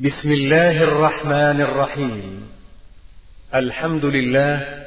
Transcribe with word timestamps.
بسم 0.00 0.32
الله 0.32 0.82
الرحمن 0.82 1.60
الرحيم. 1.60 2.42
الحمد 3.54 4.04
لله 4.04 4.84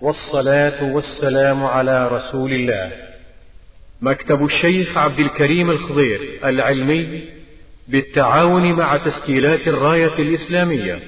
والصلاة 0.00 0.92
والسلام 0.92 1.64
على 1.64 2.08
رسول 2.08 2.52
الله. 2.52 2.92
مكتب 4.02 4.44
الشيخ 4.44 4.96
عبد 4.96 5.18
الكريم 5.18 5.70
الخضير 5.70 6.40
العلمي 6.44 7.24
بالتعاون 7.88 8.72
مع 8.72 8.96
تسجيلات 8.96 9.68
الراية 9.68 10.18
الإسلامية. 10.18 11.02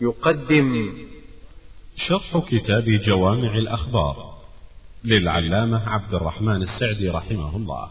يقدم 0.00 0.92
شرح 1.96 2.44
كتاب 2.48 2.84
جوامع 2.84 3.54
الأخبار 3.54 4.16
للعلامة 5.04 5.88
عبد 5.88 6.14
الرحمن 6.14 6.62
السعدي 6.62 7.08
رحمه 7.08 7.56
الله. 7.56 7.88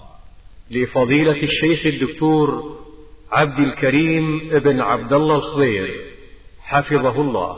لفضيلة 0.71 1.43
الشيخ 1.43 1.86
الدكتور 1.86 2.79
عبد 3.32 3.59
الكريم 3.59 4.50
بن 4.54 4.82
عبد 4.82 5.14
الله 5.14 5.36
الخضير 5.36 5.89
حفظه 6.61 7.21
الله. 7.21 7.57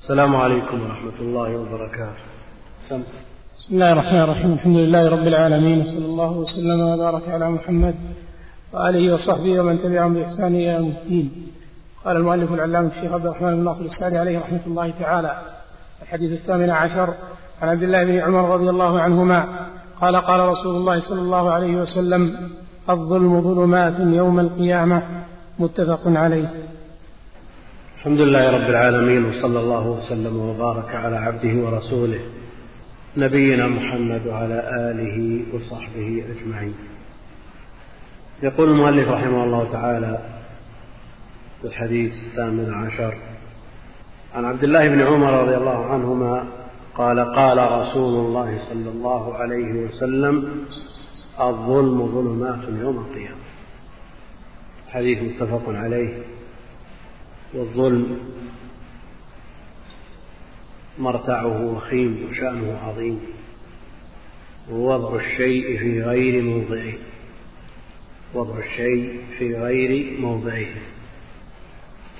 السلام 0.00 0.36
عليكم 0.36 0.82
ورحمة 0.82 1.18
الله 1.20 1.56
وبركاته. 1.56 2.24
سم. 2.88 3.02
بسم 3.56 3.74
الله 3.74 3.92
الرحمن 3.92 4.20
الرحيم. 4.20 4.52
الحمد 4.52 4.76
لله 4.76 5.08
رب 5.08 5.26
العالمين 5.26 5.80
وصلى 5.80 6.06
الله 6.06 6.30
وسلم 6.30 6.80
وبارك 6.80 7.28
على 7.28 7.50
محمد 7.50 7.94
وآله 8.72 9.14
وصحبه 9.14 9.60
ومن 9.60 9.82
تبعهم 9.82 10.14
بإحسان 10.14 10.54
إلى 10.54 10.64
يوم 10.64 10.88
الدين. 10.88 11.52
قال 12.04 12.16
المؤلف 12.16 12.52
العلامة 12.52 12.88
الشيخ 12.88 13.12
عبد 13.12 13.26
الرحمن 13.26 13.56
بن 13.56 13.64
ناصر 13.64 13.84
السعدي 13.84 14.18
عليه 14.18 14.38
رحمة 14.38 14.66
الله 14.66 14.90
تعالى 14.90 15.42
الحديث 16.02 16.40
الثامن 16.40 16.70
عشر 16.70 17.14
عن 17.62 17.68
عبد 17.68 17.82
الله 17.82 18.04
بن 18.04 18.18
عمر 18.20 18.54
رضي 18.54 18.70
الله 18.70 19.00
عنهما 19.00 19.68
قال 20.00 20.16
قال 20.16 20.40
رسول 20.40 20.76
الله 20.76 21.00
صلى 21.00 21.20
الله 21.20 21.50
عليه 21.50 21.76
وسلم 21.76 22.50
الظلم 22.90 23.40
ظلمات 23.40 24.00
يوم 24.00 24.40
القيامة 24.40 25.02
متفق 25.58 26.00
عليه. 26.06 26.50
الحمد 27.98 28.20
لله 28.20 28.50
رب 28.50 28.70
العالمين 28.70 29.24
وصلى 29.24 29.60
الله 29.60 29.86
وسلم 29.86 30.36
وبارك 30.36 30.94
على 30.94 31.16
عبده 31.16 31.54
ورسوله 31.64 32.20
نبينا 33.16 33.66
محمد 33.66 34.26
وعلى 34.26 34.58
آله 34.90 35.42
وصحبه 35.54 36.24
أجمعين. 36.32 36.74
يقول 38.42 38.68
المؤلف 38.68 39.08
رحمه 39.08 39.44
الله 39.44 39.72
تعالى 39.72 40.18
في 41.60 41.66
الحديث 41.66 42.12
الثامن 42.12 42.74
عشر 42.74 43.14
عن 44.34 44.44
عبد 44.44 44.64
الله 44.64 44.88
بن 44.88 45.00
عمر 45.00 45.42
رضي 45.42 45.56
الله 45.56 45.84
عنهما 45.84 46.44
قال 46.94 47.20
قال 47.20 47.58
رسول 47.58 48.26
الله 48.26 48.58
صلى 48.70 48.90
الله 48.90 49.34
عليه 49.34 49.72
وسلم 49.84 50.64
الظلم 51.40 52.06
ظلمات 52.06 52.68
يوم 52.68 52.98
القيامة. 52.98 53.36
حديث 54.88 55.22
متفق 55.22 55.62
عليه. 55.68 56.18
والظلم 57.54 58.18
مرتعه 60.98 61.74
وخيم 61.74 62.28
وشأنه 62.30 62.78
عظيم. 62.78 63.20
ووضع 64.70 65.16
الشيء 65.16 65.78
في 65.78 66.02
غير 66.02 66.42
موضعه. 66.42 66.94
وضع 68.34 68.58
الشيء 68.58 69.20
في 69.38 69.54
غير 69.54 70.20
موضعه. 70.20 70.66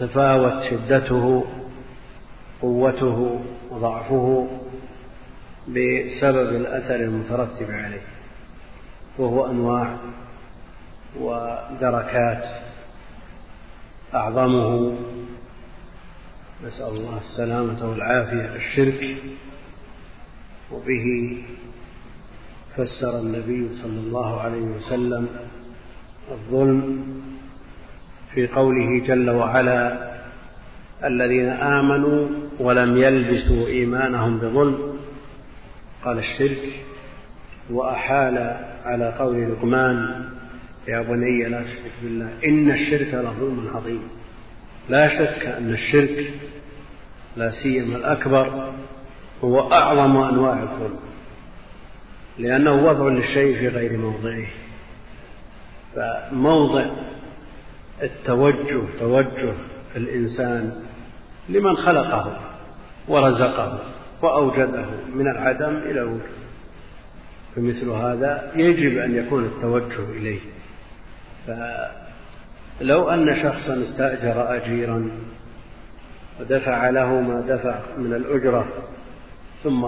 تفاوت 0.00 0.70
شدته 0.70 1.44
قوته 2.62 3.40
وضعفه 3.70 4.48
بسبب 5.68 6.56
الأثر 6.56 6.94
المترتب 6.94 7.70
عليه. 7.70 8.15
وهو 9.18 9.46
أنواع 9.50 9.96
ودركات 11.20 12.44
أعظمه. 14.14 14.96
نسأل 16.66 16.88
الله 16.88 17.20
السلامة 17.30 17.90
والعافية 17.90 18.54
الشرك. 18.56 19.16
وبه 20.72 21.36
فسر 22.76 23.18
النبي 23.18 23.68
صلى 23.82 24.00
الله 24.00 24.40
عليه 24.40 24.62
وسلم 24.62 25.28
الظلم 26.30 27.06
في 28.34 28.46
قوله 28.46 29.06
جل 29.06 29.30
وعلا 29.30 30.10
الذين 31.04 31.48
آمنوا 31.48 32.28
ولم 32.60 32.96
يلبسوا 32.96 33.66
إيمانهم 33.66 34.38
بظلم. 34.38 34.98
قال 36.04 36.18
الشرك 36.18 36.85
وأحال 37.70 38.56
على 38.84 39.14
قول 39.18 39.52
لقمان 39.52 40.24
يا 40.88 41.02
بني 41.02 41.44
لا 41.44 41.62
تشرك 41.62 41.92
بالله 42.02 42.28
إن 42.44 42.70
الشرك 42.70 43.14
لظلم 43.14 43.70
عظيم. 43.74 44.08
لا 44.88 45.08
شك 45.08 45.46
أن 45.46 45.70
الشرك 45.70 46.34
لا 47.36 47.50
سيما 47.62 47.96
الأكبر 47.96 48.72
هو 49.44 49.72
أعظم 49.72 50.16
أنواع 50.16 50.62
الظلم 50.62 50.98
لأنه 52.38 52.86
وضع 52.86 53.08
للشيء 53.08 53.58
في 53.58 53.68
غير 53.68 53.98
موضعه. 53.98 54.46
فموضع 55.96 56.86
التوجه 58.02 58.80
توجه 59.00 59.54
الإنسان 59.96 60.72
لمن 61.48 61.76
خلقه 61.76 62.40
ورزقه 63.08 63.80
وأوجده 64.22 64.86
من 65.14 65.28
العدم 65.28 65.76
إلى 65.76 66.00
الوجود. 66.00 66.45
فمثل 67.56 67.90
هذا 67.90 68.52
يجب 68.56 68.98
أن 68.98 69.14
يكون 69.14 69.44
التوجه 69.44 70.10
إليه. 70.16 70.40
فلو 71.46 73.10
أن 73.10 73.36
شخصا 73.42 73.82
استأجر 73.82 74.56
أجيرا 74.56 75.10
ودفع 76.40 76.90
له 76.90 77.20
ما 77.20 77.40
دفع 77.40 77.78
من 77.98 78.14
الأجرة 78.14 78.66
ثم 79.64 79.84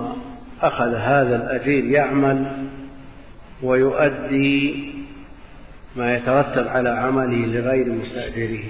أخذ 0.62 0.94
هذا 0.94 1.36
الأجير 1.36 1.84
يعمل 1.84 2.66
ويؤدي 3.62 4.88
ما 5.96 6.16
يترتب 6.16 6.68
على 6.68 6.88
عمله 6.88 7.46
لغير 7.46 7.92
مستأجره 7.92 8.64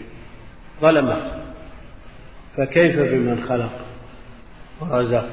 ظلمه. 0.80 1.16
فكيف 2.56 2.96
بمن 2.96 3.44
خلق 3.48 3.72
ورزق 4.80 5.28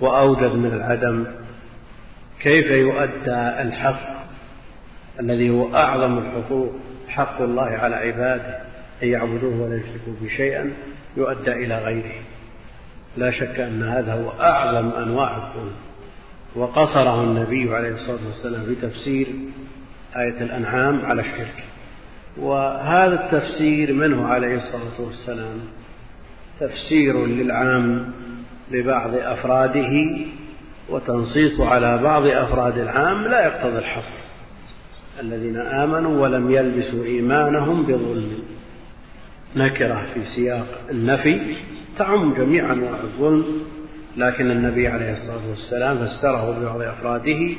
وأوجد 0.00 0.54
من 0.54 0.72
العدم؟ 0.74 1.24
كيف 2.44 2.66
يؤدى 2.66 3.62
الحق 3.62 4.14
الذي 5.20 5.50
هو 5.50 5.76
أعظم 5.76 6.18
الحقوق؟ 6.18 6.72
حق 7.08 7.40
الله 7.40 7.62
على 7.62 7.96
عباده 7.96 8.58
أن 9.02 9.08
يعبدوه 9.08 9.60
ولا 9.60 9.76
يشركوا 9.76 10.12
به 10.20 10.28
شيئا 10.36 10.70
يؤدى 11.16 11.52
إلى 11.52 11.78
غيره. 11.78 12.14
لا 13.16 13.30
شك 13.30 13.60
أن 13.60 13.82
هذا 13.82 14.12
هو 14.12 14.30
أعظم 14.30 14.90
أنواع 15.02 15.36
الظلم. 15.36 15.72
وقصره 16.56 17.22
النبي 17.22 17.74
عليه 17.74 17.94
الصلاة 17.94 18.26
والسلام 18.26 18.64
في 18.64 18.74
تفسير 18.74 19.26
آية 20.16 20.40
الأنعام 20.40 21.06
على 21.06 21.20
الشرك. 21.20 21.64
وهذا 22.36 23.24
التفسير 23.24 23.92
منه 23.92 24.26
عليه 24.26 24.56
الصلاة 24.56 25.00
والسلام؟ 25.06 25.60
تفسير 26.60 27.26
للعام 27.26 28.12
لبعض 28.70 29.14
أفراده 29.14 30.16
وتنصيص 30.88 31.60
على 31.60 31.98
بعض 31.98 32.26
أفراد 32.26 32.78
العام 32.78 33.28
لا 33.28 33.46
يقتضي 33.46 33.78
الحصر. 33.78 34.14
الذين 35.20 35.56
آمنوا 35.56 36.22
ولم 36.22 36.50
يلبسوا 36.50 37.04
إيمانهم 37.04 37.82
بظلم. 37.82 38.42
نكرة 39.56 40.06
في 40.14 40.24
سياق 40.24 40.66
النفي 40.90 41.56
تعم 41.98 42.34
جميع 42.34 42.72
أنواع 42.72 43.00
الظلم 43.02 43.44
لكن 44.16 44.50
النبي 44.50 44.88
عليه 44.88 45.12
الصلاة 45.12 45.50
والسلام 45.50 46.06
فسره 46.06 46.58
ببعض 46.60 46.80
أفراده 46.80 47.54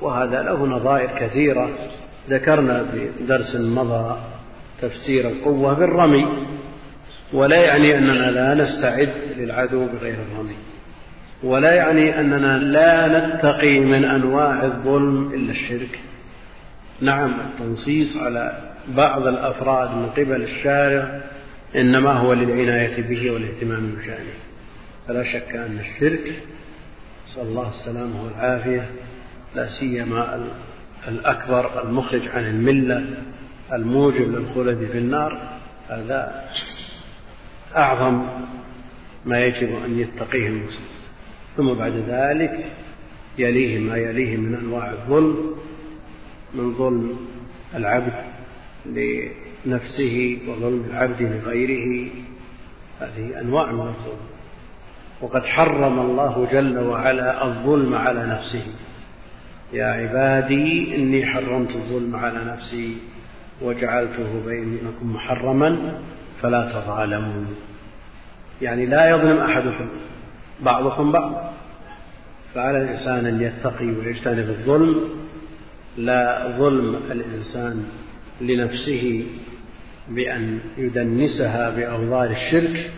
وهذا 0.00 0.42
له 0.42 0.66
نظائر 0.66 1.10
كثيرة. 1.18 1.68
ذكرنا 2.30 2.84
في 2.84 3.10
درس 3.28 3.56
مضى 3.56 4.16
تفسير 4.82 5.28
القوة 5.28 5.74
بالرمي 5.74 6.26
ولا 7.32 7.56
يعني 7.56 7.98
أننا 7.98 8.30
لا 8.30 8.54
نستعد 8.54 9.12
للعدو 9.36 9.86
بغير 9.86 10.16
الرمي. 10.32 10.56
ولا 11.42 11.74
يعني 11.74 12.20
أننا 12.20 12.58
لا 12.58 13.18
نتقي 13.18 13.80
من 13.80 14.04
أنواع 14.04 14.64
الظلم 14.64 15.34
إلا 15.34 15.50
الشرك. 15.50 15.98
نعم 17.00 17.34
التنصيص 17.40 18.16
على 18.16 18.58
بعض 18.88 19.26
الأفراد 19.26 19.90
من 19.90 20.06
قبل 20.06 20.42
الشارع 20.42 21.20
إنما 21.76 22.12
هو 22.12 22.32
للعناية 22.32 23.02
به 23.02 23.30
والاهتمام 23.30 23.94
بشأنه. 23.98 24.38
فلا 25.08 25.22
شك 25.22 25.56
أن 25.56 25.78
الشرك 25.78 26.32
نسأل 27.28 27.42
الله 27.42 27.68
السلامة 27.68 28.24
والعافية 28.24 28.86
لا 29.54 29.68
سيما 29.80 30.46
الأكبر 31.08 31.82
المخرج 31.82 32.28
عن 32.28 32.44
الملة 32.44 33.04
الموجب 33.72 34.38
للخلد 34.38 34.88
في 34.92 34.98
النار. 34.98 35.58
هذا 35.88 36.44
أعظم 37.76 38.26
ما 39.26 39.40
يجب 39.40 39.84
أن 39.84 39.98
يتقيه 39.98 40.46
المسلم. 40.46 40.97
ثم 41.58 41.74
بعد 41.74 41.92
ذلك 42.08 42.64
يليه 43.38 43.78
ما 43.78 43.96
يليه 43.96 44.36
من 44.36 44.54
أنواع 44.54 44.90
الظلم 44.90 45.54
من 46.54 46.74
ظلم 46.74 47.16
العبد 47.74 48.12
لنفسه 48.86 50.38
وظلم 50.48 50.84
العبد 50.90 51.22
لغيره. 51.22 52.10
هذه 53.00 53.40
أنواع 53.40 53.72
من 53.72 53.80
الظلم. 53.80 54.26
وقد 55.20 55.44
حرم 55.44 55.98
الله 55.98 56.48
جل 56.52 56.78
وعلا 56.78 57.46
الظلم 57.46 57.94
على 57.94 58.26
نفسه. 58.26 58.66
يا 59.72 59.86
عبادي 59.86 60.96
إني 60.96 61.26
حرمت 61.26 61.70
الظلم 61.70 62.16
على 62.16 62.44
نفسي 62.44 62.96
وجعلته 63.62 64.42
بينكم 64.46 65.14
محرما 65.14 66.00
فلا 66.42 66.72
تظالموا 66.72 67.44
يعني 68.62 68.86
لا 68.86 69.10
يظلم 69.10 69.38
أحدكم 69.38 69.88
بعضكم 70.62 71.12
بعض. 71.12 71.52
فعلى 72.54 72.82
الإنسان 72.82 73.26
أن 73.26 73.42
يتقي 73.42 73.86
ويجتنب 73.86 74.48
الظلم 74.48 75.00
لا 75.98 76.48
ظلم 76.58 76.96
الإنسان 77.10 77.84
لنفسه 78.40 79.24
بأن 80.08 80.58
يدنسها 80.78 81.70
بأوضار 81.70 82.30
الشرك 82.30 82.90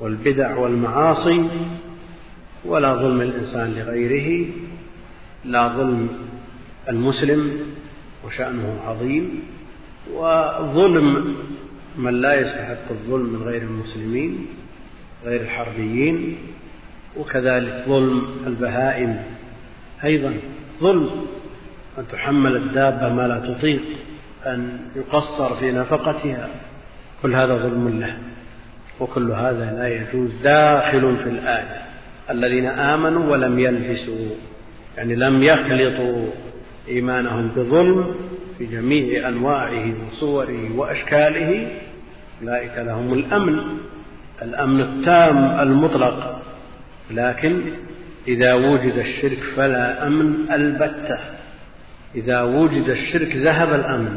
والبدع 0.00 0.56
والمعاصي 0.56 1.48
ولا 2.64 2.94
ظلم 2.94 3.20
الإنسان 3.20 3.74
لغيره 3.74 4.46
لا 5.44 5.68
ظلم 5.68 6.08
المسلم 6.88 7.60
وشأنه 8.26 8.76
عظيم 8.86 9.42
وظلم 10.14 11.34
من 11.98 12.14
لا 12.20 12.40
يستحق 12.40 12.90
الظلم 12.90 13.32
من 13.32 13.42
غير 13.42 13.62
المسلمين 13.62 14.46
غير 15.24 15.40
الحربيين 15.40 16.36
وكذلك 17.16 17.84
ظلم 17.88 18.22
البهائم 18.46 19.22
أيضا. 20.04 20.34
ظلم 20.80 21.10
أن 21.98 22.04
تحمل 22.12 22.56
الدابة 22.56 23.08
ما 23.08 23.28
لا 23.28 23.38
تطيق 23.38 23.82
أن 24.46 24.78
يقصر 24.96 25.54
في 25.54 25.72
نفقتها. 25.72 26.48
كل 27.22 27.34
هذا 27.34 27.56
ظلم 27.56 28.00
له. 28.00 28.16
وكل 29.00 29.30
هذا 29.30 29.72
لا 29.78 29.88
يجوز. 29.88 30.30
داخل 30.42 31.16
في 31.24 31.30
الآية. 31.30 31.82
الذين 32.30 32.66
آمنوا 32.66 33.32
ولم 33.32 33.58
يلبسوا 33.58 34.28
يعني 34.96 35.14
لم 35.14 35.42
يخلطوا 35.42 36.26
إيمانهم 36.88 37.50
بظلم 37.56 38.14
في 38.58 38.66
جميع 38.66 39.28
أنواعه 39.28 39.94
وصوره 40.08 40.76
وأشكاله 40.76 41.68
أولئك 42.42 42.78
لهم 42.78 43.12
الأمن. 43.12 43.60
الأمن 44.42 44.80
التام 44.80 45.38
المطلق. 45.38 46.42
لكن 47.10 47.60
إذا 48.28 48.54
وجد 48.54 48.94
الشرك 48.94 49.38
فلا 49.56 50.06
أمن 50.06 50.52
البتة. 50.52 51.18
إذا 52.14 52.42
وجد 52.42 52.88
الشرك 52.88 53.36
ذهب 53.36 53.74
الأمن. 53.74 54.16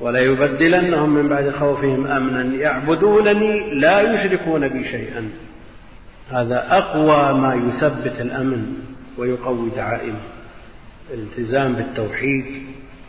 وليبدلنهم 0.00 1.14
من 1.14 1.28
بعد 1.28 1.50
خوفهم 1.50 2.06
أمنا. 2.06 2.56
يعبدونني 2.56 3.74
لا 3.74 4.00
يشركون 4.00 4.68
بي 4.68 4.84
شيئا. 4.84 5.30
هذا 6.30 6.66
أقوى 6.78 7.40
ما 7.40 7.54
يثبت 7.54 8.20
الأمن 8.20 8.74
ويقوي 9.18 9.70
دعائمه 9.76 10.20
الالتزام 11.14 11.72
بالتوحيد 11.72 12.44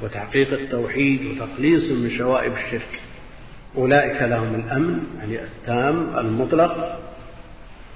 وتحقيق 0.04 0.54
التوحيد 0.54 1.20
وتخليص 1.26 1.92
من 1.92 2.10
شوائب 2.18 2.54
الشرك. 2.54 3.00
أولئك 3.78 4.22
لهم 4.22 4.56
الأمن 4.56 5.00
يعني 5.20 5.44
التام 5.44 6.18
المطلق. 6.18 7.00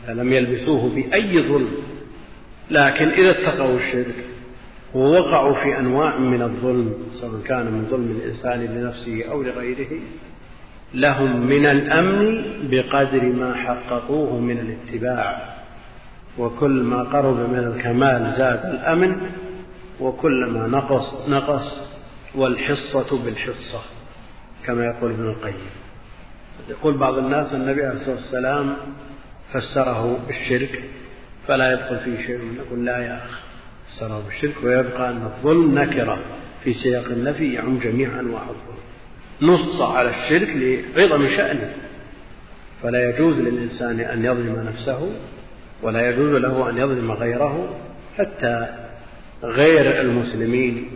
لم 0.07 0.33
يلبسوه 0.33 0.95
بأي 0.95 1.41
ظلم 1.43 1.71
لكن 2.71 3.07
إذا 3.07 3.31
اتقوا 3.31 3.77
الشرك 3.77 4.15
ووقعوا 4.93 5.53
في 5.53 5.79
أنواع 5.79 6.17
من 6.17 6.41
الظلم 6.41 6.93
سواء 7.13 7.41
كان 7.41 7.65
من 7.65 7.87
ظلم 7.89 8.19
الإنسان 8.21 8.59
لنفسه 8.59 9.31
أو 9.31 9.43
لغيره 9.43 9.99
لهم 10.93 11.45
من 11.47 11.65
الأمن 11.65 12.43
بقدر 12.71 13.23
ما 13.23 13.53
حققوه 13.53 14.39
من 14.39 14.59
الاتباع. 14.59 15.55
وكل 16.37 16.83
ما 16.83 17.03
قرب 17.03 17.35
من 17.49 17.73
الكمال 17.75 18.33
زاد 18.37 18.65
الأمن 18.65 19.15
وكلما 19.99 20.67
نقص 20.67 21.29
نقص 21.29 21.81
والحصة 22.35 23.23
بالحصة 23.25 23.81
كما 24.65 24.85
يقول 24.85 25.11
ابن 25.11 25.29
القيم. 25.29 25.69
يقول 26.69 26.97
بعض 26.97 27.17
الناس 27.17 27.53
النبي 27.53 27.83
عليه 27.85 27.99
الصلاة 27.99 28.15
والسلام 28.15 28.75
فسره 29.53 30.19
بالشرك 30.27 30.83
فلا 31.47 31.71
يدخل 31.73 31.99
فيه 31.99 32.25
شيء. 32.27 32.39
نقول 32.59 32.85
لا 32.85 32.97
يا 32.97 33.17
أخي 33.17 33.41
فسره 33.91 34.23
بالشرك 34.27 34.63
ويبقى 34.63 35.09
أن 35.09 35.23
الظلم 35.23 35.79
نكرة 35.79 36.19
في 36.63 36.73
سياق 36.73 37.05
النفي 37.05 37.53
يعم 37.53 37.79
جميع 37.79 38.19
أنواع 38.19 38.41
الظلم 38.41 38.81
نص 39.41 39.81
على 39.81 40.09
الشرك 40.09 40.49
لعظم 40.95 41.27
شأنه. 41.27 41.73
فلا 42.83 43.09
يجوز 43.09 43.39
للإنسان 43.39 43.99
أن 43.99 44.25
يظلم 44.25 44.67
نفسه 44.67 45.11
ولا 45.81 46.09
يجوز 46.09 46.35
له 46.35 46.69
أن 46.69 46.77
يظلم 46.77 47.11
غيره 47.11 47.75
حتى 48.17 48.67
غير 49.43 50.01
المسلمين 50.01 50.89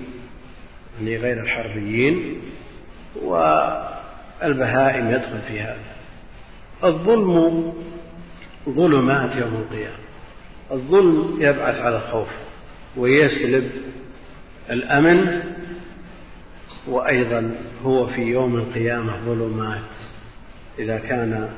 يعني 0.99 1.17
غير 1.17 1.43
الحربيين 1.43 2.41
والبهائم 3.23 5.11
يدخل 5.11 5.39
في 5.47 5.59
هذا. 5.61 5.77
الظلم 6.83 7.73
ظلمات 8.69 9.35
يوم 9.35 9.53
القيامة. 9.55 10.05
الظلم 10.71 11.35
يبعث 11.39 11.79
على 11.79 11.97
الخوف 11.97 12.27
ويسلب 12.97 13.71
الأمن 14.69 15.43
وأيضا 16.87 17.55
هو 17.83 18.07
في 18.07 18.21
يوم 18.21 18.55
القيامة 18.55 19.13
ظلمات. 19.25 19.81
إذا 20.79 20.97
كان 20.97 21.49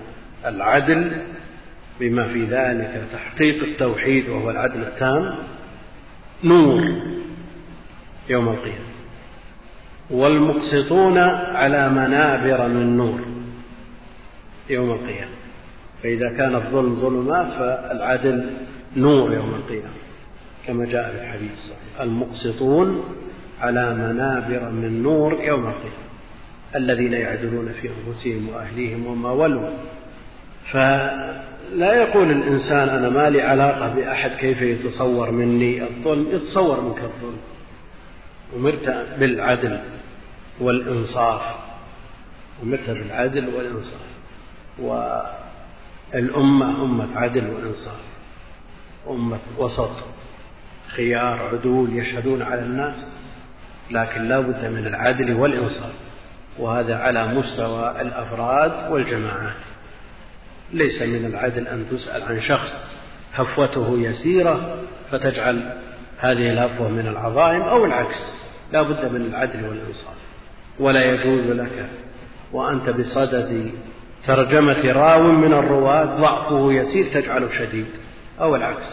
العدل 0.46 1.22
بما 2.00 2.28
في 2.28 2.44
ذلك 2.44 3.04
تحقيق 3.14 3.64
التوحيد 3.64 4.30
وهو 4.30 4.50
العدل 4.50 4.82
التام 4.82 5.36
نور 6.44 6.84
يوم 8.30 8.50
القيامة. 8.50 8.88
والمقسطون 10.10 11.18
على 11.18 11.90
منابر 11.90 12.68
من 12.68 12.98
نور 12.98 13.20
يوم 14.70 14.92
القيامة. 14.92 15.37
فإذا 16.04 16.30
كان 16.30 16.56
الظلم 16.56 16.96
ظلمات 16.96 17.48
فالعدل 17.48 18.50
نور 18.96 19.34
يوم 19.34 19.54
القيامة 19.56 19.98
كما 20.68 20.86
جاء 20.86 21.12
في 21.12 21.22
الحديث 21.22 21.52
الصحيح. 21.52 22.02
المقسطون 22.02 23.04
على 23.62 23.94
منابر 23.94 24.70
من 24.70 25.04
نور 25.04 25.34
يوم 25.34 25.60
القيامة 25.60 26.08
الذين 26.76 27.14
يعدلون 27.14 27.74
في 27.82 27.90
أنفسهم 27.90 28.50
وأهليهم 28.50 29.08
وما 29.08 29.32
ولوا. 29.32 29.70
فلا 30.72 31.94
يقول 31.94 32.32
الإنسان 32.32 32.90
أنا 32.90 33.10
ما 33.10 33.30
لي 33.30 33.42
علاقة 33.42 33.96
بأحد 33.96 34.32
كيف 34.32 34.62
يتصور 34.62 35.32
مني 35.32 35.84
الظلم؟ 35.84 36.28
يتصور 36.32 36.82
منك 36.82 37.00
الظلم. 37.00 37.40
أمرت 38.56 39.06
بالعدل 39.20 39.80
والإنصاف. 40.60 41.42
أمرت 42.64 42.90
بالعدل 42.90 43.48
والإنصاف. 43.56 44.08
والأمة 46.14 46.84
أمة 46.84 47.20
عدل 47.20 47.50
وإنصاف 47.50 48.02
أمة 49.10 49.40
وسط 49.58 49.92
خيار 50.88 51.50
عدول 51.54 51.98
يشهدون 51.98 52.42
على 52.42 52.62
الناس 52.62 52.96
لكن 53.92 54.28
لا 54.28 54.40
بد 54.40 54.66
من 54.66 54.88
العدل 54.88 55.34
والإنصاف 55.34 55.94
وهذا 56.60 56.96
على 56.96 57.28
مستوى 57.28 58.02
الأفراد 58.02 58.92
والجماعات. 58.92 59.56
ليس 60.74 61.02
من 61.02 61.26
العدل 61.26 61.68
أن 61.68 61.86
تسأل 61.92 62.24
عن 62.24 62.42
شخص 62.42 62.72
هفوته 63.34 63.98
يسيرة 64.00 64.78
فتجعل 65.12 65.74
هذه 66.20 66.50
الهفوة 66.50 66.90
من 66.90 67.08
العظائم 67.08 67.62
أو 67.62 67.86
العكس 67.86 68.22
لا 68.74 68.82
بد 68.82 69.12
من 69.12 69.22
العدل 69.22 69.64
والإنصاف 69.66 70.16
ولا 70.80 71.06
يجوز 71.06 71.48
لك 71.48 71.90
وأنت 72.52 72.90
بصدد 72.90 73.72
ترجمة 74.28 74.92
راو 74.92 75.24
من 75.24 75.54
الرواة 75.54 76.06
ضعفه 76.06 76.74
يسير 76.74 77.22
تجعله 77.22 77.50
شديد. 77.58 77.88
أو 78.42 78.56
العكس. 78.56 78.88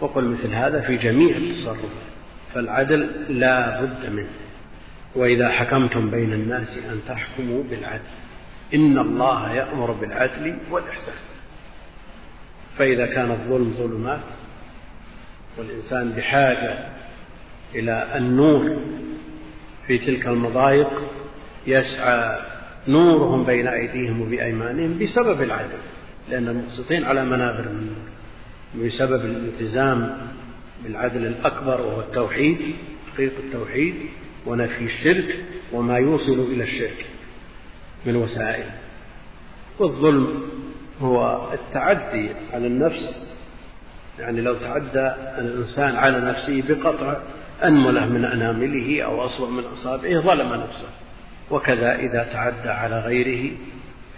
وقل 0.00 0.24
مثل 0.24 0.54
هذا 0.54 0.80
في 0.80 0.96
جميع 0.96 1.36
التصرفات. 1.36 2.04
فالعدل 2.54 3.10
لا 3.28 3.80
بد 3.80 4.10
منه. 4.10 4.30
وإذا 5.14 5.48
حكمتم 5.48 6.10
بين 6.10 6.32
الناس 6.32 6.78
أن 6.78 7.00
تحكموا 7.08 7.62
بالعدل. 7.70 8.02
إن 8.74 8.98
الله 8.98 9.52
يأمر 9.52 9.92
بالعدل 9.92 10.56
والإحسان. 10.70 11.14
فإذا 12.78 13.06
كان 13.06 13.30
الظلم 13.30 13.72
ظلمات 13.72 14.20
والإنسان 15.58 16.12
بحاجة 16.12 16.78
إلى 17.74 18.06
النور 18.14 18.76
في 19.86 19.98
تلك 19.98 20.26
المضايق 20.26 21.02
يسعى 21.66 22.53
نورهم 22.88 23.44
بين 23.44 23.68
أيديهم 23.68 24.20
وبأيمانهم 24.20 24.98
بسبب 24.98 25.42
العدل 25.42 25.78
لأن 26.30 26.48
المقسطين 26.48 27.04
على 27.04 27.24
منابر 27.24 27.68
من 27.68 27.86
نور 27.86 28.14
بسبب 28.86 29.24
الالتزام 29.24 30.18
بالعدل 30.84 31.26
الأكبر 31.26 31.80
وهو 31.80 32.00
التوحيد 32.00 32.58
تحقيق 33.06 33.32
التوحيد 33.44 33.94
ونفي 34.46 34.84
الشرك 34.84 35.44
وما 35.72 35.98
يوصل 35.98 36.40
إلى 36.52 36.64
الشرك 36.64 37.06
من 38.06 38.16
وسائل. 38.16 38.64
والظلم 39.78 40.42
هو 41.00 41.48
التعدي 41.52 42.30
على 42.52 42.66
النفس 42.66 43.34
يعني 44.18 44.40
لو 44.40 44.54
تعدى 44.54 45.14
الإنسان 45.38 45.96
على 45.96 46.20
نفسه 46.20 46.62
بقطع 46.68 47.16
أنملة 47.64 48.06
من 48.06 48.24
أنامله 48.24 49.02
أو 49.02 49.24
أصبع 49.24 49.48
من 49.48 49.64
أصابعه 49.64 50.20
ظلم 50.20 50.54
نفسه. 50.54 50.88
وكذا 51.50 51.94
إذا 51.94 52.28
تعدى 52.32 52.68
على 52.68 53.00
غيره 53.00 53.50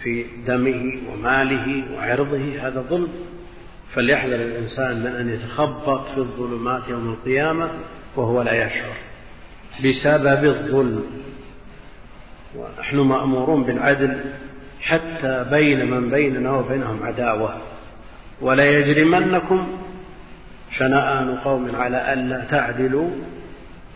في 0.03 0.25
دمه 0.47 0.97
وماله 1.11 1.83
وعرضه 1.95 2.59
هذا 2.61 2.81
ظلم 2.89 3.07
فليحذر 3.93 4.35
الإنسان 4.35 4.99
من 4.99 5.07
أن 5.07 5.29
يتخبط 5.29 6.07
في 6.07 6.17
الظلمات 6.17 6.81
يوم 6.89 7.09
القيامة 7.09 7.69
وهو 8.15 8.41
لا 8.41 8.65
يشعر 8.65 8.93
بسبب 9.79 10.45
الظلم. 10.45 11.03
ونحن 12.55 12.97
مأمورون 12.97 13.63
بالعدل 13.63 14.19
حتى 14.81 15.45
بين 15.51 15.91
من 15.91 16.09
بيننا 16.09 16.51
وبينهم 16.51 17.03
عداوة. 17.03 17.57
ولا 18.41 18.65
يجرمنكم 18.65 19.67
شنآن 20.77 21.37
قوم 21.37 21.75
على 21.75 22.13
ألا 22.13 22.43
تعدلوا 22.51 23.09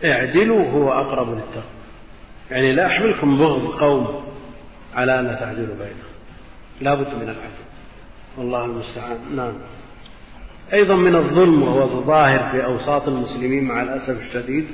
اعدلوا 0.06 0.72
هو 0.72 0.92
أقرب 0.92 1.30
للتقوى. 1.30 1.81
يعني 2.52 2.74
لا 2.74 2.88
أحملكم 2.88 3.38
بغض 3.38 3.68
قوم 3.68 4.24
على 4.96 5.20
ألا 5.20 5.34
تعدلوا 5.34 5.76
بينهم. 5.76 6.12
لا 6.82 6.96
بد 6.96 7.16
من 7.16 7.24
العدل. 7.24 7.62
والله 8.38 8.66
المستعان. 8.66 9.18
نعم. 9.36 9.54
أيضا 10.74 10.96
من 10.96 11.16
الظلم 11.16 11.64
وهو 11.64 11.84
الظاهر 11.84 12.52
في 12.52 12.66
أوساط 12.66 13.08
المسلمين 13.08 13.64
مع 13.64 13.82
الأسف 13.82 14.22
الشديد 14.22 14.68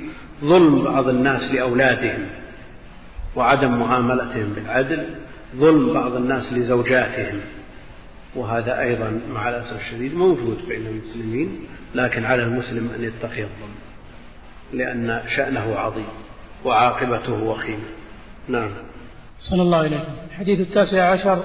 ظلم 0.44 0.84
بعض 0.84 1.08
الناس 1.08 1.54
لأولادهم 1.54 2.26
وعدم 3.36 3.78
معاملتهم 3.78 4.52
بالعدل 4.56 5.06
ظلم 5.56 5.92
بعض 5.92 6.14
الناس 6.14 6.52
لزوجاتهم 6.52 7.40
وهذا 8.34 8.80
أيضا 8.80 9.20
مع 9.34 9.48
الأسف 9.48 9.80
الشديد 9.80 10.14
موجود 10.14 10.58
بين 10.68 10.86
المسلمين 10.86 11.60
لكن 11.94 12.24
على 12.24 12.42
المسلم 12.42 12.90
أن 12.98 13.04
يتقي 13.04 13.42
الظلم 13.42 13.74
لأن 14.72 15.22
شأنه 15.36 15.74
عظيم. 15.76 16.06
وعاقبته 16.64 17.44
وخيمة. 17.44 17.88
نعم. 18.48 18.70
صلى 19.50 19.62
الله 19.62 19.78
عليه 19.78 20.04
الحديث 20.30 20.60
التاسع 20.60 21.10
عشر. 21.12 21.42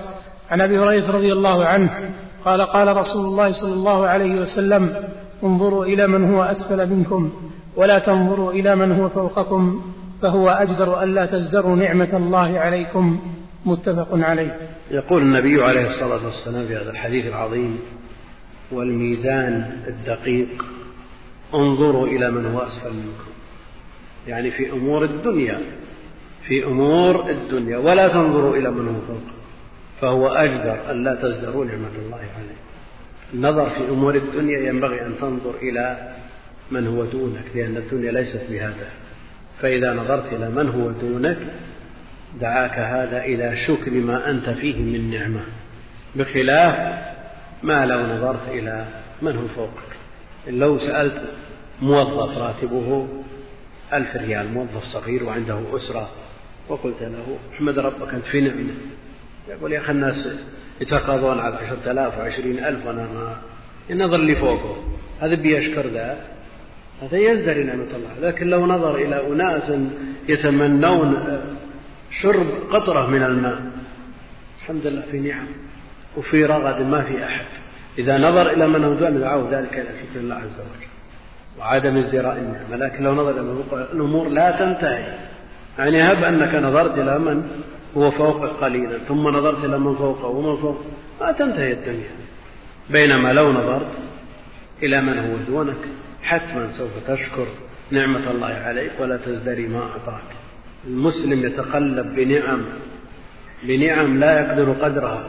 عن 0.52 0.62
أبي 0.62 0.80
هريرة 0.80 1.12
رضي 1.12 1.34
الله 1.34 1.66
عنه 1.66 2.10
قال 2.46 2.62
قال 2.62 2.98
رسول 2.98 3.26
الله 3.26 3.52
صلى 3.52 3.74
الله 3.74 4.08
عليه 4.08 4.42
وسلم 4.42 4.96
انظروا 5.44 5.86
إلى 5.86 6.08
من 6.08 6.34
هو 6.34 6.44
أسفل 6.44 6.90
منكم 6.90 7.32
ولا 7.76 8.00
تنظروا 8.00 8.52
إلى 8.52 8.76
من 8.76 8.92
هو 8.92 9.10
فوقكم 9.10 9.82
فهو 10.22 10.50
أجدر 10.50 11.04
ألا 11.04 11.26
تزدروا 11.26 11.76
نعمة 11.76 12.18
الله 12.18 12.60
عليكم. 12.60 13.20
متفق 13.66 14.08
عليه. 14.14 14.58
يقول 14.92 15.22
النبي 15.22 15.64
عليه 15.64 15.88
الصلاة 15.88 16.26
والسلام 16.26 16.68
في 16.68 16.76
هذا 16.76 16.92
الحديث 16.92 17.26
العظيم 17.26 17.80
والميزان 18.72 19.82
الدقيق 19.88 20.66
انظروا 21.54 22.08
إلى 22.08 22.32
من 22.32 22.46
هو 22.46 22.60
أسفل 22.60 22.94
منكم. 22.94 23.33
يعني 24.28 24.52
في 24.52 24.72
أمور 24.72 25.04
الدنيا 25.04 25.60
في 26.48 26.66
أمور 26.66 27.30
الدنيا 27.30 27.78
ولا 27.78 28.08
تنظروا 28.08 28.56
إلى 28.56 28.72
من 28.72 28.88
هو 28.88 29.02
فوق 29.08 29.24
فهو 30.02 30.28
أجدر 30.28 30.92
أن 30.92 31.04
لا 31.04 31.16
تزدروا 31.16 31.66
نعمة 31.66 31.96
الله 32.06 32.18
عليه. 32.18 32.64
النظر 33.34 33.70
في 33.70 33.90
أمور 33.90 34.16
الدنيا 34.16 34.60
ينبغي 34.60 35.02
أن 35.02 35.16
تنظر 35.22 35.54
إلى 35.62 36.14
من 36.72 36.88
هو 36.88 37.04
دونك 37.04 37.44
لأن 37.56 37.78
الدنيا 37.78 38.12
ليست 38.12 38.42
بهذا. 38.50 38.90
فإذا 39.62 39.94
نظرت 39.94 40.34
إلى 40.34 40.50
من 40.50 40.70
هو 40.70 40.92
دونك 40.92 41.38
دعاك 42.42 42.80
هذا 42.80 43.24
إلى 43.24 43.58
شكر 43.68 43.92
ما 43.92 44.30
أنت 44.30 44.50
فيه 44.50 44.76
من 44.76 45.12
نعمة 45.12 45.42
بخلاف 46.16 47.04
ما 47.64 47.86
لو 47.86 48.00
نظرت 48.00 48.50
إلى 48.50 48.86
من 49.22 49.36
هو 49.36 49.48
فوقك. 49.48 49.94
لو 50.48 50.80
سألت 50.80 51.22
موظف 51.82 52.38
راتبه 52.38 53.08
ألف 53.94 54.16
ريال 54.16 54.54
موظف 54.54 54.84
صغير 54.84 55.24
وعنده 55.24 55.62
أسرة. 55.76 56.10
وقلت 56.70 57.02
له 57.02 57.38
أحمد 57.54 57.80
ربك 57.80 58.14
أنت 58.14 58.26
في 58.26 58.42
نعمة 58.42 58.74
يقول 59.50 59.74
يا 59.74 59.80
أخي 59.80 59.92
الناس 59.92 60.28
يتقاضون 60.82 61.40
على 61.40 61.56
عشرة 61.56 61.92
آلاف 61.92 62.18
وعشرين 62.18 62.60
ألف 62.60 62.86
وأنا 62.86 63.02
ما 63.02 63.38
النظر 63.90 64.16
اللي 64.16 64.36
فوقه. 64.36 64.84
هذا 65.22 65.36
بيشكر 65.36 65.88
ذا. 65.88 66.18
هذا 67.02 67.18
يزدري 67.18 67.64
نعمة 67.64 67.84
الله. 67.96 68.30
لكن 68.30 68.48
لو 68.48 68.66
نظر 68.66 68.96
إلى 68.96 69.28
أناس 69.28 69.72
يتمنون 70.30 71.40
شرب 72.22 72.48
قطرة 72.72 73.08
من 73.08 73.24
الماء. 73.24 73.62
الحمد 74.62 74.88
لله 74.88 75.04
في 75.12 75.20
نعم. 75.20 75.46
وفي 76.18 76.46
رغد 76.46 76.82
ما 76.82 77.02
في 77.02 77.24
أحد. 77.24 77.46
إذا 77.98 78.18
نظر 78.18 78.50
إلى 78.52 78.68
من 78.68 78.84
هو 78.84 78.94
دون 78.94 79.20
دعاه 79.20 79.48
ذلك 79.52 79.74
إلى 79.74 79.90
شكر 80.00 80.20
الله 80.20 80.36
عز 80.36 80.60
وجل. 80.60 80.93
وعدم 81.60 81.98
ازدراء 81.98 82.38
النعمة 82.38 82.86
لكن 82.86 83.04
لو 83.04 83.14
نظر 83.14 83.30
الأمور 83.94 84.30
لا 84.30 84.52
تنتهي. 84.52 85.14
يعني 85.80 86.02
هب 86.02 86.24
أنك 86.24 86.56
نظرت 86.56 86.98
إلى 86.98 87.20
من 87.20 87.44
هو 87.98 88.12
فوقك 88.12 88.50
قليلا 88.50 88.98
ثم 88.98 89.28
نظرت 89.28 89.66
إلى 89.66 89.78
من 89.78 89.96
فوقه 89.96 90.28
ومن 90.28 90.62
فوقه 90.62 90.86
ما 91.22 91.32
تنتهي 91.32 91.72
الدنيا. 91.72 92.12
بينما 92.90 93.34
لو 93.34 93.52
نظرت 93.52 93.92
إلى 94.84 95.02
من 95.02 95.18
هو 95.18 95.38
دونك 95.48 95.78
حتما 96.24 96.72
سوف 96.78 96.92
تشكر 97.08 97.48
نعمة 97.92 98.32
الله 98.32 98.48
عليك 98.48 98.92
ولا 99.00 99.18
تزدري 99.18 99.68
ما 99.68 99.80
أعطاك. 99.80 100.24
المسلم 100.88 101.46
يتقلب 101.46 102.16
بنعم 102.16 102.62
بنعم 103.64 104.20
لا 104.20 104.40
يقدر 104.40 104.72
قدرها 104.72 105.26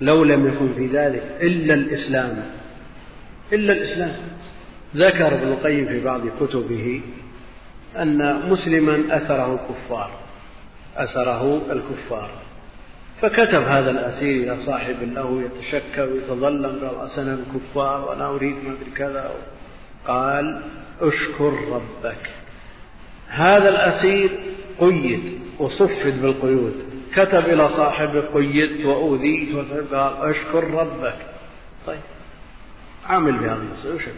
لو 0.00 0.24
لم 0.24 0.46
يكن 0.48 0.68
في 0.76 0.86
ذلك 0.86 1.22
إلا 1.42 1.74
الإسلام 1.74 2.42
إلا 3.52 3.72
الإسلام. 3.72 4.12
ذكر 4.96 5.34
ابن 5.34 5.48
القيم 5.48 5.86
في 5.86 6.04
بعض 6.04 6.20
كتبه 6.40 7.00
أن 7.96 8.48
مسلما 8.48 9.16
أثره 9.16 9.54
الكفار 9.54 10.10
أسره 10.96 11.60
الكفار. 11.70 12.30
فكتب 13.22 13.62
هذا 13.62 13.90
الأسير 13.90 14.52
إلى 14.52 14.62
صاحب 14.66 14.96
له 15.02 15.42
يتشكى 15.42 16.02
ويتظلم 16.02 16.88
قال 16.88 17.10
أسنا 17.10 17.34
الكفار 17.34 18.08
وأنا 18.08 18.28
أريد 18.28 18.54
ما 18.54 18.72
أدري 18.72 18.90
كذا. 18.96 19.30
قال 20.06 20.62
أشكر 21.00 21.52
ربك. 21.72 22.30
هذا 23.28 23.68
الأسير 23.68 24.30
قيد 24.80 25.38
وصفد 25.58 26.22
بالقيود. 26.22 26.74
كتب 27.14 27.44
إلى 27.44 27.68
صاحبه 27.68 28.20
قيدت 28.20 28.84
وأوذيت 28.84 29.54
قال 29.92 30.30
أشكر 30.30 30.70
ربك. 30.70 31.16
طيب 31.86 32.00
عامل 33.06 33.32
بهذا 33.32 33.66
وشكر 33.94 34.10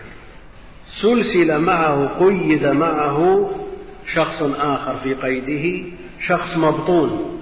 سلسل 1.01 1.59
معه 1.59 2.19
قيد 2.21 2.67
معه 2.67 3.51
شخص 4.15 4.43
آخر 4.61 4.97
في 5.03 5.15
قيده 5.15 5.91
شخص 6.27 6.57
مبطون. 6.57 7.41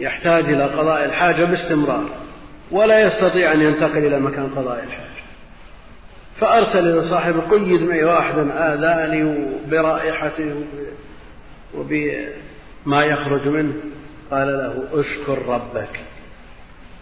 يحتاج 0.00 0.44
إلى 0.44 0.64
قضاء 0.64 1.04
الحاجة 1.04 1.44
باستمرار. 1.44 2.04
ولا 2.70 3.00
يستطيع 3.06 3.52
أن 3.52 3.60
ينتقل 3.60 4.06
إلى 4.06 4.20
مكان 4.20 4.48
قضاء 4.56 4.84
الحاجة. 4.84 5.04
فأرسل 6.40 6.78
إلى 6.78 7.08
صاحبه 7.10 7.40
قيد 7.40 7.82
معي 7.82 8.04
واحدا 8.04 8.74
آذاني 8.74 9.46
برائحته 9.70 10.54
وبما 11.74 13.04
يخرج 13.04 13.48
منه. 13.48 13.74
قال 14.30 14.48
له 14.48 15.00
أشكر 15.00 15.38
ربك. 15.48 16.00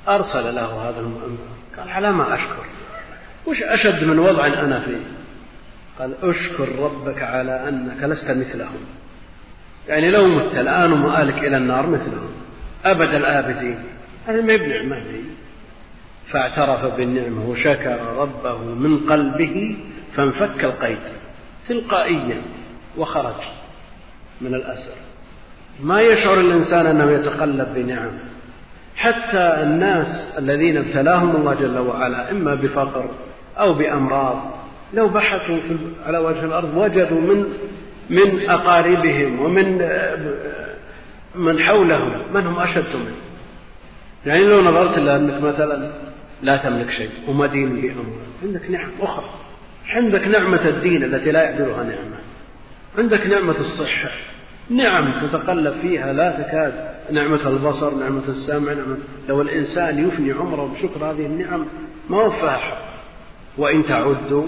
أرسل 0.08 0.54
له 0.54 0.88
هذا 0.88 1.00
المؤمن. 1.00 1.38
قال 1.78 1.88
على 1.88 2.12
ما 2.12 2.34
أشكر. 2.34 2.66
وش 3.46 3.62
أشد 3.62 4.04
من 4.04 4.18
وضع 4.18 4.46
أنا 4.46 4.80
فيه؟ 4.80 5.21
قال 5.98 6.14
أشكر 6.22 6.68
ربك 6.78 7.22
على 7.22 7.68
أنك 7.68 8.02
لست 8.02 8.30
مثلهم. 8.30 8.80
يعني 9.88 10.10
لو 10.10 10.26
مت 10.26 10.56
الآن 10.56 10.92
ومآلك 10.92 11.38
إلى 11.38 11.56
النار 11.56 11.86
مثلهم. 11.86 12.30
أبد 12.84 13.14
الآبدين. 13.14 13.78
هذا 14.26 14.40
ما 14.40 14.56
بنعمة 14.56 14.98
لي 14.98 15.20
فاعترف 16.28 16.96
بالنعمة 16.96 17.50
وشكر 17.50 17.98
ربه 18.16 18.58
من 18.58 18.98
قلبه 19.10 19.76
فانفك 20.14 20.64
القيد. 20.64 20.98
تلقائيا 21.68 22.42
وخرج 22.98 23.42
من 24.40 24.54
الأسر. 24.54 24.94
ما 25.82 26.00
يشعر 26.00 26.40
الإنسان 26.40 26.86
أنه 26.86 27.10
يتقلب 27.10 27.68
بنعم. 27.74 28.12
حتى 28.96 29.62
الناس 29.62 30.38
الذين 30.38 30.76
ابتلاهم 30.76 31.36
الله 31.36 31.54
جل 31.54 31.78
وعلا 31.78 32.30
إما 32.30 32.54
بفقر 32.54 33.10
أو 33.58 33.74
بأمراض 33.74 34.61
لو 34.94 35.08
بحثوا 35.08 35.58
على 36.06 36.18
وجه 36.18 36.44
الأرض 36.44 36.76
وجدوا 36.76 37.20
من 37.20 37.44
من 38.10 38.50
أقاربهم 38.50 39.40
ومن 39.40 39.78
من 41.34 41.58
حولهم 41.58 42.12
من 42.34 42.46
هم 42.46 42.58
أشد 42.58 42.96
منه. 42.96 43.16
يعني 44.26 44.44
لو 44.44 44.62
نظرت 44.62 44.98
إلى 44.98 45.16
أنك 45.16 45.42
مثلا 45.42 45.90
لا 46.42 46.56
تملك 46.56 46.90
شيء 46.90 47.10
ومدين 47.28 47.80
بأمر 47.80 48.04
عندك 48.42 48.70
نعم 48.70 48.90
أخرى. 49.00 49.30
عندك 49.88 50.26
نعمة 50.26 50.68
الدين 50.68 51.04
التي 51.04 51.30
لا 51.30 51.42
يعدلها 51.42 51.84
نعمة. 51.84 52.16
عندك 52.98 53.26
نعمة 53.26 53.60
الصحة. 53.60 54.10
نعم 54.70 55.20
تتقلب 55.20 55.74
فيها 55.82 56.12
لا 56.12 56.30
تكاد. 56.30 56.92
نعمة 57.12 57.48
البصر 57.48 57.94
نعمة 57.94 58.28
السمع 58.28 58.72
نعمة 58.72 58.96
لو 59.28 59.42
الإنسان 59.42 60.08
يفني 60.08 60.32
عمره 60.32 60.74
بشكر 60.74 61.04
هذه 61.04 61.26
النعم 61.26 61.66
ما 62.10 62.22
وفاها 62.22 62.56
حق. 62.56 62.92
وإن 63.58 63.86
تعدوا 63.86 64.46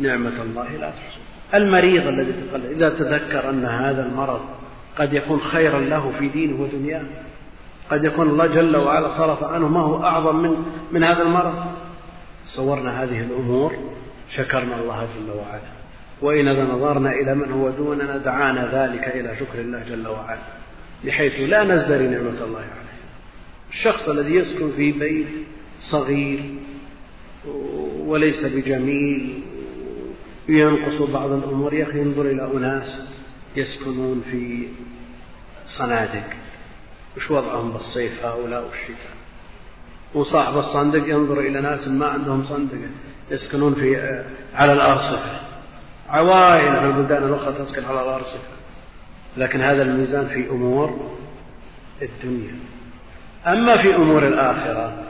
نعمة 0.00 0.42
الله 0.42 0.68
لا 0.68 0.90
تحصوا 0.90 1.22
المريض 1.54 2.06
الذي 2.06 2.32
تقلب 2.32 2.70
إذا 2.70 2.88
تذكر 2.88 3.50
أن 3.50 3.64
هذا 3.64 4.06
المرض 4.06 4.40
قد 4.98 5.12
يكون 5.12 5.40
خيرا 5.40 5.80
له 5.80 6.12
في 6.18 6.28
دينه 6.28 6.62
ودنياه 6.62 7.04
قد 7.90 8.04
يكون 8.04 8.28
الله 8.28 8.46
جل 8.46 8.76
وعلا 8.76 9.18
صرف 9.18 9.44
عنه 9.44 9.68
ما 9.68 9.80
هو 9.80 10.04
أعظم 10.04 10.36
من 10.36 10.64
من 10.92 11.04
هذا 11.04 11.22
المرض. 11.22 11.54
صورنا 12.46 13.02
هذه 13.02 13.20
الأمور 13.20 13.74
شكرنا 14.36 14.80
الله 14.80 15.08
جل 15.16 15.30
وعلا. 15.30 15.74
وإذا 16.22 16.64
نظرنا 16.64 17.12
إلى 17.12 17.34
من 17.34 17.52
هو 17.52 17.70
دوننا 17.70 18.16
دعانا 18.16 18.66
ذلك 18.72 19.08
إلى 19.16 19.36
شكر 19.36 19.60
الله 19.60 19.82
جل 19.88 20.08
وعلا 20.08 20.38
بحيث 21.04 21.50
لا 21.50 21.64
نزدري 21.64 22.08
نعمة 22.08 22.44
الله 22.44 22.58
عليه 22.58 22.94
الشخص 23.72 24.08
الذي 24.08 24.34
يسكن 24.34 24.70
في 24.76 24.92
بيت 24.92 25.26
صغير 25.80 26.40
وليس 27.98 28.44
بجميل 28.44 29.42
ينقص 30.48 31.10
بعض 31.10 31.32
الأمور 31.32 31.74
يا 31.74 31.84
أخي 31.84 32.02
انظر 32.02 32.26
إلى 32.26 32.50
أناس 32.56 33.00
يسكنون 33.56 34.24
في 34.30 34.68
صنادق. 35.78 36.24
وش 37.16 37.30
وضعهم 37.30 37.72
بالصيف 37.72 38.24
هؤلاء 38.24 38.64
والشتاء؟ 38.64 39.14
وصاحب 40.14 40.58
الصندق 40.58 41.08
ينظر 41.08 41.40
إلى 41.40 41.60
ناس 41.60 41.88
ما 41.88 42.06
عندهم 42.06 42.44
صندق 42.44 42.78
يسكنون 43.30 43.74
في 43.74 44.22
على 44.54 44.72
الأرصفة. 44.72 45.40
عوائل 46.08 46.80
في 46.80 46.86
البلدان 46.86 47.24
الأخرى 47.24 47.54
تسكن 47.64 47.84
على 47.84 48.02
الأرصفة. 48.02 48.54
لكن 49.36 49.60
هذا 49.60 49.82
الميزان 49.82 50.26
في 50.26 50.50
أمور 50.50 51.16
الدنيا. 52.02 52.54
أما 53.46 53.82
في 53.82 53.94
أمور 53.94 54.26
الآخرة 54.26 55.02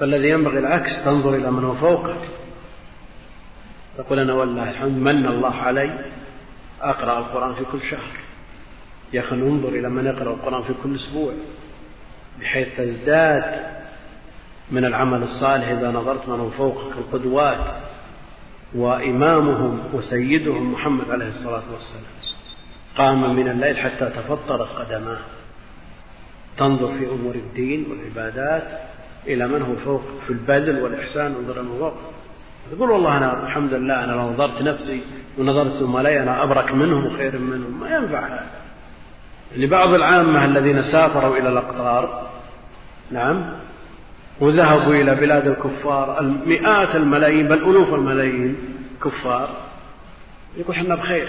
فالذي 0.00 0.28
ينبغي 0.28 0.58
العكس 0.58 1.04
تنظر 1.04 1.34
إلى 1.34 1.50
من 1.50 1.64
هو 1.64 1.74
فوقك. 1.74 2.28
تقول 4.00 4.18
أنا 4.18 4.32
والله 4.32 4.70
الحمد 4.70 4.96
من 4.96 5.26
الله 5.26 5.54
علي؟ 5.54 6.04
أقرأ 6.82 7.18
القرآن 7.18 7.54
في 7.54 7.64
كل 7.72 7.82
شهر. 7.82 8.10
يا 9.12 9.20
أخي 9.20 9.36
انظر 9.36 9.68
إلى 9.68 9.88
من 9.88 10.06
يقرأ 10.06 10.34
القرآن 10.34 10.62
في 10.62 10.74
كل 10.82 10.94
أسبوع 10.94 11.32
بحيث 12.40 12.68
تزداد 12.76 13.66
من 14.70 14.84
العمل 14.84 15.22
الصالح 15.22 15.68
إذا 15.68 15.90
نظرت 15.90 16.28
من 16.28 16.50
فوقك 16.50 16.92
القدوات 16.98 17.66
وإمامهم 18.74 19.80
وسيدهم 19.92 20.72
محمد 20.72 21.10
عليه 21.10 21.28
الصلاة 21.28 21.62
والسلام. 21.72 22.12
قام 22.96 23.36
من 23.36 23.48
الليل 23.48 23.78
حتى 23.78 24.10
تفطرت 24.10 24.68
قدماه 24.68 25.20
تنظر 26.56 26.98
في 26.98 27.06
أمور 27.06 27.34
الدين 27.34 27.86
والعبادات 27.90 28.80
إلى 29.26 29.48
من 29.48 29.62
هو 29.62 29.76
فوق 29.84 30.02
في 30.26 30.32
البذل 30.32 30.82
والإحسان 30.82 31.34
انظر 31.34 31.62
من 31.62 31.78
فوق. 31.78 31.94
تقول 32.70 32.90
والله 32.90 33.16
أنا 33.16 33.46
الحمد 33.46 33.74
لله 33.74 34.04
أنا 34.04 34.12
لو 34.12 34.30
نظرت 34.30 34.62
نفسي 34.62 35.00
ونظرت 35.38 35.72
زملائي 35.72 36.22
أنا 36.22 36.42
أبرك 36.42 36.72
منهم 36.72 37.06
وخير 37.06 37.38
منهم. 37.38 37.80
ما 37.80 37.96
ينفع 37.96 38.26
هذا. 38.26 38.46
لبعض 39.56 39.94
العامة 39.94 40.44
الذين 40.44 40.82
سافروا 40.82 41.36
إلى 41.36 41.48
الأقطار 41.48 42.28
نعم 43.10 43.42
وذهبوا 44.40 44.94
إلى 44.94 45.14
بلاد 45.14 45.46
الكفار 45.46 46.20
المئات 46.20 46.96
الملايين 46.96 47.48
بل 47.48 47.58
ألوف 47.58 47.94
الملايين 47.94 48.56
كفار 49.04 49.48
يقول 50.56 50.76
إحنا 50.76 50.94
بخير. 50.94 51.28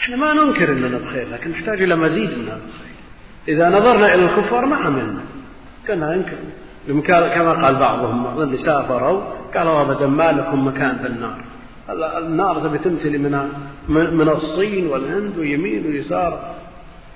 إحنا 0.00 0.16
ما 0.16 0.34
ننكر 0.34 0.72
إننا 0.72 0.98
بخير 0.98 1.28
لكن 1.32 1.50
نحتاج 1.50 1.82
إلى 1.82 1.96
مزيد 1.96 2.38
من 2.38 2.44
هذا 2.44 2.60
الخير. 2.68 2.88
إذا 3.48 3.68
نظرنا 3.68 4.14
إلى 4.14 4.24
الكفار 4.24 4.66
ما 4.66 4.76
عملنا. 4.76 5.20
كنا 5.86 6.16
ننكر. 6.16 6.36
كما 7.34 7.66
قال 7.66 7.76
بعضهم 7.76 8.42
اللي 8.42 8.58
سافروا 8.58 9.37
قالوا 9.54 9.80
ابدا 9.80 10.06
ما 10.06 10.32
لكم 10.32 10.66
مكان 10.66 10.96
بالنار 11.02 11.38
النار. 11.90 12.68
تبي 12.68 12.78
تمتلي 12.78 13.18
من 13.18 13.48
من 13.88 14.28
الصين 14.28 14.86
والهند 14.86 15.38
ويمين 15.38 15.86
ويسار. 15.86 16.54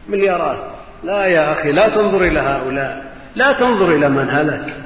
مليارات. 0.08 0.58
لا 1.04 1.26
يا 1.26 1.52
أخي 1.52 1.72
لا 1.72 1.88
تنظر 1.88 2.24
إلى 2.24 2.40
هؤلاء. 2.40 3.14
لا 3.34 3.52
تنظر 3.52 3.94
إلى 3.94 4.08
من 4.08 4.30
هلك. 4.30 4.82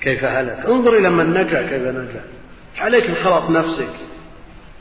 كيف 0.00 0.24
هلك؟ 0.24 0.66
انظر 0.68 0.96
إلى 0.96 1.10
من 1.10 1.30
نجا 1.30 1.62
كيف 1.62 1.82
نجا. 1.82 2.24
عليك 2.78 3.10
بخلاص 3.10 3.50
نفسك. 3.50 3.94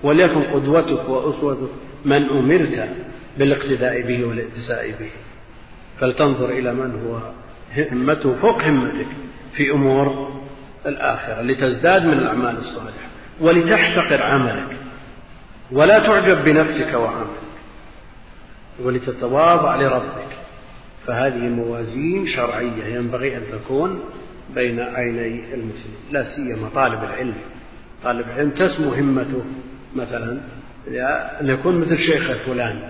وليكن 0.03 0.41
قدوتك 0.41 1.09
وأسوتك 1.09 1.69
من 2.05 2.29
أمرت 2.29 2.89
بالاقتداء 3.37 4.01
به 4.01 4.25
والاتساء 4.25 4.91
به. 4.99 5.11
فلتنظر 5.99 6.49
إلى 6.49 6.73
من 6.73 6.91
هو 7.05 7.19
همته 7.91 8.35
فوق 8.41 8.63
همتك 8.63 9.07
في 9.53 9.71
أمور 9.71 10.38
الآخرة 10.85 11.41
لتزداد 11.41 12.05
من 12.05 12.13
الأعمال 12.13 12.57
الصالحة. 12.57 13.07
ولتحتقر 13.41 14.23
عملك. 14.23 14.77
ولا 15.71 15.99
تعجب 15.99 16.43
بنفسك 16.43 16.93
وعملك. 16.93 17.39
ولتتواضع 18.83 19.75
لربك. 19.75 20.29
فهذه 21.07 21.49
موازين 21.49 22.27
شرعية 22.27 22.95
ينبغي 22.95 23.37
أن 23.37 23.43
تكون 23.51 23.99
بين 24.55 24.79
عيني 24.79 25.53
المسلم 25.53 25.95
لا 26.11 26.35
سيما 26.35 26.69
طالب 26.75 27.03
العلم. 27.03 27.35
طالب 28.03 28.25
العلم 28.27 28.49
تسمو 28.49 28.93
همته 28.93 29.43
مثلا 29.95 30.39
أن 31.41 31.49
يكون 31.49 31.81
مثل 31.81 31.97
شيخه 31.97 32.33
فلان. 32.33 32.81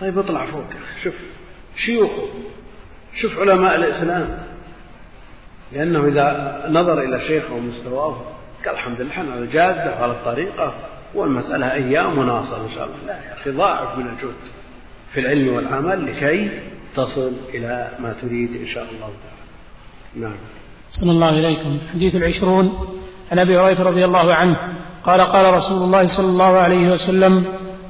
طيب 0.00 0.18
اطلع 0.18 0.46
فوق 0.46 0.64
شوف 1.02 1.14
شيوخه 1.76 2.28
شوف 3.20 3.38
علماء 3.38 3.76
الإسلام. 3.76 4.38
لأنه 5.74 6.06
إذا 6.06 6.62
نظر 6.68 7.02
إلى 7.02 7.20
شيخه 7.20 7.54
ومستواه 7.54 8.16
قال 8.66 8.74
الحمد 8.74 9.00
لله 9.00 9.14
على 9.14 9.40
الجادة 9.40 10.00
وعلى 10.00 10.12
الطريقة. 10.12 10.74
والمسألة 11.14 11.72
أيام 11.72 12.18
وناصر 12.18 12.56
إن 12.56 12.70
شاء 12.74 12.84
الله. 12.84 12.96
لا 13.06 13.12
يا 13.12 13.34
أخي 13.40 13.50
ضاعف 13.50 13.98
من 13.98 14.06
الجهد 14.06 14.34
في 15.12 15.20
العلم 15.20 15.54
والعمل 15.56 16.06
لكي 16.06 16.50
تصل 16.94 17.32
إلى 17.54 17.88
ما 17.98 18.14
تريد 18.22 18.50
إن 18.60 18.66
شاء 18.66 18.84
الله 18.84 18.98
تعالى. 19.06 20.26
نعم. 20.26 20.36
صلى 20.90 21.10
الله 21.10 21.28
إليكم 21.28 21.78
الحديث 21.84 22.14
العشرون. 22.14 22.72
عن 23.32 23.38
أبي 23.38 23.58
هريرة 23.58 23.82
رضي 23.82 24.04
الله 24.04 24.34
عنه 24.34 24.56
قال 25.04 25.20
قال 25.20 25.54
رسول 25.54 25.82
الله 25.82 26.06
صلى 26.16 26.26
الله 26.26 26.58
عليه 26.58 26.92
وسلم 26.92 27.44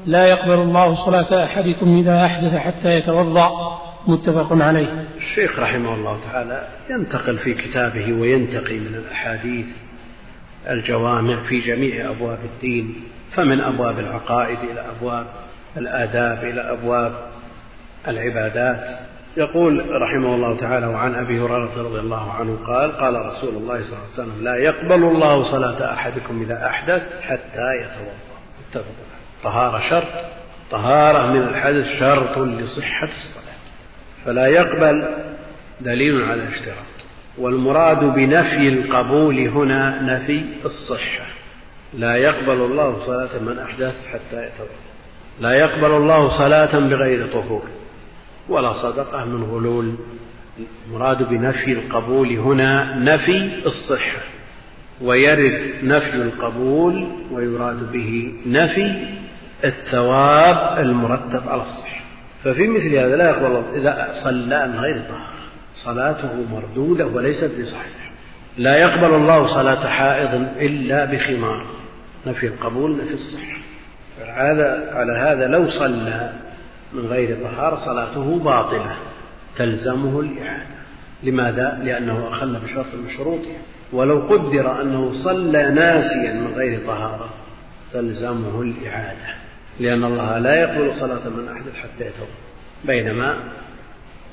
لا 0.07 0.27
يقبل 0.27 0.59
الله 0.61 1.05
صلاة 1.07 1.45
أحدكم 1.45 1.99
إذا 1.99 2.25
أحدث 2.25 2.55
حتى 2.55 2.97
يتوضأ. 2.97 3.79
متفق 4.07 4.53
عليه. 4.53 5.05
الشيخ 5.17 5.59
رحمه 5.59 5.95
الله 5.95 6.21
تعالى 6.33 6.69
ينتقل 6.91 7.39
في 7.39 7.55
كتابه 7.55 8.13
وينتقي 8.13 8.79
من 8.79 8.95
الأحاديث 8.95 9.67
الجوامع 10.71 11.37
في 11.49 11.61
جميع 11.61 12.11
أبواب 12.11 12.39
الدين 12.45 12.95
فمن 13.33 13.61
أبواب 13.61 13.99
العقائد 13.99 14.59
إلى 14.59 14.85
أبواب 14.99 15.27
الآداب 15.77 16.45
إلى 16.45 16.61
أبواب 16.61 17.13
العبادات. 18.09 18.99
يقول 19.37 20.03
رحمه 20.03 20.35
الله 20.35 20.57
تعالى 20.57 20.87
وعن 20.87 21.15
أبي 21.15 21.41
هريرة 21.41 21.83
رضي 21.83 22.01
الله 22.01 22.33
عنه 22.33 22.59
قال 22.67 22.93
قال 22.93 23.27
رسول 23.27 23.55
الله 23.55 23.83
صلى 23.83 23.93
الله 23.93 24.05
عليه 24.13 24.15
وسلم 24.15 24.45
لا 24.45 24.57
يقبل 24.57 25.05
الله 25.05 25.53
صلاة 25.53 25.95
أحدكم 25.95 26.43
إذا 26.43 26.67
أحدث 26.67 27.03
حتى 27.23 27.75
يتوضأ. 27.77 28.15
متفق 28.69 28.95
طهارة 29.43 29.91
شرط. 29.91 30.25
طهارة 30.71 31.33
من 31.33 31.43
الحدث 31.43 31.87
شرط 32.01 32.39
لصحة 32.39 33.09
الصلاة. 33.09 33.44
فلا 34.25 34.47
يقبل 34.47 35.05
دليل 35.81 36.23
على 36.23 36.43
الاشتراط 36.43 36.95
والمراد 37.39 37.99
بنفي 37.99 38.69
القبول 38.69 39.39
هنا 39.39 40.03
نفي 40.03 40.45
الصحة. 40.65 41.27
لا 41.99 42.17
يقبل 42.17 42.61
الله 42.65 43.07
صلاة 43.07 43.39
من 43.39 43.59
أحدث 43.59 43.95
حتى 44.07 44.47
يتوضأ. 44.47 44.85
لا 45.41 45.53
يقبل 45.53 45.91
الله 45.91 46.39
صلاة 46.39 46.79
بغير 46.79 47.27
طهور. 47.27 47.63
ولا 48.49 48.73
صدقة 48.73 49.25
من 49.25 49.43
غلول. 49.43 49.95
المراد 50.89 51.29
بنفي 51.29 51.73
القبول 51.73 52.29
هنا 52.29 52.99
نفي 52.99 53.51
الصحة. 53.67 54.21
ويرد 55.01 55.75
نفي 55.83 56.15
القبول 56.15 57.09
ويراد 57.31 57.93
به 57.93 58.35
نفي 58.47 58.95
الثواب 59.65 60.79
المرتب 60.79 61.49
على 61.49 61.63
الصحة. 61.63 62.04
ففي 62.45 62.69
مثل 62.69 62.95
هذا 62.95 63.17
لا 63.17 63.29
يقبل 63.29 63.47
الله. 63.47 63.65
إذا 63.75 64.21
صلى 64.25 64.69
من 64.69 64.79
غير 64.81 65.03
طهر 65.09 65.31
صلاته 65.75 66.29
مردودة 66.53 67.07
وليست 67.07 67.51
بصحيحة. 67.61 68.11
لا 68.59 68.77
يقبل 68.77 69.15
الله 69.15 69.55
صلاة 69.55 69.89
حائض 69.89 70.47
إلا 70.61 71.05
بخمار. 71.05 71.65
نفي 72.27 72.47
القبول 72.47 72.97
نفي 72.97 73.15
الصحة. 73.15 73.57
على 74.93 75.13
هذا 75.13 75.49
لو 75.49 75.71
صلى 75.71 76.33
من 76.93 77.07
غير 77.07 77.37
طهارة 77.43 77.85
صلاته 77.85 78.39
باطلة 78.39 78.97
تلزمه 79.57 80.21
الإعادة. 80.21 80.75
لماذا؟ 81.23 81.81
لأنه 81.85 82.29
أخل 82.29 82.57
بشرط 82.65 82.87
من 82.95 83.11
شروطها 83.17 83.59
ولو 83.93 84.21
قدر 84.21 84.81
أنه 84.83 85.13
صلى 85.25 85.71
ناسيا 85.71 86.35
من 86.35 86.53
غير 86.57 86.81
طهارة 86.87 87.29
تلزمه 87.93 88.63
الإعادة. 88.63 89.44
لأن 89.81 90.05
الله 90.05 90.39
لا 90.39 90.55
يقبل 90.55 91.01
صلاة 91.01 91.29
من 91.29 91.49
أحد 91.49 91.63
حتى 91.83 92.05
يتوب. 92.07 92.29
بينما 92.85 93.35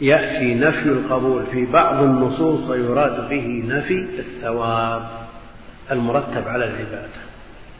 يأتي 0.02 0.56
نفي 0.56 0.90
القبول 0.90 1.44
في 1.52 1.66
بعض 1.66 2.04
النصوص 2.04 2.70
ويراد 2.70 3.30
به 3.30 3.64
نفي 3.68 4.08
الثواب 4.20 5.10
المرتب 5.92 6.48
على 6.48 6.66
العبادة. 6.66 7.22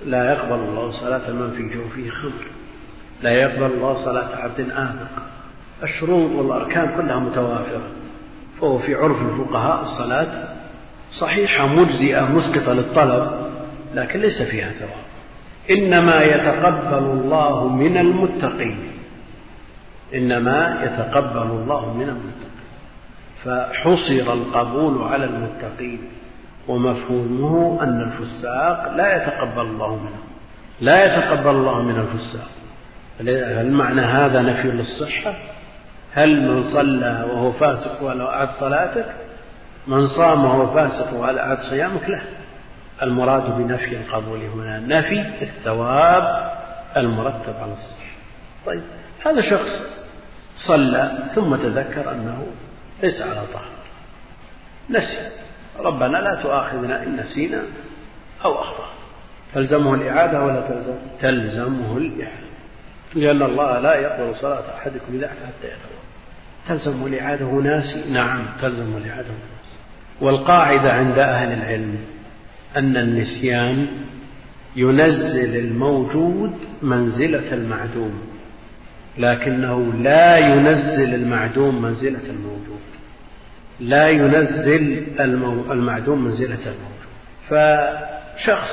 لا 0.06 0.32
يقبل 0.32 0.56
الله 0.56 0.92
صلاة 0.92 1.32
من 1.32 1.52
في 1.58 1.78
جوفه 1.78 2.10
خمر. 2.10 2.46
لا 3.24 3.32
يقبل 3.32 3.66
الله 3.66 4.06
صلاة 4.06 4.36
عبد 4.36 4.60
آبق 4.60 5.24
الشروط 5.84 6.32
والأركان 6.32 6.98
كلها 6.98 7.20
متوافرة. 7.20 7.88
فهو 8.62 8.80
في 8.80 8.96
عرف 8.96 9.22
الفقهاء 9.22 9.82
الصلاة 9.84 10.48
صحيحة 11.20 11.68
مجزئة 11.68 12.26
مسقطة 12.26 12.74
للطلب 12.74 13.32
لكن 13.96 14.20
ليس 14.20 14.42
فيها 14.42 14.72
ثواب. 14.72 15.11
إنما 15.70 16.22
يتقبل 16.22 17.04
الله 17.04 17.68
من 17.68 17.98
المتقين. 17.98 18.78
إنما 20.14 20.80
يتقبل 20.84 21.42
الله 21.42 21.94
من 21.94 22.10
المتقين. 22.10 22.52
فحصر 23.44 24.34
القبول 24.34 25.04
على 25.04 25.26
المتقين 25.26 26.00
ومفهومه 26.68 27.84
أن 27.84 28.02
الفساق 28.02 28.94
لا 28.96 29.16
يتقبل 29.16 29.62
الله 29.62 29.96
منهم 29.96 30.32
لا 30.82 31.06
يتقبل 31.06 31.50
الله 31.50 31.82
من 31.82 32.00
الفساق. 32.00 32.50
هل 33.60 33.72
معنى 33.72 34.02
هذا 34.02 34.42
نفي 34.42 34.68
للصحة؟ 34.72 35.34
هل 36.14 36.42
من 36.42 36.64
صلى 36.64 37.26
وهو 37.34 37.52
فاسق 37.52 38.04
ولو 38.04 38.26
أعد 38.26 38.50
صلاتك؟ 38.60 39.06
من 39.88 40.08
صام 40.08 40.46
وهو 40.46 40.68
فاسق 40.74 41.14
وهل 41.14 41.40
أعد 41.40 41.58
صيامك؟ 41.60 42.10
له 42.10 42.22
المراد 43.02 43.58
بنفي 43.58 43.98
القبول 43.98 44.40
هنا. 44.40 44.80
نفي 44.80 45.22
الثواب 45.42 46.52
المرتب 46.98 47.54
على 47.62 47.72
الصحة 47.72 48.12
طيب 48.66 48.82
هذا 49.26 49.42
شخص 49.42 49.80
صلى 50.58 51.18
ثم 51.36 51.56
تذكر 51.56 52.12
أنه 52.12 52.48
ليس 53.04 53.22
على 53.22 53.44
طهر. 53.54 53.72
نسي. 54.90 55.30
ربنا 55.80 56.18
لا 56.18 56.42
تؤاخذنا 56.44 57.04
إن 57.04 57.16
نسينا 57.16 57.62
أو 58.46 58.62
أخطأ 58.62 58.90
تلزمه 59.54 59.94
الإعادة 59.94 60.44
ولا 60.44 60.62
تلزم 60.62 60.96
تلزمه 61.22 61.98
الإعادة. 61.98 62.52
لأن 63.16 63.42
الله 63.42 63.80
لا 63.80 63.96
يقبل 63.96 64.36
صلاة 64.36 64.64
أحدكم 64.78 65.14
إذا 65.14 65.28
حتى 65.28 65.68
يتوضأ. 65.68 66.02
تلزمه 66.68 67.08
الإعادة 67.08 67.46
ناسي. 67.46 68.12
نعم 68.12 68.46
تلزمه 68.62 68.98
الإعادة 68.98 69.28
والقاعدة 70.22 70.94
عند 70.94 71.20
أهل 71.20 71.54
العلم 71.54 71.98
أن 72.78 72.98
النسيان 72.98 73.88
ينزل 74.76 75.56
الموجود 75.56 76.54
منزلة 76.82 77.54
المعدوم 77.54 78.14
لكنه 79.18 79.94
لا 79.94 80.38
ينزل 80.38 81.16
المعدوم 81.16 81.82
منزلة 81.82 82.20
الموجود 82.30 82.82
لا 83.80 84.10
ينزل 84.10 85.04
المعدوم 85.72 86.24
منزلة 86.24 86.58
الموجود. 86.66 87.02
فشخص 87.50 88.70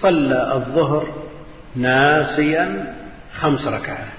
صلى 0.00 0.52
الظهر 0.54 1.14
ناسيا 1.76 2.94
خمس 3.34 3.66
ركعات. 3.66 4.18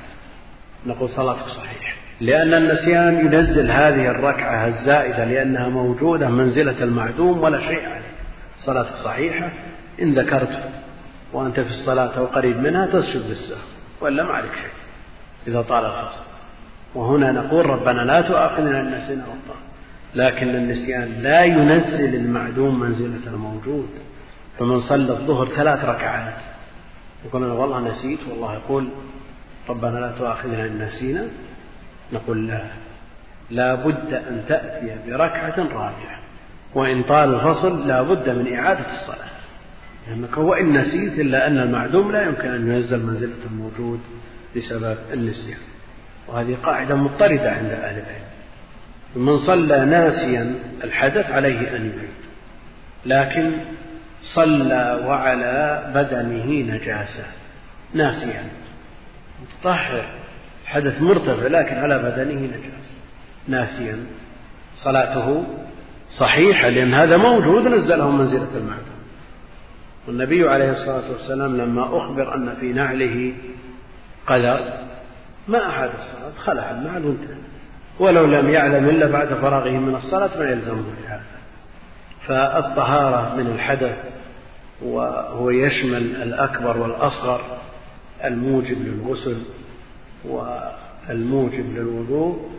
نقول 0.86 1.10
صلاتك 1.10 1.48
صحيحة 1.48 1.94
لأن 2.22 2.54
النسيان 2.54 3.26
ينزل 3.26 3.72
هذه 3.72 4.08
الركعة 4.08 4.68
الزائدة 4.68 5.26
لأنها 5.26 5.70
موجودة 5.70 6.30
منزلة 6.30 6.84
المعدوم 6.84 7.40
ولا 7.44 7.62
شيء 7.62 7.86
عليه 7.90 7.99
صلاتك 8.60 8.96
صحيحة 8.96 9.52
إن 10.02 10.14
ذكرت 10.14 10.70
وأنت 11.34 11.60
في 11.60 11.70
الصلاة 11.70 12.18
أو 12.18 12.26
قريب 12.26 12.58
منها 12.58 12.86
تسجد 12.86 13.22
للسهو 13.30 13.58
ولا 14.02 14.24
ما 14.24 14.34
عليك 14.34 14.54
شيء 14.54 14.72
إذا 15.48 15.62
طال 15.62 15.86
الفصل. 15.86 16.24
وهنا 16.96 17.32
نقول 17.32 17.66
ربنا 17.66 18.02
لا 18.02 18.22
تؤاخذنا 18.22 18.80
إن 18.80 18.92
نسينا 18.92 19.24
لكن 20.16 20.56
النسيان 20.56 21.22
لا 21.22 21.44
ينزل 21.44 22.16
المعدوم 22.16 22.80
منزلة 22.80 23.28
الموجود 23.28 23.90
فمن 24.60 24.80
صلى 24.80 25.12
الظهر 25.12 25.48
ثلاث 25.48 25.86
ركعات 25.86 26.34
يقول 27.26 27.44
أنا 27.44 27.54
والله 27.54 27.80
نسيت 27.80 28.20
والله 28.30 28.54
يقول 28.54 28.90
ربنا 29.70 30.00
لا 30.00 30.12
تؤاخذنا 30.18 30.66
إن 30.66 30.88
نسينا 30.88 31.28
نقول 32.14 32.48
لا. 32.48 32.62
لا 33.50 33.76
بد 33.76 34.14
أن 34.14 34.44
تأتي 34.48 34.96
بركعة 35.08 35.58
رابعة. 35.58 36.20
وإن 36.76 37.04
طال 37.04 37.36
الفصل 37.36 37.88
لا 37.88 38.02
بد 38.02 38.30
من 38.30 38.54
إعادة 38.54 38.86
الصلاة. 39.02 39.30
لأنك 40.08 40.38
وإن 40.38 40.78
نسيت 40.78 41.20
إلا 41.20 41.48
أن 41.48 41.58
المعدوم 41.58 42.12
لا 42.12 42.22
يمكن 42.22 42.50
أن 42.50 42.72
ينزل 42.72 43.06
منزلة 43.06 43.36
الموجود 43.52 44.00
بسبب 44.56 44.98
النسيان. 45.14 45.60
وهذه 46.28 46.58
قاعدة 46.64 46.96
مضطردة 46.96 47.52
عند 47.52 47.72
أهل 47.72 47.96
العلم. 47.96 48.30
من 49.16 49.38
صلى 49.38 49.86
ناسيا 49.86 50.56
الحدث 50.84 51.32
عليه 51.32 51.76
أن 51.76 51.92
يعيد 51.96 52.10
لكن 53.06 53.52
صلى 54.22 55.00
وعلى 55.06 55.84
بدنه 55.96 56.76
نجاسة. 56.76 57.26
ناسيا. 57.94 58.44
متطهر. 59.42 60.06
حدث 60.66 61.02
مرتفع 61.02 61.48
لكن 61.48 61.76
على 61.76 61.98
بدنه 62.00 62.42
نجاسة. 62.42 62.96
ناسيا. 63.48 63.98
صلاته 64.78 65.46
صحيحة 66.18 66.70
لأن 66.70 66.94
هذا 66.94 67.18
موجود 67.18 67.68
نزله 67.68 68.12
منزلة 68.12 68.48
المعدوم 68.56 69.00
والنبي 70.08 70.50
عليه 70.50 70.72
الصلاة 70.72 71.12
والسلام 71.12 71.58
لما 71.58 71.98
أخبر 71.98 72.36
أن 72.36 72.56
في 72.60 72.74
نعله 72.74 73.34
قدر 74.28 74.60
ما 75.48 75.66
أعاد 75.66 75.90
الصلاة؟ 75.90 76.32
خلع 76.44 76.72
النعل 76.72 77.06
وانتهى. 77.06 77.38
ولو 78.00 78.26
لم 78.26 78.50
يعلم 78.50 78.90
إلا 78.90 79.08
بعد 79.08 79.28
فراغه 79.28 79.70
من 79.70 79.96
الصلاة 79.96 80.40
ما 80.40 80.50
يلزمه 80.50 80.84
بهذا. 81.04 81.24
فالطهارة 82.28 83.36
من 83.36 83.48
الحدث 83.48 83.98
وهو 84.82 85.50
يشمل 85.50 86.16
الأكبر 86.16 86.78
والأصغر 86.78 87.42
الموجب 88.26 88.78
للغسل 88.82 89.38
والموجب 90.26 91.78
للوضوء 91.78 92.50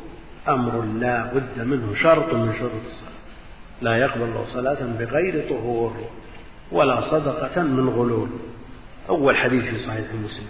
أمر 0.49 0.85
لا 1.01 1.25
بد 1.35 1.65
منه 1.67 1.95
شرط 1.95 2.35
من 2.35 2.53
شروط 2.59 2.83
الصلاة. 2.87 3.20
لا 3.81 3.97
يقبل 3.97 4.23
الله 4.23 4.45
صلاة 4.53 4.79
بغير 4.99 5.49
طهور 5.49 5.93
ولا 6.73 7.11
صدقة 7.11 7.63
من 7.63 7.89
غلول. 7.89 8.29
أول 9.09 9.37
حديث 9.37 9.65
في 9.65 9.79
صحيح 9.79 10.07
مسلم. 10.25 10.47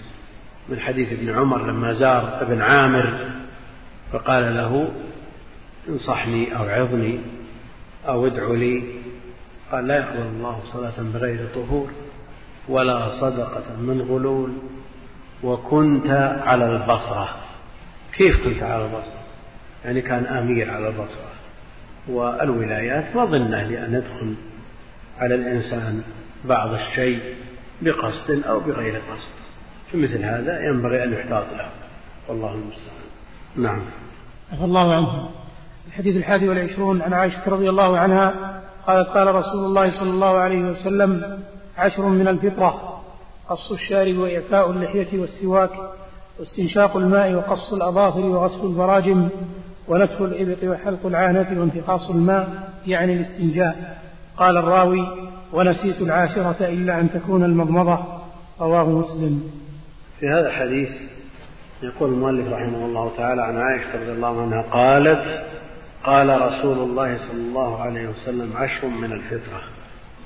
من 0.69 0.81
حديث 0.81 1.12
ابن 1.12 1.31
عمر 1.31 1.71
لما 1.71 1.93
زار 1.93 2.43
ابن 2.43 2.61
عامر 2.61 3.19
فقال 4.12 4.57
له 4.57 4.88
انصحني 5.88 6.57
أو 6.57 6.64
عظني 6.64 7.19
أو 8.09 8.27
ادع 8.27 8.49
لي. 8.49 8.83
قال 9.73 9.87
لا 9.87 9.97
يقبل 9.99 10.23
الله 10.23 10.61
صلاة 10.73 10.93
بغير 10.99 11.47
طهور 11.55 11.90
ولا 12.69 13.21
صدقة 13.21 13.77
من 13.81 14.07
غلول. 14.11 14.53
وكنت 15.43 16.11
على 16.43 16.66
البصرة. 16.66 17.29
كيف 18.16 18.45
كنت 18.45 18.62
على 18.62 18.85
البصرة؟ 18.85 19.21
يعني 19.85 20.01
كان 20.01 20.27
أمير 20.27 20.71
على 20.71 20.88
البصرة. 20.88 21.39
والولايات 22.11 23.16
مظنة 23.16 23.62
لأن 23.62 23.94
يدخل 23.94 24.35
على 25.18 25.35
الإنسان 25.35 26.03
بعض 26.44 26.73
الشيء 26.73 27.20
بقصد 27.83 28.42
أو 28.49 28.61
بغير 28.61 28.96
قصد. 28.96 29.31
في 29.90 29.96
مثل 29.96 30.25
هذا 30.25 30.61
ينبغي 30.64 31.05
أن 31.05 31.12
يحتاط 31.12 31.44
له. 31.53 31.68
والله 32.29 32.53
المستعان. 32.55 33.01
نعم. 33.57 33.81
عفى 34.53 34.64
الله 34.64 34.94
عنه. 34.94 35.29
الحديث 35.87 36.16
الحادي 36.16 36.49
والعشرون 36.49 37.03
عن 37.03 37.12
عائشة 37.12 37.42
رضي 37.46 37.68
الله 37.70 37.99
عنها 37.99 38.61
قالت 38.87 39.09
قال 39.09 39.35
رسول 39.35 39.64
الله 39.64 39.99
صلى 39.99 40.11
الله 40.11 40.38
عليه 40.38 40.62
وسلم 40.62 41.38
عشر 41.79 42.03
من 42.03 42.29
الفطرة 42.29 43.01
قص 43.49 43.73
الشارب 43.73 44.16
وإعفاء 44.18 44.70
اللحية 44.70 45.20
والسواك 45.20 45.70
واستنشاق 46.38 46.96
الماء 46.96 47.35
وقص 47.35 47.73
الأظافر 47.73 48.20
وغسل 48.20 48.66
البراجم 48.66 49.29
ونتف 49.90 50.22
الإبط 50.22 50.64
وحلق 50.64 51.07
العانة 51.07 51.61
وانتقاص 51.61 52.11
الماء 52.11 52.72
يعني 52.87 53.12
الاستنجاء. 53.14 53.98
قال 54.37 54.57
الراوي 54.57 55.09
ونسيت 55.53 56.03
العاشرة 56.03 56.57
إلا 56.61 57.00
أن 57.00 57.11
تكون 57.11 57.44
المضمضة. 57.44 57.98
رواه 58.61 58.85
مسلم. 58.85 59.50
في 60.20 60.29
هذا 60.29 60.48
الحديث 60.48 60.90
يقول 61.83 62.12
المؤلف 62.12 62.48
رحمه 62.53 62.87
الله 62.87 63.12
تعالى 63.16 63.42
عن 63.42 63.57
عائشة 63.57 63.94
رضي 64.03 64.12
الله 64.12 64.42
عنها 64.42 64.62
قالت 64.62 65.44
قال 66.05 66.42
رسول 66.42 66.79
الله 66.79 67.18
صلى 67.18 67.40
الله 67.40 67.83
عليه 67.83 68.09
وسلم 68.09 68.57
عشر 68.57 68.88
من 68.88 69.12
الفطرة. 69.12 69.62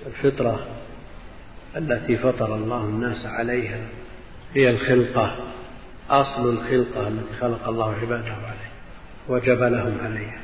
الفطرة 0.06 0.58
التي 1.76 2.16
فطر 2.16 2.54
الله 2.54 2.80
الناس 2.80 3.26
عليها 3.26 3.80
هي 4.54 4.70
الخلقة 4.70 5.36
أصل 6.10 6.48
الخلقة 6.50 7.08
التي 7.08 7.34
خلق 7.40 7.68
الله 7.68 7.94
عباده 7.94 8.32
عليها. 8.32 8.63
وجبلهم 9.28 9.98
عليها 10.04 10.40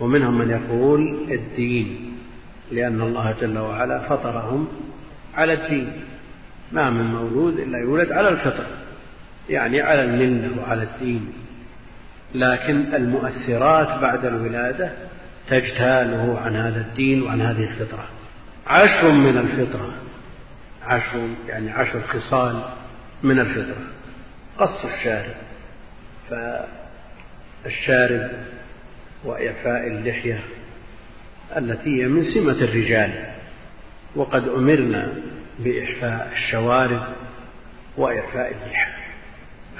ومنهم 0.00 0.38
من 0.38 0.50
يقول 0.50 1.26
الدين 1.30 2.14
لأن 2.72 3.00
الله 3.00 3.34
جل 3.40 3.58
وعلا 3.58 3.98
فطرهم 3.98 4.68
على 5.34 5.52
الدين. 5.52 5.92
ما 6.72 6.90
من 6.90 7.04
مولود 7.04 7.58
إلا 7.58 7.78
يولد 7.78 8.12
على 8.12 8.28
الفطرة 8.28 8.66
يعني 9.50 9.80
على 9.80 10.04
الملة 10.04 10.62
وعلى 10.62 10.82
الدين. 10.82 11.32
لكن 12.34 12.94
المؤثرات 12.94 14.00
بعد 14.00 14.24
الولادة 14.24 14.92
تجتاله 15.48 16.40
عن 16.40 16.56
هذا 16.56 16.80
الدين 16.80 17.22
وعن 17.22 17.40
هذه 17.40 17.62
الفطرة. 17.62 18.08
عشر 18.66 19.10
من 19.10 19.38
الفطرة 19.38 19.94
عشر 20.86 21.28
يعني 21.48 21.70
عشر 21.70 22.00
خصال 22.02 22.62
من 23.22 23.38
الفطرة. 23.38 23.84
قص 24.58 24.86
الشارب 27.66 28.30
وإعفاء 29.24 29.86
اللحية 29.86 30.40
التي 31.56 32.02
هي 32.02 32.08
من 32.08 32.24
سمة 32.34 32.52
الرجال 32.64 33.24
وقد 34.16 34.48
أمرنا 34.48 35.08
بإعفاء 35.58 36.32
الشوارب 36.32 37.02
وإعفاء 37.96 38.52
اللحى 38.52 38.92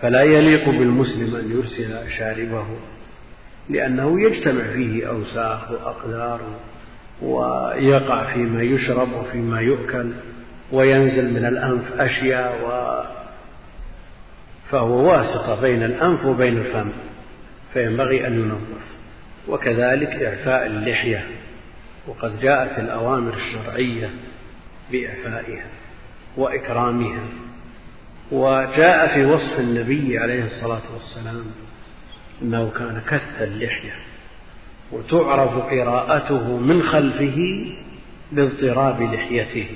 فلا 0.01 0.23
يليق 0.23 0.69
بالمسلم 0.69 1.37
أن 1.37 1.51
يرسل 1.51 2.11
شاربه 2.19 2.67
لأنه 3.69 4.21
يجتمع 4.21 4.63
فيه 4.63 5.09
أوساخ 5.09 5.71
وأقدار 5.71 6.41
ويقع 7.23 8.33
فيما 8.35 8.63
يشرب 8.63 9.13
وفيما 9.13 9.61
يؤكل 9.61 10.13
وينزل 10.73 11.31
من 11.35 11.45
الأنف 11.45 12.01
أشياء 12.01 12.65
و 12.65 12.99
فهو 14.71 15.11
واسطة 15.11 15.61
بين 15.61 15.83
الأنف 15.83 16.25
وبين 16.25 16.59
الفم. 16.59 16.91
فينبغي 17.73 18.27
أن 18.27 18.41
ينظف. 18.41 18.85
وكذلك 19.49 20.23
إعفاء 20.23 20.67
اللحية. 20.67 21.27
وقد 22.07 22.41
جاءت 22.41 22.79
الأوامر 22.79 23.35
الشرعية 23.35 24.11
بإعفائها 24.93 25.67
وإكرامها. 26.37 27.23
وجاء 28.33 29.15
في 29.15 29.25
وصف 29.25 29.61
النبي 29.61 30.19
عليه 30.19 30.45
الصلاة 30.45 30.83
والسلام 30.95 31.45
أنه 32.43 32.71
كان 32.71 33.03
كث 33.11 33.43
اللحية. 33.43 33.95
وتعرف 34.93 35.59
قراءته 35.59 36.59
من 36.59 36.83
خلفه 36.83 37.67
باضطراب 38.33 39.03
لحيته. 39.03 39.69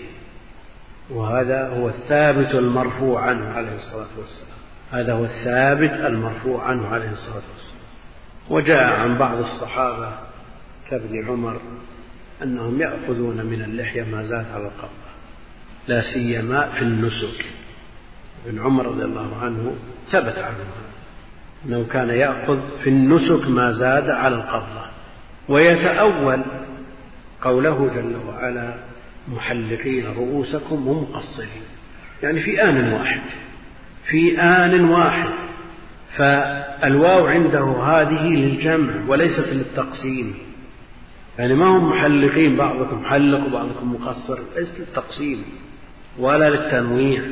وهذا 1.10 1.68
هو 1.68 1.88
الثابت 1.88 2.54
المرفوع 2.54 3.20
عنه 3.20 3.48
عليه 3.48 3.76
الصلاة 3.76 4.08
والسلام. 4.18 4.52
هذا 4.92 5.12
هو 5.12 5.24
الثابت 5.24 5.90
المرفوع 5.90 6.64
عنه 6.64 6.88
عليه 6.88 7.10
الصلاة 7.10 7.42
والسلام. 7.52 7.71
وجاء 8.50 9.00
عن 9.00 9.18
بعض 9.18 9.38
الصحابة 9.38 10.12
كابن 10.90 11.26
عمر 11.28 11.60
أنهم 12.42 12.80
يأخذون 12.80 13.46
من 13.46 13.62
اللحية 13.62 14.02
ما 14.02 14.22
زاد 14.22 14.46
على 14.54 14.64
القبضة 14.64 15.12
لا 15.88 16.02
سيما 16.14 16.70
في 16.70 16.82
النسك. 16.82 17.44
ابن 18.46 18.58
عمر 18.62 18.86
رضي 18.86 19.04
الله 19.04 19.36
عنه 19.42 19.74
ثبت 20.10 20.38
عنه 20.38 20.56
أنه 21.66 21.86
كان 21.92 22.10
يأخذ 22.10 22.60
في 22.84 22.90
النسك 22.90 23.48
ما 23.48 23.72
زاد 23.72 24.10
على 24.10 24.34
القبضة 24.34 24.86
ويتأول 25.48 26.42
قوله 27.42 27.90
جل 27.94 28.16
وعلا 28.28 28.74
محلقين 29.28 30.06
رؤوسكم 30.06 30.88
ومقصرين 30.88 31.62
يعني 32.22 32.40
في 32.40 32.62
آن 32.62 32.92
واحد 32.92 33.20
في 34.04 34.40
آن 34.40 34.84
واحد. 34.84 35.28
فالواو 36.16 37.26
عنده 37.26 37.64
هذه 37.64 38.26
للجمع 38.28 38.92
وليست 39.08 39.48
للتقسيم. 39.48 40.34
يعني 41.38 41.54
ما 41.54 41.66
هم 41.66 41.90
محلقين 41.90 42.56
بعضكم 42.56 43.02
محلق 43.02 43.46
وبعضكم 43.46 43.94
مقصر 43.94 44.38
ليست 44.56 44.78
للتقسيم 44.78 45.44
ولا 46.18 46.50
للتنويع 46.50 47.22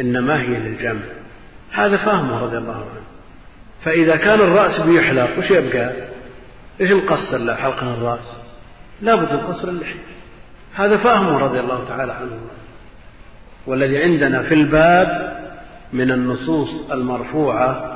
إنما 0.00 0.40
هي 0.40 0.58
للجمع. 0.58 1.02
هذا 1.72 1.96
فهمه 1.96 2.40
رضي 2.40 2.58
الله 2.58 2.74
عنه. 2.74 3.02
فإذا 3.84 4.16
كان 4.16 4.40
الرأس 4.40 4.80
بيحلق 4.80 5.38
وش 5.38 5.50
يبقى؟ 5.50 5.92
إيش 6.80 6.90
نقصر 6.90 7.38
له 7.38 7.54
حلقنا 7.54 7.94
الرأس؟ 7.94 8.36
لابد 9.02 9.32
نقصر 9.32 9.68
اللحية. 9.68 10.00
هذا 10.74 10.96
فهمه 10.96 11.38
رضي 11.38 11.60
الله 11.60 11.84
تعالى 11.88 12.12
عنه. 12.12 12.38
والذي 13.66 14.02
عندنا 14.02 14.42
في 14.42 14.54
الباب 14.54 15.32
من 15.92 16.10
النصوص 16.10 16.90
المرفوعة 16.92 17.91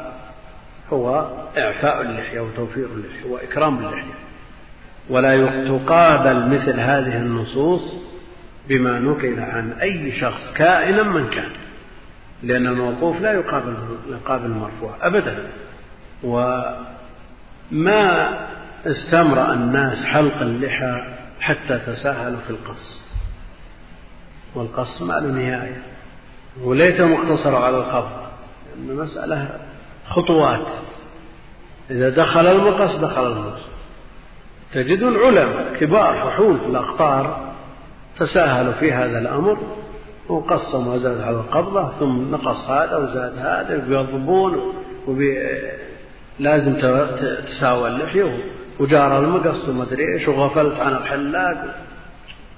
هو 0.92 1.30
إعفاء 1.58 2.00
اللحية 2.02 2.40
وتوفير 2.40 2.86
اللحية 2.86 3.30
وإكرام 3.30 3.78
اللحية. 3.78 4.14
ولا 5.10 5.64
تقابل 5.68 6.46
مثل 6.46 6.80
هذه 6.80 7.16
النصوص 7.16 7.94
بما 8.68 8.98
نقل 8.98 9.40
عن 9.40 9.72
أي 9.72 10.12
شخص 10.20 10.52
كائنا 10.54 11.02
من 11.02 11.30
كان 11.30 11.50
لأن 12.42 12.66
الموقوف 12.66 13.20
لا 13.20 13.32
يقابل 13.32 13.74
يقابل 14.10 14.44
المرفوع 14.46 14.94
أبدا. 15.02 15.38
وما 16.24 16.78
استمرأ 18.86 19.52
الناس 19.52 20.04
حلق 20.04 20.40
اللحى 20.40 21.02
حتى 21.40 21.78
تساهلوا 21.78 22.40
في 22.40 22.50
القص. 22.50 23.00
والقص 24.54 25.02
ما 25.02 25.12
له 25.12 25.28
نهاية. 25.32 25.82
وليت 26.62 27.00
مقتصر 27.00 27.56
على 27.56 27.76
القبض 27.76 28.26
لأن 28.76 28.96
مسألة 28.96 29.48
خطوات. 30.08 30.66
إذا 31.90 32.08
دخل 32.08 32.46
المقص 32.46 32.96
دخل 32.96 33.32
المقص. 33.32 33.60
تجد 34.72 35.02
العلماء 35.02 35.76
كبار 35.80 36.14
فحول 36.14 36.58
في 36.58 36.66
الأقطار 36.66 37.52
تساهلوا 38.18 38.72
في 38.72 38.92
هذا 38.92 39.18
الأمر. 39.18 39.58
وقص 40.28 40.74
ما 40.74 40.98
زاد 40.98 41.20
على 41.20 41.36
القبضة 41.36 41.92
ثم 41.98 42.30
نقص 42.30 42.70
هذا 42.70 42.96
وزاد 42.96 43.38
هذا 43.38 43.76
وبيضبون 43.76 44.74
وبي 45.06 45.38
لازم 46.38 46.74
تساوى 47.46 47.88
اللحية 47.88 48.38
وجار 48.80 49.18
المقص 49.18 49.68
وما 49.68 49.82
أدري 49.82 50.14
إيش 50.14 50.28
وغفلت 50.28 50.80
عن 50.80 50.92
الحلاق. 50.92 51.76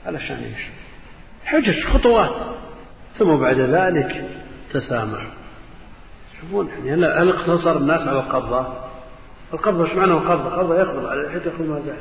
علشان 0.06 0.36
إيش؟ 0.36 0.66
حجج 1.44 1.84
خطوات. 1.84 2.34
ثم 3.18 3.36
بعد 3.36 3.60
ذلك 3.60 4.24
تسامح. 4.72 5.26
شوفون 6.40 6.68
يعني 6.84 7.06
هل 7.06 7.28
اقتصر 7.28 7.76
الناس 7.76 8.00
على 8.00 8.18
القبضة؟ 8.18 8.66
القبضة 9.52 9.84
إيش 9.84 9.92
معنى 9.92 10.12
القبضة؟ 10.12 10.48
القبضة 10.48 10.74
يقبض 10.74 11.06
على 11.06 11.20
اللحية 11.20 11.50
يأخذ 11.50 11.64
ما 11.64 11.80
زاد 11.80 11.96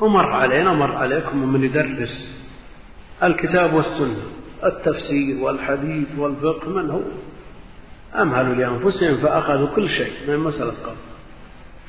ومر 0.00 0.32
علينا 0.32 0.72
مر 0.72 0.96
عليكم 0.96 1.52
من 1.52 1.64
يدرس 1.64 2.46
الكتاب 3.22 3.74
والسنة 3.74 4.22
التفسير 4.64 5.44
والحديث 5.44 6.08
والفقه 6.18 6.68
من 6.68 6.90
هو؟ 6.90 7.00
أمهلوا 8.22 8.54
لأنفسهم 8.54 9.16
فأخذوا 9.16 9.74
كل 9.76 9.88
شيء 9.88 10.12
من 10.28 10.36
مسألة 10.36 10.70
قبض 10.70 10.96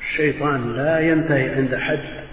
الشيطان 0.00 0.72
لا 0.72 1.00
ينتهي 1.00 1.48
عند 1.54 1.74
حد. 1.74 2.24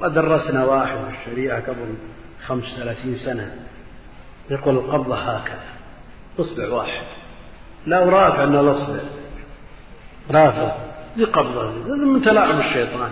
ودرسنا 0.00 0.64
واحد 0.64 0.96
في 0.96 1.20
الشريعة 1.20 1.60
قبل 1.60 1.94
خمس 2.46 2.64
ثلاثين 2.64 3.16
سنة 3.16 3.56
يقول 4.50 4.74
القبضة 4.76 5.16
هكذا. 5.16 5.73
إصبع 6.40 6.68
واحد. 6.68 7.06
لا 7.86 8.04
رافع 8.04 8.44
أن 8.44 8.56
الأصبع 8.56 9.00
رافع. 10.30 10.72
دي 11.16 11.24
قبضة 11.24 11.70
من 11.94 12.22
تلاعب 12.22 12.58
الشيطان. 12.60 13.10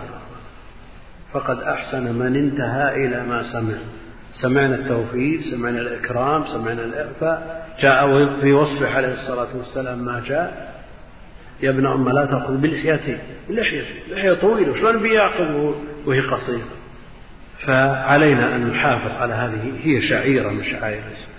فقد 1.33 1.61
أحسن 1.61 2.13
من 2.13 2.35
انتهى 2.35 3.05
إلى 3.05 3.23
ما 3.23 3.43
سمع. 3.51 3.75
سمعنا 4.33 4.75
التوفيق 4.75 5.41
سمعنا 5.41 5.79
الإكرام 5.81 6.45
سمعنا 6.45 6.83
الإعفاء 6.83 7.67
جاء 7.79 8.25
في 8.41 8.53
وصفه 8.53 8.95
عليه 8.95 9.13
الصلاة 9.13 9.57
والسلام 9.57 9.99
ما 9.99 10.23
جاء. 10.27 10.73
يا 11.63 11.69
ابن 11.69 11.85
أم 11.85 12.09
لا 12.09 12.25
تأخذ 12.25 12.57
بلحيتي 12.57 13.17
بلحيتي 13.49 13.99
لحية 14.11 14.33
طويلة. 14.33 14.73
شلون 14.73 14.97
بيأخذ 14.97 15.73
وهي 16.05 16.21
قصيرة؟ 16.21 16.67
فعلينا 17.59 18.55
أن 18.55 18.67
نحافظ 18.67 19.11
على 19.21 19.33
هذه. 19.33 19.71
هي 19.83 20.01
شعيرة 20.01 20.49
من 20.49 20.63
شعائر 20.63 21.01
الإسلام. 21.07 21.32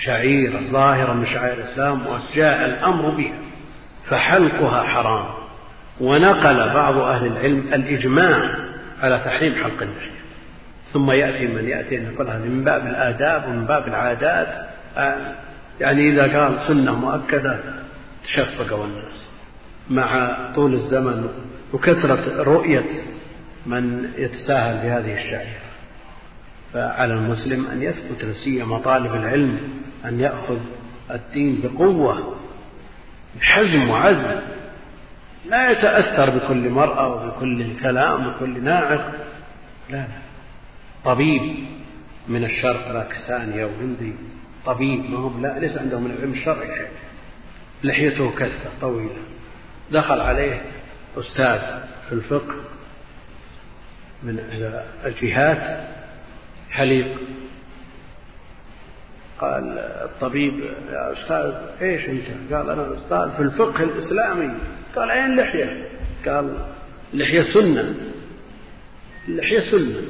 شعيرة 0.00 0.60
ظاهرة 0.72 1.12
من 1.12 1.26
شعائر 1.26 1.58
الإسلام 1.58 2.00
وجاء 2.06 2.64
الأمر 2.64 3.10
بها 3.10 3.38
فحلقها 4.08 4.82
حرام. 4.82 5.42
ونقل 6.00 6.74
بعض 6.74 6.98
أهل 6.98 7.26
العلم 7.26 7.58
الإجماع 7.74 8.50
على 9.02 9.18
تحريم 9.24 9.54
حلق 9.54 9.82
اللحية 9.82 10.22
ثم 10.92 11.10
يأتي 11.10 11.46
من 11.46 11.68
يأتي 11.68 11.94
يقول 11.94 12.26
من 12.26 12.64
باب 12.64 12.86
الآداب 12.86 13.48
ومن 13.48 13.64
باب 13.64 13.88
العادات. 13.88 14.48
آه، 14.96 15.16
يعني 15.80 16.10
إذا 16.10 16.38
قال 16.38 16.58
سنة 16.68 16.94
مؤكدة 16.94 17.58
تشفقوا 18.24 18.84
الناس 18.84 19.26
مع 19.90 20.36
طول 20.54 20.74
الزمن 20.74 21.28
وكثرة 21.72 22.42
رؤية 22.42 22.84
من 23.66 24.12
يتساهل 24.18 24.76
بهذه 24.86 25.14
الشعيرة. 25.14 25.71
فعلى 26.72 27.14
المسلم 27.14 27.66
أن 27.66 27.82
يثبت 27.82 28.34
سيما 28.44 28.78
طالب 28.78 29.14
العلم 29.14 29.60
أن 30.04 30.20
يأخذ 30.20 30.58
الدين 31.10 31.60
بقوة 31.64 32.36
بحزم 33.40 33.88
وعزم. 33.90 34.40
لا 35.48 35.70
يتأثر 35.70 36.30
بكل 36.30 36.70
مرأة 36.70 37.08
وبكل 37.08 37.76
كلام 37.82 38.26
وبكل 38.26 38.64
ناعق. 38.64 39.12
لا 39.90 39.96
لا. 39.96 40.06
طبيب 41.04 41.42
من 42.28 42.44
الشرق 42.44 42.92
باكستاني 42.92 43.62
أو 43.62 43.68
هندي 43.80 44.12
طبيب 44.66 45.10
ما 45.10 45.18
هو 45.18 45.40
لا 45.40 45.58
ليس 45.58 45.78
عنده 45.78 46.00
من 46.00 46.10
العلم 46.10 46.32
الشرعي 46.32 46.76
شيء. 46.76 46.88
لحيته 47.84 48.30
كثة 48.30 48.70
طويلة. 48.80 49.22
دخل 49.92 50.20
عليه 50.20 50.62
أستاذ 51.18 51.60
في 52.08 52.12
الفقه 52.12 52.54
من 54.22 54.38
الجهات 55.04 55.86
حليق 56.72 57.18
قال 59.40 59.78
الطبيب 59.78 60.60
يا 60.92 61.12
أستاذ 61.12 61.52
إيش 61.82 62.08
أنت؟ 62.08 62.52
قال 62.52 62.70
أنا 62.70 62.96
أستاذ 62.96 63.36
في 63.36 63.42
الفقه 63.42 63.84
الإسلامي. 63.84 64.50
قال 64.96 65.10
أين 65.10 65.36
لحية 65.36 65.88
قال 66.26 66.54
لحية 67.14 67.52
سنة. 67.54 67.94
اللحية 69.28 69.60
سنة. 69.60 70.02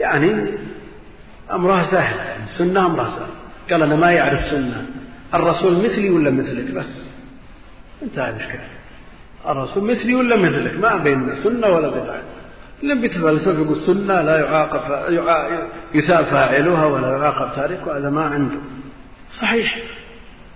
يعني 0.00 0.58
أمرها 1.52 1.90
سهل 1.90 2.42
السنة 2.44 2.86
أمرها 2.86 3.08
سهل. 3.08 3.30
قال 3.70 3.82
أنا 3.82 3.96
ما 3.96 4.12
يعرف 4.12 4.44
سنة. 4.50 4.86
الرسول 5.34 5.84
مثلي 5.84 6.10
ولا 6.10 6.30
مثلك؟ 6.30 6.70
بس. 6.70 7.04
انتهى 8.02 8.30
الإشكال 8.30 8.60
الرسول 9.46 9.84
مثلي 9.84 10.14
ولا 10.14 10.36
مثلك؟ 10.36 10.74
ما 10.80 10.96
بين 10.96 11.36
سنة 11.44 11.66
ولا 11.68 11.88
بدعة. 11.88 12.22
لم 12.82 13.00
بيتفلسف 13.00 13.46
يقول 13.46 13.80
سنة 13.86 14.20
لا 14.20 14.40
يعاقب 14.40 15.68
يثاب 15.94 16.24
فاعلها 16.24 16.86
ولا 16.86 17.08
يعاقب 17.08 17.56
تاركها 17.56 17.98
هذا 17.98 18.10
ما 18.10 18.24
عنده. 18.24 18.58
صحيح. 19.40 19.78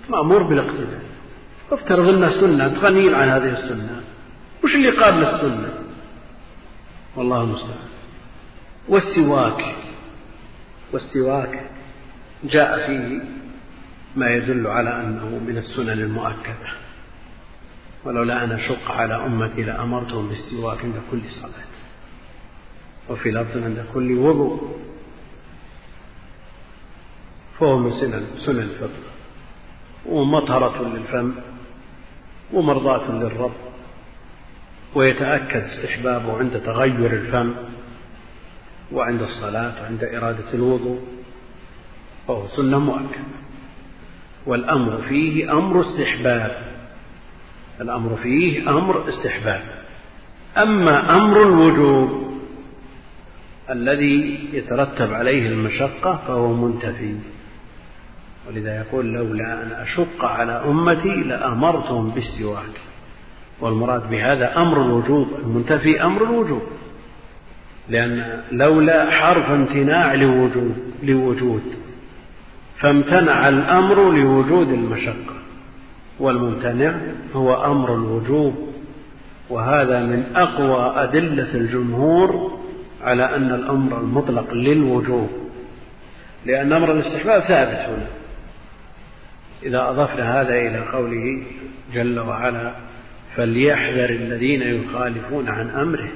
مأمور 0.08 0.42
بالاقتداء. 0.42 1.02
افترض 1.72 2.08
إنها 2.08 2.40
سنة 2.40 2.68
تغنين 2.68 3.14
عن 3.14 3.28
هذه 3.28 3.48
السنة. 3.48 4.02
وش 4.64 4.74
اللي 4.74 4.90
قابل 4.90 5.24
السنة؟ 5.24 5.68
والله 7.16 7.42
المستعان. 7.42 7.88
والسواك. 8.88 9.74
والسواك 10.92 11.61
جاء 12.44 12.87
فيه 12.87 13.20
ما 14.16 14.30
يدل 14.30 14.66
على 14.66 14.90
أنه 15.00 15.40
من 15.46 15.58
السنن 15.58 15.90
المؤكدة. 15.90 16.72
ولولا 18.04 18.44
أن 18.44 18.52
أشق 18.52 18.90
على 18.90 19.26
أمتي 19.26 19.62
لأمرتهم 19.62 20.28
بالسواك 20.28 20.78
عند 20.85 20.94
كل 21.11 21.20
صلاة. 21.30 21.71
وفي 23.09 23.31
لفظ 23.31 23.62
عند 23.62 23.85
كل 23.95 24.19
وضوء. 24.19 24.77
فهو 27.61 27.79
من 27.79 27.93
سنن 27.93 28.27
سنن 28.38 28.59
الفطر 28.59 29.03
ومطهرة 30.07 30.83
للفم 30.83 31.33
ومرضاة 32.53 33.12
للرب 33.12 33.53
ويتأكد 34.95 35.62
استحبابه 35.65 36.38
عند 36.38 36.61
تغير 36.61 37.12
الفم 37.12 37.55
وعند 38.93 39.23
الصلاة 39.23 39.83
وعند 39.83 40.05
إرادة 40.05 40.55
الوضوء. 40.55 41.01
فهو 42.29 42.49
سنة 42.49 42.79
مؤكدة. 42.79 43.43
والأمر 44.47 45.03
فيه 45.09 45.53
أمر 45.53 45.81
استحباب. 45.81 46.73
الأمر 47.81 48.17
فيه 48.23 48.71
أمر 48.71 49.09
استحباب. 49.09 49.85
أما 50.57 51.17
أمر 51.17 51.43
الوجوب 51.43 52.32
الذي 53.72 54.48
يترتب 54.52 55.14
عليه 55.14 55.48
المشقة 55.48 56.20
فهو 56.26 56.52
منتفي. 56.52 57.14
ولذا 58.48 58.76
يقول 58.76 59.06
لولا 59.06 59.62
أن 59.62 59.70
أشق 59.72 60.24
على 60.24 60.52
أمتي 60.52 61.14
لأمرتهم 61.14 62.11
بالسواك. 62.11 62.80
والمراد 63.61 64.11
بهذا 64.11 64.62
أمر 64.62 64.82
الوجوب 64.82 65.28
المنتفي 65.44 66.04
أمر 66.04 66.22
الوجوب. 66.22 66.62
لأن 67.88 68.40
لولا 68.52 69.11
حرف 69.11 69.50
امتناع 69.50 70.14
لوجود 70.14 70.74
لوجود 71.02 71.62
فامتنع 72.78 73.48
الأمر 73.48 74.12
لوجود 74.12 74.68
المشقة. 74.68 75.35
والممتنع 76.20 76.94
هو 77.35 77.64
أمر 77.64 77.94
الوجوب. 77.94 78.68
وهذا 79.50 80.06
من 80.06 80.24
أقوى 80.37 80.92
أدلة 80.96 81.54
الجمهور 81.54 82.62
على 83.03 83.37
أن 83.37 83.55
الأمر 83.55 84.01
المطلق 84.01 84.55
للوجوب 84.55 85.31
لأن 86.47 86.73
أمر 86.73 86.93
الاستحباب 86.93 87.43
ثابت 87.43 87.88
هنا. 87.88 88.07
إذا 89.62 89.91
أضفنا 89.91 90.41
هذا 90.41 90.55
إلى 90.55 90.79
قوله 90.79 91.43
جل 91.95 92.21
وعلا 92.21 92.73
فليحذر 93.37 94.11
الذين 94.11 94.62
يخالفون 94.62 95.49
عن 95.49 95.71
أمره 95.71 96.11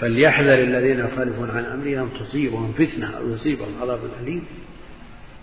فليحذر 0.00 0.54
الذين 0.54 0.98
يخالفون 0.98 1.50
عن 1.50 1.64
أمره 1.64 2.02
أن 2.02 2.08
تصيبهم 2.20 2.72
فتنة 2.72 3.16
أو 3.16 3.30
يصيبهم 3.30 3.82
عذاب 3.82 4.00
أليم 4.22 4.44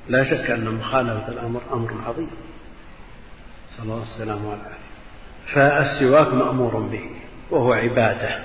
لا 0.10 0.24
شك 0.24 0.52
أن 0.52 0.66
مخالفة 0.66 1.28
الأمر 1.28 1.62
أمر 1.74 1.90
عظيم. 2.08 2.30
صلى 3.78 3.84
الله 3.84 4.04
السلام 4.04 4.46
والعافية 4.46 4.90
فالسواك 5.54 6.34
مأمور 6.34 6.80
به 6.80 7.10
وهو 7.52 7.74
عبادة 7.74 8.40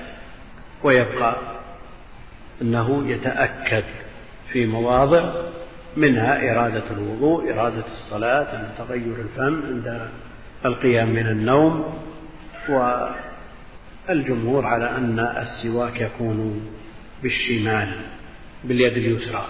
ويبقى 0.83 1.37
أنه 2.63 3.09
يتأكد 3.09 3.85
في 4.53 4.67
مواضع 4.67 5.33
منها 5.97 6.53
إرادة 6.53 6.83
الوضوء 6.91 7.53
إرادة 7.53 7.85
الصلاة 7.93 8.59
عند 8.59 8.69
تغير 8.79 9.15
الفم 9.21 9.63
عند 9.67 10.09
القيام 10.65 11.09
من 11.11 11.27
النوم 11.27 11.95
والجمهور 14.09 14.67
على 14.67 14.91
أن 14.91 15.19
السواك 15.19 16.01
يكون 16.01 16.67
بالشمال 17.23 17.89
باليد 18.65 18.93
اليسرى. 18.93 19.47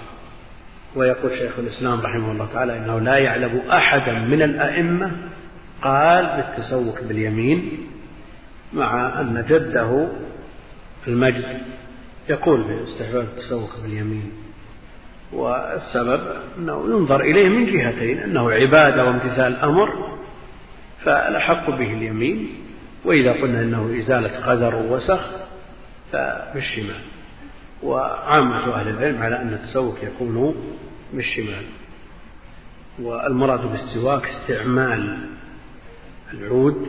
ويقول 0.97 1.31
شيخ 1.39 1.59
الإسلام 1.59 2.01
رحمه 2.01 2.33
الله 2.33 2.49
تعالى 2.53 2.79
إنه 2.79 2.99
لا 3.01 3.17
يعلم 3.19 3.63
أحدا 3.71 4.13
من 4.13 4.43
الأئمة 4.43 5.11
قال 5.83 6.27
بالتسوق 6.27 7.01
باليمين 7.09 7.87
مع 8.73 9.21
أن 9.21 9.45
جده 9.49 10.09
المجد 11.09 11.59
يقول 12.29 12.63
باستحباب 12.63 13.23
التسوق 13.23 13.81
باليمين. 13.83 14.33
والسبب 15.33 16.21
أنه 16.59 16.85
ينظر 16.91 17.21
إليه 17.21 17.49
من 17.49 17.67
جهتين 17.67 18.19
أنه 18.19 18.51
عبادة 18.51 19.05
وامتثال 19.05 19.57
أمر 19.57 20.19
فالأحق 21.05 21.71
به 21.71 21.93
اليمين 21.93 22.49
وإذا 23.05 23.33
قلنا 23.33 23.61
أنه 23.61 23.99
إزالة 23.99 24.47
قدر 24.47 24.75
ووسخ 24.75 25.31
فبالشمال. 26.13 27.01
وعامة 27.83 28.75
أهل 28.75 28.89
العلم 28.89 29.23
على 29.23 29.37
أن 29.37 29.49
التسوق 29.49 29.99
يكون 30.03 30.55
بالشمال. 31.13 31.65
والمراد 32.99 33.61
بالسواك 33.73 34.29
استعمال 34.29 35.29
العود 36.35 36.89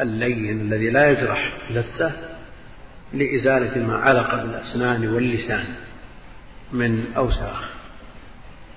اللين 0.00 0.60
الذي 0.60 0.90
لا 0.90 1.10
يجرح 1.10 1.52
لثة 1.70 2.12
لإزالة 3.12 3.86
ما 3.86 3.96
علق 3.96 4.42
بالأسنان 4.42 5.08
واللسان 5.08 5.64
من 6.72 7.12
أوساخ 7.16 7.70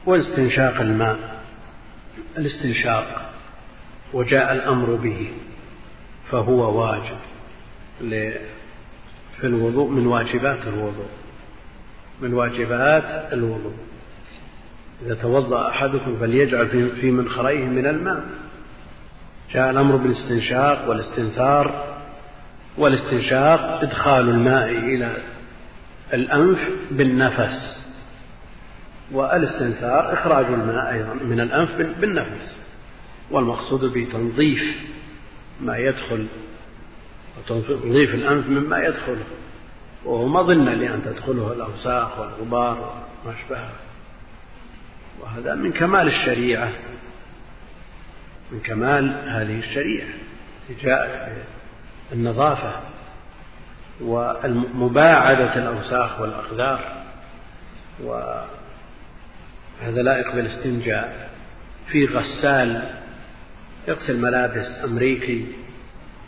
واستنشاق 0.06 0.82
الماء 0.82 1.43
الاستنشاق 2.38 3.32
وجاء 4.13 4.54
الأمر 4.54 4.96
به 4.96 5.32
فهو 6.32 6.82
واجب 6.82 7.17
في 9.38 9.48
الوضوء 9.48 9.89
من 9.89 10.08
واجبات 10.08 10.60
الوضوء 10.67 11.10
من 12.22 12.34
واجبات 12.34 13.34
الوضوء. 13.34 13.74
إذا 15.06 15.15
توضأ 15.15 15.69
أحدكم 15.69 16.17
فليجعل 16.19 16.89
في 17.02 17.12
منخريه 17.12 17.65
من 17.65 17.86
الماء. 17.86 18.24
جاء 19.54 19.69
الأمر 19.69 19.96
بالاستنشاق 19.96 20.89
والاستنثار 20.89 21.92
والاستنشاق 22.77 23.79
إدخال 23.81 24.29
الماء 24.29 24.69
إلى 24.69 25.17
الأنف 26.13 26.59
بالنفس 26.91 27.79
والاستنثار 29.12 30.13
إخراج 30.13 30.45
الماء 30.45 30.93
أيضا 30.93 31.13
من 31.13 31.39
الأنف 31.39 31.75
بالنفس 31.75 32.58
والمقصود 33.31 33.93
بتنظيف 33.93 34.83
ما 35.62 35.77
يدخل 35.77 36.27
وتنظيف 37.37 38.15
الأنف 38.15 38.50
مما 38.50 38.85
يدخله 38.85 39.23
وهو 40.06 40.27
مظنة 40.27 40.73
لأن 40.73 41.02
تدخله 41.06 41.54
الأوساخ 41.54 42.19
والغبار 42.19 42.77
وما 43.25 43.33
أشبهه 43.35 43.71
وهذا 45.21 45.56
من 45.56 45.71
كمال 45.71 46.08
الشريعة 46.08 46.71
من 48.52 48.60
كمال 48.60 49.29
هذه 49.29 49.60
الشريعة 49.60 50.08
جاءت 50.83 51.31
بالنظافة 52.12 52.73
ومباعدة 54.01 55.56
الأوساخ 55.56 56.21
والأقدار 56.21 56.79
وهذا 58.04 58.47
لائق 60.01 60.35
بالاستنجاء 60.35 61.29
في 61.87 62.06
غسال 62.06 62.83
يغسل 63.87 64.21
ملابس 64.21 64.67
أمريكي 64.83 65.47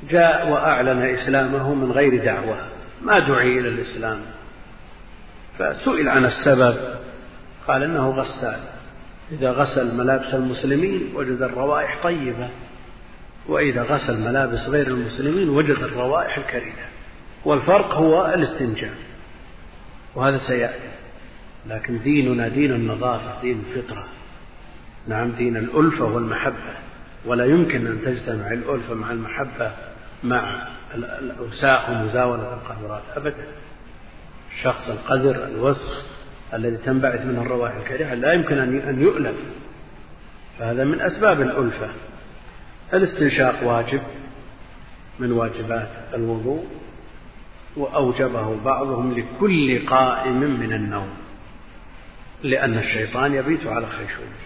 جاء 0.09 0.49
وأعلن 0.49 1.01
إسلامه 1.01 1.73
من 1.73 1.91
غير 1.91 2.26
دعوة 2.26 2.57
ما 3.01 3.19
دعي 3.19 3.59
إلى 3.59 3.69
الإسلام. 3.69 4.21
فسئل 5.59 6.09
عن 6.09 6.26
السبب 6.26 6.78
قال 7.67 7.84
إنه 7.84 8.09
غسال. 8.09 8.59
إذا 9.32 9.51
غسل 9.51 9.95
ملابس 9.95 10.34
المسلمين 10.34 11.11
وجد 11.15 11.41
الروائح 11.41 11.97
طيبة. 12.03 12.49
وإذا 13.48 13.84
غسل 13.84 14.20
ملابس 14.20 14.60
غير 14.60 14.88
المسلمين 14.88 15.50
وجد 15.50 15.78
الروائح 15.78 16.38
الكريهة. 16.38 16.86
والفرق 17.46 17.93
هو 17.93 18.26
الاستنجاء 18.26 18.93
وهذا 20.16 20.38
سيأتي. 20.38 20.89
لكن 21.68 22.00
ديننا 22.00 22.48
دين 22.48 22.72
النظافة 22.72 23.41
دين 23.41 23.64
الفطرة. 23.70 24.08
نعم 25.08 25.32
دين 25.32 25.58
الألفة 25.58 26.06
والمحبة. 26.06 26.74
ولا 27.26 27.46
يمكن 27.46 27.88
أن 27.88 28.02
تجتمع 28.06 28.48
الألفة 28.52 28.93
مع 28.93 29.12
المحبة 29.12 29.72
مع 30.24 30.68
الأوساخ 30.96 31.89
ومزاولة 31.89 32.54
القذرات 32.54 33.04
أبدا. 33.16 33.46
الشخص 34.56 34.89
القذر 34.89 35.46
الوسخ 35.46 36.04
الذي 36.54 36.78
تنبعث 36.78 37.26
منه 37.26 37.41
الروائح 37.41 37.76
الكريهة 37.76 38.14
لا 38.14 38.34
يمكن 38.34 38.58
أن 38.60 39.02
يؤلف. 39.02 39.36
فهذا 40.60 40.84
من 40.84 41.02
أسباب 41.02 41.41
الألفة. 41.41 41.89
الاستنشاق 42.93 43.63
واجب 43.63 44.01
من 45.19 45.31
واجبات 45.31 45.89
الوضوء 46.13 46.65
وأوجبه 47.77 48.55
بعضهم 48.65 49.13
لكل 49.19 49.86
قائم 49.88 50.39
من 50.39 50.73
النوم 50.73 51.09
لأن 52.43 52.77
الشيطان 52.77 53.33
يبيت 53.33 53.67
على 53.67 53.88
خيشومه 53.88 54.45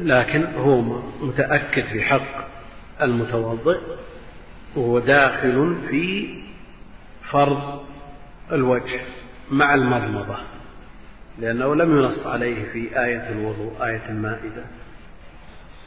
لكن 0.00 0.44
هو 0.44 0.80
متأكد 1.22 1.84
في 1.84 2.02
حق 2.02 2.48
المتوضئ 3.02 3.78
وهو 4.76 4.98
داخل 4.98 5.76
في 5.88 6.28
فرض 7.30 7.80
الوجه 8.52 9.00
مع 9.50 9.74
المضمضة 9.74 10.36
لأنه 11.38 11.74
لم 11.74 11.98
ينص 11.98 12.26
عليه 12.26 12.72
في 12.72 13.04
آية 13.04 13.28
الوضوء 13.30 13.72
آية 13.84 14.02
المائدة. 14.08 14.64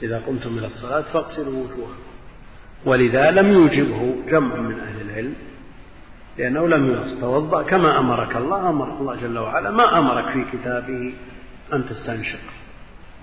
إذا 0.04 0.20
قمتم 0.20 0.58
إلى 0.58 0.68
الصلاة 0.68 1.02
فاغسلوا 1.02 1.54
وجوهكم. 1.54 2.02
ولذا 2.86 3.32
لم 3.32 3.52
يوجبه 3.52 4.16
جمع 4.32 4.56
من 4.56 4.80
أهل 4.80 5.02
العلم 5.02 5.34
لأنه 6.38 6.68
لم 6.68 6.91
ينص 6.91 7.22
توضأ 7.22 7.64
كما 7.64 7.99
أمرك 7.99 8.36
الله 8.36 8.70
أمر 8.70 8.99
الله 8.99 9.16
جل 9.16 9.38
وعلا 9.38 9.72
ما 9.72 9.99
أمرك 9.99 10.26
في 10.26 10.58
كتابه 10.58 11.14
أن 11.74 11.89
تستنشق 11.89 12.39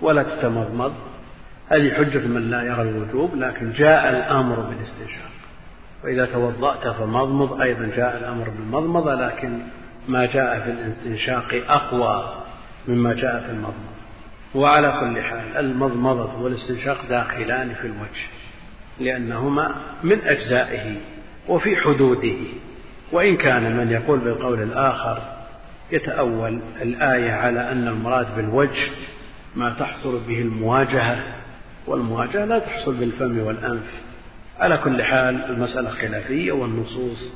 ولا 0.01 0.23
تتمضمض. 0.23 0.93
هذه 1.69 1.91
حجة 1.95 2.27
من 2.27 2.51
لا 2.51 2.63
يرى 2.63 2.83
الوجوب 2.83 3.37
لكن 3.37 3.73
جاء 3.73 4.11
الأمر 4.11 4.61
بالاستنشاق. 4.61 5.31
وإذا 6.05 6.27
توضأت 6.27 6.89
فمضمض 6.89 7.61
أيضا 7.61 7.91
جاء 7.97 8.19
الأمر 8.19 8.49
بالمضمضة 8.49 9.15
لكن 9.15 9.59
ما 10.09 10.27
جاء 10.27 10.61
في 10.61 10.71
الاستنشاق 10.71 11.63
أقوى 11.69 12.35
مما 12.89 13.15
جاء 13.15 13.41
في 13.41 13.51
المضمضة. 13.51 13.98
وعلى 14.55 14.93
كل 15.01 15.23
حال 15.23 15.57
المضمضة 15.57 16.43
والاستنشاق 16.43 16.99
داخلان 17.09 17.75
في 17.75 17.87
الوجه 17.87 18.27
لأنهما 19.01 19.75
من 20.03 20.21
أجزائه 20.21 20.97
وفي 21.49 21.77
حدوده 21.77 22.37
وإن 23.13 23.37
كان 23.37 23.77
من 23.77 23.91
يقول 23.91 24.19
بالقول 24.19 24.63
الآخر 24.63 25.23
يتأول 25.93 26.61
الآية 26.83 27.33
على 27.33 27.73
أن 27.73 27.89
المراد 27.89 28.37
بالوجه 28.37 28.89
ما 29.57 29.71
تحصل 29.71 30.21
به 30.29 30.41
المواجهة 30.41 31.23
والمواجهة 31.87 32.45
لا 32.45 32.59
تحصل 32.59 32.95
بالفم 32.95 33.39
والأنف. 33.39 33.91
على 34.61 34.77
كل 34.77 35.03
حال 35.03 35.45
المسألة 35.51 35.91
خلافية 35.91 36.53
والنصوص 36.53 37.33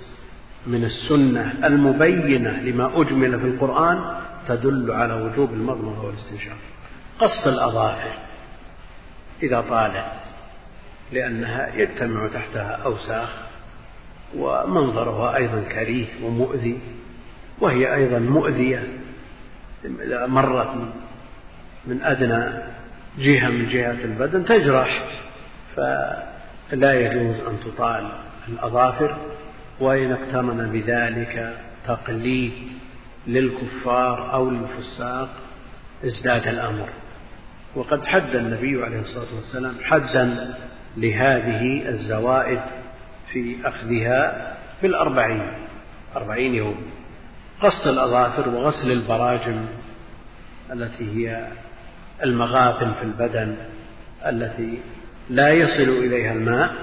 من 0.66 0.84
السنة 0.84 1.54
المبينة 1.64 2.60
لما 2.60 3.00
أجمل 3.00 3.40
في 3.40 3.46
القرآن 3.46 4.14
تدل 4.48 4.92
على 4.92 5.14
وجوب 5.14 5.52
المضمضة 5.52 6.04
والاستنشاق. 6.06 6.56
قص 7.18 7.46
الأظافر 7.46 8.14
إذا 9.42 9.60
طالت 9.60 10.12
لأنها 11.12 11.74
يجتمع 11.74 12.28
تحتها 12.28 12.78
أوساخ 12.84 13.28
ومنظرها 14.36 15.36
أيضا 15.36 15.62
كريه 15.72 16.06
ومؤذي 16.22 16.80
وهي 17.60 17.94
أيضا 17.94 18.18
مؤذية. 18.18 18.82
إذا 19.84 20.26
مرت 20.26 20.74
من 21.86 22.02
أدنى 22.02 22.44
جهة 23.18 23.48
من 23.48 23.68
جهات 23.68 24.04
البدن 24.04 24.44
تجرح 24.44 25.04
فلا 25.76 26.92
يجوز 26.92 27.36
أن 27.46 27.60
تطال 27.64 28.08
الأظافر 28.48 29.16
وإن 29.80 30.12
اقترن 30.12 30.70
بذلك 30.72 31.56
تقليد 31.86 32.52
للكفار 33.26 34.32
أو 34.32 34.50
للفساق 34.50 35.28
ازداد 36.04 36.48
الأمر. 36.48 36.88
وقد 37.74 38.04
حد 38.04 38.34
النبي 38.34 38.84
عليه 38.84 39.00
الصلاة 39.00 39.34
والسلام 39.34 39.74
حدا 39.82 40.54
لهذه 40.96 41.88
الزوائد 41.88 42.60
في 43.32 43.56
أخذها 43.64 44.52
بالأربعين 44.82 45.52
أربعين 46.16 46.54
يوم. 46.54 46.82
قص 47.60 47.86
الأظافر 47.86 48.48
وغسل 48.48 48.92
البراجم 48.92 49.64
التي 50.72 51.04
هي 51.28 51.46
المغابن 52.24 52.92
في 52.92 53.02
البدن 53.02 53.56
التي 54.26 54.78
لا 55.30 55.50
يصل 55.50 55.90
إليها 55.90 56.32
الماء 56.32 56.74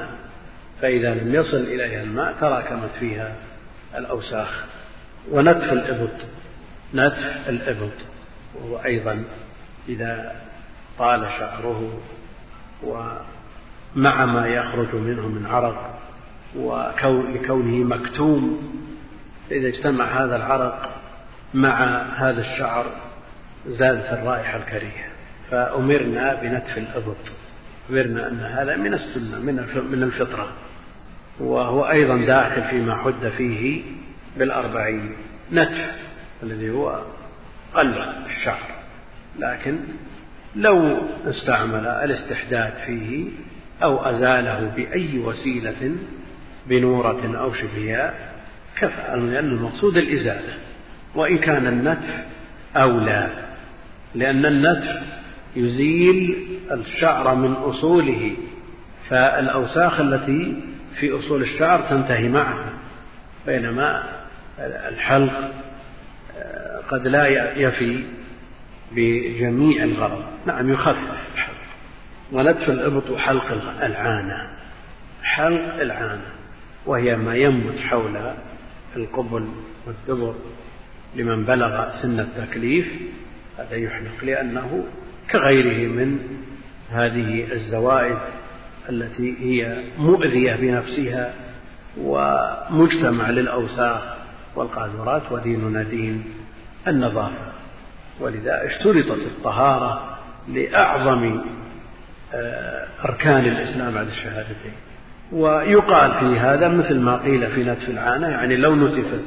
فإذا 0.81 1.13
لم 1.13 1.35
يصل 1.35 1.57
إليها 1.57 2.03
الماء 2.03 2.33
تراكمت 2.41 2.89
فيها 2.99 3.35
الأوساخ. 3.97 4.65
ونتف 5.31 5.73
الإبط 5.73 6.09
نتف 6.93 7.49
الإبط 7.49 7.91
وهو 8.55 8.77
أيضا 8.85 9.23
إذا 9.89 10.35
طال 10.99 11.27
شعره 11.39 11.99
ومع 12.83 14.25
ما 14.25 14.47
يخرج 14.47 14.95
منه 14.95 15.27
من 15.27 15.45
عرق 15.45 15.99
ولكونه 16.55 17.97
مكتوم. 17.97 18.71
فإذا 19.49 19.67
اجتمع 19.67 20.05
هذا 20.05 20.35
العرق 20.35 20.89
مع 21.53 22.01
هذا 22.17 22.41
الشعر 22.41 22.85
زادت 23.67 24.05
الرائحة 24.05 24.57
الكريهة. 24.57 25.09
فأمرنا 25.51 26.33
بنتف 26.33 26.77
الإبط 26.77 27.15
أمرنا 27.89 28.27
أن 28.27 28.39
هذا 28.39 28.75
من 28.75 28.93
السنة 28.93 29.39
من 29.89 30.03
الفطرة. 30.03 30.47
وهو 31.39 31.89
أيضا 31.89 32.25
داخل 32.25 32.63
فيما 32.63 32.95
حد 32.95 33.31
فيه 33.37 33.83
بالأربعين. 34.37 35.15
نتف 35.51 36.01
الذي 36.43 36.69
هو 36.69 37.01
قلع 37.75 38.13
الشعر. 38.25 38.59
لكن 39.39 39.77
لو 40.55 40.97
استعمل 41.27 41.87
الاستحداد 41.87 42.73
فيه 42.85 43.25
أو 43.83 43.97
أزاله 43.97 44.71
بأي 44.75 45.19
وسيلة 45.19 45.95
بنورة 46.67 47.37
أو 47.39 47.53
شبهها 47.53 48.13
كفى 48.77 49.01
لأن 49.15 49.45
المقصود 49.45 49.97
الإزالة. 49.97 50.53
وإن 51.15 51.37
كان 51.37 51.67
النتف 51.67 52.23
أولى 52.75 53.29
لأن 54.15 54.45
النتف 54.45 55.01
يزيل 55.55 56.45
الشعر 56.71 57.35
من 57.35 57.53
أصوله 57.53 58.33
فالأوساخ 59.09 59.99
التي 59.99 60.61
في 60.99 61.19
أصول 61.19 61.41
الشعر 61.41 61.79
تنتهي 61.89 62.29
معها. 62.29 62.69
بينما 63.47 64.03
الحلق 64.89 65.51
قد 66.89 67.07
لا 67.07 67.27
يفي 67.57 68.03
بجميع 68.91 69.83
الغرض. 69.83 70.23
نعم 70.45 70.69
يخفف 70.69 71.27
الحلق 71.33 71.55
ونتف 72.31 72.69
الإبط 72.69 73.15
حلق 73.17 73.51
العانة 73.83 74.49
حلق 75.23 75.81
العانة 75.81 76.31
وهي 76.85 77.17
ما 77.17 77.35
ينبت 77.35 77.79
حول 77.79 78.33
القبل 78.95 79.47
والدبر 79.87 80.35
لمن 81.15 81.43
بلغ 81.43 82.01
سن 82.01 82.19
التكليف. 82.19 82.87
هذا 83.57 83.75
يحلق 83.75 84.23
لأنه 84.23 84.83
كغيره 85.31 85.91
من 85.91 86.19
هذه 86.91 87.51
الزوائد 87.51 88.17
التي 88.89 89.35
هي 89.39 89.83
مؤذية 89.97 90.55
بنفسها 90.55 91.33
ومجتمع 91.97 93.29
للأوساخ 93.29 94.01
والقاذورات. 94.55 95.31
وديننا 95.31 95.83
دين 95.83 96.23
النظافة. 96.87 97.48
ولذا 98.19 98.65
اشترطت 98.65 99.21
الطهارة 99.21 100.17
لأعظم 100.47 101.41
آه، 102.33 102.87
أركان 103.05 103.45
الإسلام 103.45 103.93
بعد 103.93 104.07
الشهادتين. 104.07 104.73
ويقال 105.31 106.11
في 106.11 106.39
هذا 106.39 106.67
مثل 106.67 106.99
ما 106.99 107.17
قيل 107.17 107.51
في 107.51 107.63
نتف 107.63 107.89
العانة 107.89 108.27
يعني 108.27 108.55
لو 108.55 108.75
نتفت 108.75 109.23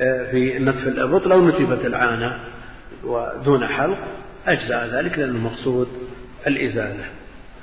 آه، 0.00 0.30
في 0.30 0.58
نتف 0.58 0.88
الإبط 0.88 1.26
لو 1.26 1.48
نتفت 1.48 1.86
العانة 1.86 2.38
ودون 3.04 3.66
حلق 3.66 3.98
أجزاء 4.46 4.86
ذلك 4.86 5.18
لأن 5.18 5.28
المقصود 5.28 5.88
الإزالة. 6.46 7.04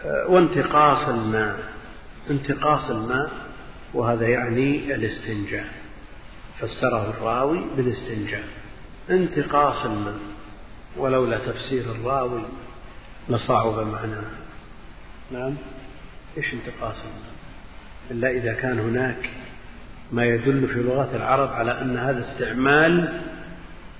آه، 0.05 0.27
وانتقاص 0.29 1.09
الماء 1.09 1.55
انتقاص 2.29 2.89
الماء 2.89 3.29
وهذا 3.93 4.27
يعني 4.27 4.95
الاستنجاء. 4.95 5.65
فسره 6.59 7.09
الراوي 7.09 7.61
بالاستنجاء. 7.77 8.43
انتقاص 9.09 9.85
الماء. 9.85 10.15
ولولا 10.97 11.37
تفسير 11.37 11.91
الراوي 11.91 12.41
لصعب 13.29 13.87
معناه. 13.87 14.31
نعم. 15.31 15.53
إيش 16.37 16.53
انتقاص 16.53 16.95
الماء 16.95 17.37
إلا 18.11 18.29
إذا 18.29 18.53
كان 18.53 18.79
هناك 18.79 19.29
ما 20.11 20.25
يدل 20.25 20.67
في 20.67 20.83
لغة 20.83 21.15
العرب 21.15 21.49
على 21.49 21.81
أن 21.81 21.97
هذا 21.97 22.19
استعمال 22.19 23.21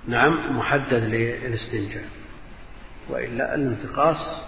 نعم 0.08 0.58
محدد 0.58 1.04
للاستنجاء. 1.04 2.06
وإلا 3.10 3.56
الانتقاص 3.56 4.42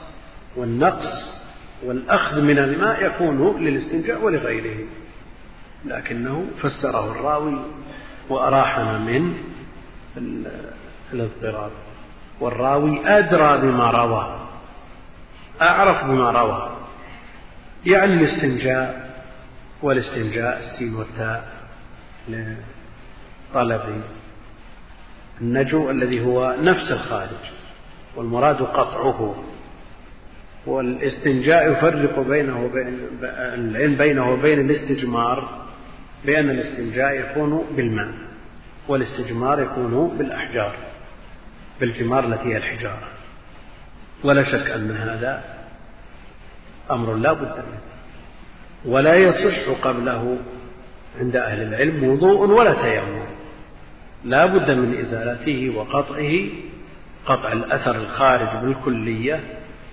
والنقص 0.55 1.39
والأخذ 1.83 2.41
من 2.41 2.59
الماء 2.59 3.05
يكون 3.05 3.37
للاستنجاء 3.61 4.21
ولغيره. 4.21 4.87
لكنه 5.85 6.45
فسره 6.61 7.11
الراوي 7.11 7.65
وأراحنا 8.29 8.97
من 8.97 9.33
الاضطراب. 11.13 11.71
والراوي 12.39 13.07
أدرى 13.07 13.57
بما 13.61 13.91
روى 13.91 14.39
أعرف 15.61 16.03
بما 16.05 16.31
روى 16.31 16.69
يعني 17.85 18.13
الاستنجاء 18.13 19.09
والاستنجاء 19.81 20.59
السين 20.59 20.95
والتاء 20.95 21.47
لطلب 22.29 23.81
النجو 25.41 25.89
الذي 25.89 26.25
هو 26.25 26.55
نفس 26.61 26.91
الخارج 26.91 27.37
والمراد 28.15 28.61
قطعه 28.61 29.35
والاستنجاء 30.65 31.71
يفرق 31.71 32.19
بينه 32.19 32.65
وبين 32.65 32.99
العلم 33.33 33.95
بينه 33.95 34.31
وبين 34.31 34.59
الاستجمار 34.59 35.49
بأن 36.25 36.49
الاستنجاء 36.49 37.13
يكون 37.19 37.65
بالماء 37.77 38.11
والاستجمار 38.87 39.61
يكون 39.61 40.17
بالأحجار. 40.17 40.75
بالجمار 41.79 42.25
التي 42.25 42.53
هي 42.53 42.57
الحجارة. 42.57 43.07
ولا 44.23 44.43
شك 44.43 44.71
أن 44.71 44.91
هذا 44.91 45.43
أمر 46.91 47.13
لا 47.13 47.33
بد 47.33 47.55
منه. 47.55 47.81
ولا 48.85 49.15
يصح 49.15 49.69
قبله 49.83 50.37
عند 51.19 51.35
أهل 51.35 51.61
العلم 51.61 52.03
وضوء 52.03 52.47
ولا 52.47 52.73
تيمم. 52.73 53.25
لا 54.25 54.45
بد 54.45 54.71
من 54.71 54.99
إزالته 54.99 55.73
وقطعه 55.75 56.33
قطع 57.25 57.51
الأثر 57.51 57.95
الخارج 57.95 58.65
بالكلية 58.65 59.39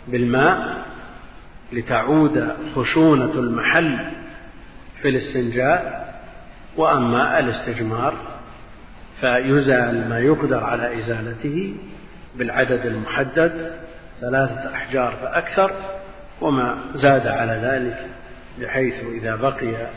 بالماء 0.09 0.85
لتعود 1.73 2.49
خشونة 2.77 3.33
المحل 3.33 3.99
في 5.03 5.09
الاستنجاء. 5.09 6.07
وأما 6.77 7.39
الاستجمار 7.39 8.15
فيزال 9.21 10.09
ما 10.09 10.19
يقدر 10.19 10.65
على 10.65 10.99
إزالته 10.99 11.75
بالعدد 12.35 12.87
المحدد 12.87 13.73
ثلاثة 14.21 14.75
أحجار 14.75 15.17
فأكثر 15.23 15.71
وما 16.41 16.79
زاد 16.95 17.27
على 17.27 17.53
ذلك 17.53 18.07
بحيث 18.61 18.95
إذا 19.13 19.37
بقي 19.37 19.89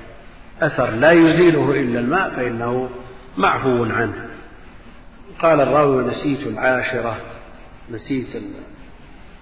أثر 0.61 0.89
لا 0.89 1.11
يزيله 1.11 1.72
إلا 1.72 1.99
الماء 1.99 2.30
فإنه 2.30 2.89
معفو 3.38 3.84
عنه. 3.84 4.30
قال 5.39 5.61
الراوي 5.61 6.03
نسيت 6.03 6.47
العاشرة 6.47 7.17
نسيت 7.91 8.28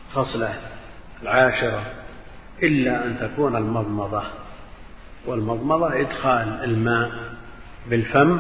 الخصلة 0.10 0.54
العاشرة 1.24 1.82
إلا 2.64 3.06
أن 3.06 3.20
تكون 3.20 3.56
المضمضة 3.56 4.24
والمضمضة 5.26 6.02
إدخال 6.02 6.64
الماء 6.64 7.12
بالفم 7.90 8.40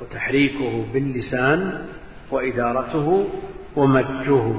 وتحريكه 0.00 0.92
باللسان 0.92 1.86
وإدارته 2.30 3.28
ومجه 3.76 4.54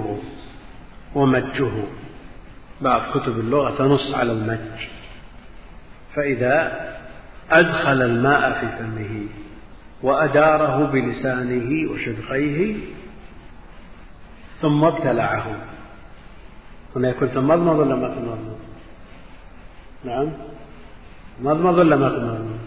ومجه 1.16 1.72
بعض 2.82 3.02
كتب 3.14 3.40
اللغة 3.40 3.78
تنص 3.78 4.14
على 4.14 4.32
المج. 4.32 4.88
فإذا 6.16 6.88
أدخل 7.52 8.02
الماء 8.02 8.52
في 8.60 8.78
فمه 8.78 9.26
وأداره 10.04 10.86
بلسانه 10.86 11.92
وشدقيه 11.92 12.76
ثم 14.62 14.84
ابتلعه. 14.84 15.56
هنا 16.96 17.10
يكون 17.10 17.32
تمضمض 17.32 17.80
ولا 17.80 17.96
ما 17.96 18.16
تمضمض؟ 18.16 18.58
نعم. 20.04 20.32
مضمض 21.42 21.78
ولا 21.78 21.96
ما 21.96 22.10
تمضمض؟ 22.10 22.60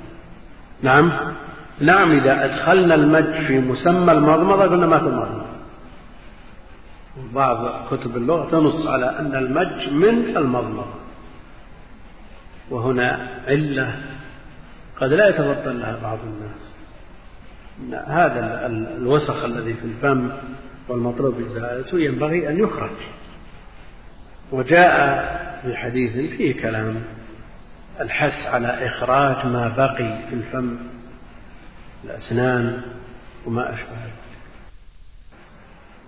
نعم. 0.82 1.34
نعم 1.80 2.12
إذا 2.12 2.44
أدخلنا 2.44 2.94
المج 2.94 3.46
في 3.46 3.58
مسمى 3.58 4.12
المضمضة 4.12 4.62
قلنا 4.62 4.86
ما 4.86 4.98
تمضمض 4.98 5.44
بعض 7.34 7.86
كتب 7.90 8.16
اللغة 8.16 8.50
تنص 8.50 8.86
على 8.86 9.18
أن 9.18 9.36
المج 9.36 9.88
من 9.88 10.36
المضمضة. 10.36 10.94
وهنا 12.70 13.28
علة 13.48 13.94
قد 15.00 15.12
لا 15.12 15.28
يتبطل 15.28 15.80
لها 15.80 15.98
بعض 16.02 16.18
الناس. 16.24 16.74
هذا 18.08 18.66
الوسخ 18.96 19.44
الذي 19.44 19.74
في 19.74 19.84
الفم 19.84 20.30
والمطلوب 20.88 21.40
إزالته 21.40 21.98
ينبغي 21.98 22.48
أن 22.48 22.58
يخرج. 22.58 22.96
وجاء 24.52 25.34
في 25.62 25.76
حديث 25.76 26.12
فيه 26.12 26.62
كلام 26.62 27.02
الحث 28.00 28.46
على 28.46 28.86
إخراج 28.86 29.46
ما 29.46 29.68
بقي 29.68 30.18
في 30.28 30.34
الفم 30.34 30.76
الأسنان 32.04 32.82
وما 33.46 33.74
أشبه 33.74 33.90
ذلك. 33.90 34.24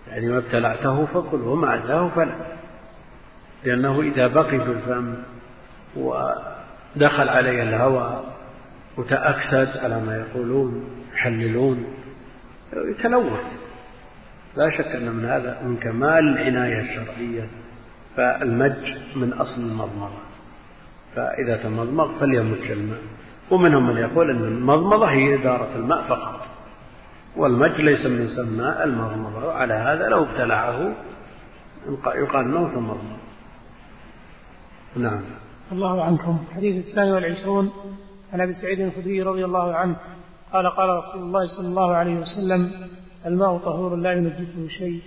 يعني 0.09 0.29
ما 0.29 0.39
ابتلعته 0.39 1.07
فكل 1.07 1.41
وما 1.41 1.71
عداه 1.71 2.09
فلا. 2.09 2.57
لأنه 3.65 4.01
إذا 4.01 4.27
بقي 4.27 4.61
في 4.61 4.71
الفم 4.71 5.15
ودخل 5.97 7.29
عليه 7.29 7.63
الهواء 7.63 8.25
وتأكسد 8.97 9.77
على 9.77 10.01
ما 10.01 10.17
يقولون؟ 10.17 10.91
يحللون. 11.15 11.87
يتلوث. 12.73 13.47
لا 14.57 14.71
شك 14.79 14.87
أن 14.87 15.13
من 15.13 15.25
هذا 15.25 15.63
من 15.63 15.77
كمال 15.77 16.19
العناية 16.19 16.81
الشرعية 16.81 17.49
فالمج 18.17 18.97
من 19.17 19.33
أصل 19.33 19.61
المضمضة. 19.61 20.19
فإذا 21.17 21.57
تمضمض 21.57 22.21
فليمج 22.21 22.71
الماء. 22.71 23.01
ومنهم 23.51 23.87
من 23.87 23.97
يقول 23.97 24.31
أن 24.31 24.45
المضمضة 24.45 25.07
هي 25.07 25.35
إدارة 25.35 25.77
الماء 25.77 26.03
فقط. 26.03 26.47
والمج 27.37 27.81
ليس 27.81 28.07
من 28.07 28.29
سماء 28.29 28.85
المضمضة. 28.85 29.53
على 29.53 29.75
هذا 29.75 30.09
لو 30.09 30.23
ابتلعه 30.23 30.95
يقال 32.07 32.45
أنه 32.45 32.75
تمضمض 32.75 33.19
نعم. 34.97 35.21
الله 35.73 36.05
عنكم. 36.05 36.39
الحديث 36.51 36.87
الثاني 36.87 37.13
والعشرون. 37.13 37.73
عن 38.33 38.41
أبي 38.41 38.55
سعيد 38.55 38.81
الخدري 38.81 39.23
رضي 39.23 39.45
الله 39.45 39.75
عنه 39.75 39.97
قال 40.53 40.67
قال 40.67 40.89
رسول 40.89 41.23
الله 41.23 41.47
صلى 41.57 41.67
الله 41.67 41.95
عليه 41.95 42.21
وسلم 42.21 42.71
الماء 43.27 43.59
طهور 43.59 43.97
لا 43.97 44.13
ينجسه 44.13 44.69
شيء. 44.69 45.03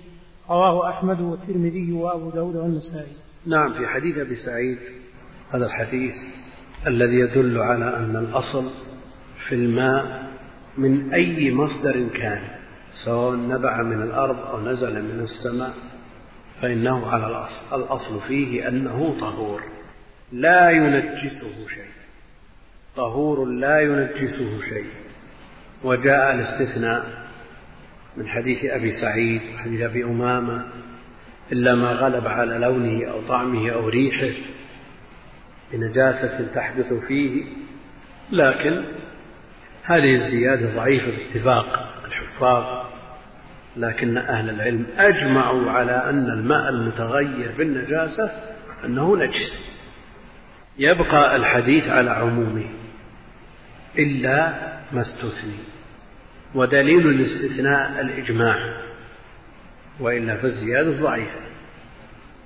رواه 0.50 0.88
أحمد 0.88 1.20
والترمذي 1.20 1.92
وأبو 1.92 2.30
داود 2.30 2.56
والنسائي. 2.56 3.12
نعم 3.46 3.72
في 3.72 3.86
حديث 3.86 4.18
أبي 4.18 4.36
سعيد 4.36 4.78
هذا 5.50 5.66
الحديث. 5.66 6.14
الذي 6.86 7.16
يدل 7.16 7.58
على 7.58 7.96
أن 7.96 8.16
الأصل 8.16 8.70
في 9.48 9.54
الماء 9.54 10.30
من 10.78 11.12
أي 11.14 11.54
مصدر 11.54 12.08
كان 12.14 12.42
سواء 13.04 13.36
نبع 13.36 13.82
من 13.82 14.02
الأرض 14.02 14.38
أو 14.38 14.60
نزل 14.60 15.02
من 15.02 15.20
السماء 15.20 15.74
فإنه 16.62 17.06
على 17.06 17.26
الاصل 17.26 17.82
الأصل 17.82 18.20
فيه 18.28 18.68
أنه 18.68 19.16
طهور 19.20 19.62
لا 20.32 20.70
ينجسه 20.70 21.68
شيء. 21.74 21.90
طهور 22.96 23.44
لا 23.44 23.80
ينجسه 23.80 24.60
شيء. 24.68 24.86
وجاء 25.84 26.34
الاستثناء 26.34 27.28
من 28.16 28.28
حديث 28.28 28.64
أبي 28.64 29.00
سعيد 29.00 29.42
وحديث 29.54 29.80
أبي 29.80 30.04
أمامة 30.04 30.66
إلا 31.52 31.74
ما 31.74 31.92
غلب 31.92 32.26
على 32.26 32.58
لونه 32.58 33.10
أو 33.10 33.20
طعمه 33.28 33.70
أو 33.70 33.88
ريحه. 33.88 34.38
بنجاسة 35.72 36.46
تحدث 36.54 36.92
فيه 36.92 37.44
لكن 38.32 38.82
هذه 39.84 40.14
الزيادة 40.14 40.74
ضعيفة 40.76 41.06
باتفاق 41.06 41.94
الحفاظ 42.06 42.86
لكن 43.76 44.16
أهل 44.16 44.50
العلم 44.50 44.86
أجمعوا 44.98 45.70
على 45.70 46.10
أن 46.10 46.30
الماء 46.30 46.68
المتغير 46.68 47.50
بالنجاسة 47.58 48.30
أنه 48.84 49.16
نجس. 49.16 49.70
يبقى 50.78 51.36
الحديث 51.36 51.88
على 51.88 52.10
عمومه 52.10 52.66
إلا 53.98 54.52
ما 54.92 55.00
استثني 55.00 55.58
ودليل 56.54 57.06
الاستثناء 57.06 58.00
الإجماع 58.00 58.56
وإلا 60.00 60.36
فالزيادة 60.36 60.90
ضعيفة. 60.90 61.40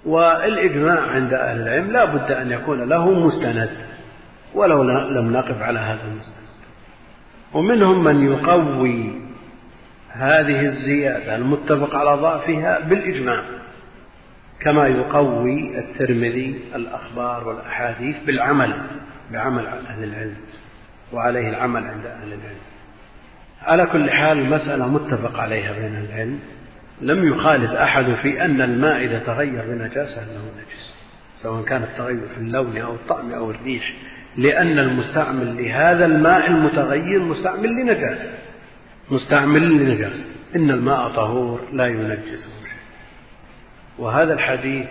والإجماع 0.05 1.01
عند 1.01 1.35
أهل 1.35 1.61
العلم 1.61 1.91
لا 1.91 2.05
بد 2.05 2.33
أن 2.33 2.53
يكون 2.53 2.89
له 2.89 3.11
مستند 3.11 3.71
ولو 4.55 4.83
لم 5.11 5.33
نقف 5.33 5.63
على 5.63 5.79
هذا 5.79 6.01
المستند. 6.05 6.45
ومنهم 7.55 8.05
من 8.05 8.33
يقوي 8.33 9.25
هذه 10.11 10.61
الزيادة 10.69 11.37
المتفق 11.37 11.97
على 11.97 12.21
ضعفها 12.21 12.81
بالإجماع 12.81 13.43
كما 14.61 14.87
يقوي 14.87 15.79
الترمذي 15.79 16.61
الأخبار 16.75 17.49
والأحاديث 17.49 18.17
بالعمل 18.27 18.75
بعمل 19.33 19.67
أهل 19.67 20.05
العلم 20.05 20.37
وعليه 21.13 21.49
العمل 21.49 21.85
عند 21.87 22.07
أهل 22.07 22.29
العلم. 22.29 22.65
على 23.63 23.87
كل 23.87 24.11
حال 24.11 24.39
المسألة 24.39 24.89
متفق 24.89 25.41
عليها 25.41 25.73
بين 25.73 25.97
العلم. 25.97 26.39
لم 27.05 27.29
يخالف 27.29 27.71
أحد 27.71 28.15
في 28.15 28.45
أن 28.45 28.61
الماء 28.61 29.05
إذا 29.05 29.19
تغير 29.19 29.63
بنجاسة 29.63 30.23
أنه 30.23 30.45
نجس 30.59 30.95
سواء 31.43 31.65
كان 31.65 31.83
التغير 31.83 32.29
في 32.35 32.41
اللون 32.41 32.77
أو 32.77 32.95
الطعم 32.95 33.33
أو 33.33 33.51
الريح 33.51 33.95
لأن 34.37 34.79
المستعمل 34.79 35.65
لهذا 35.65 36.07
الماء 36.07 36.47
المتغير 36.47 37.19
مستعمل 37.19 37.71
لنجاسة. 37.71 38.31
مستعمل 39.11 39.63
لنجاسة. 39.63 40.25
إن 40.57 40.71
الماء 40.71 41.09
طهور 41.09 41.61
لا 41.73 41.87
ينجسه 41.87 42.51
شيء. 42.63 42.83
وهذا 43.99 44.35
الحديث 44.35 44.89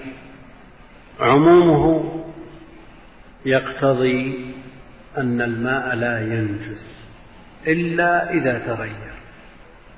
عمومه 1.20 2.24
يقتضي 3.46 4.54
أن 5.18 5.42
الماء 5.42 5.96
لا 5.96 6.20
ينجس 6.20 6.86
إلا 7.68 8.34
إذا 8.34 8.60
تغير 8.60 9.14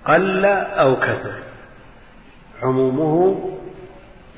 قل 0.06 0.46
أو 0.46 0.96
كثر. 0.96 1.55
عمومه 2.62 3.52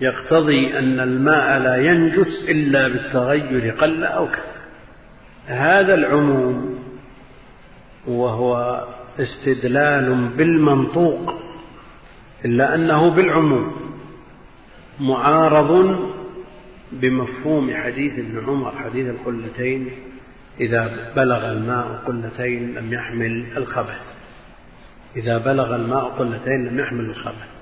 يقتضي 0.02 0.80
أن 0.80 1.00
الماء 1.00 1.60
لا 1.60 1.76
ينجس 1.78 2.50
إلا 2.50 2.88
بالتغير 2.88 3.76
قل 3.76 4.04
أو 4.04 4.28
كثر. 4.28 4.58
هذا 5.48 5.94
العموم 5.94 6.80
وهو 8.08 8.84
استدلال 9.20 10.28
بالمنطوق 10.38 11.34
إلا 12.46 12.76
أنه 12.76 13.10
بالعموم 13.10 13.72
معارض 15.00 16.00
بمفهوم 16.92 17.74
حديث 17.74 18.20
ابن 18.20 18.44
عمر 18.48 18.72
حديث 18.72 19.08
القلتين 19.08 19.90
إذا 20.60 21.14
بلغ 21.16 21.52
الماء 21.52 22.04
قلتين 22.06 22.74
لم 22.74 22.94
يحمل 22.94 23.58
الخبث. 23.58 24.02
إذا 25.16 25.38
بلغ 25.38 25.76
الماء 25.76 26.04
قلتين 26.04 26.68
لم 26.68 26.80
يحمل 26.80 27.06
الخبث. 27.06 27.57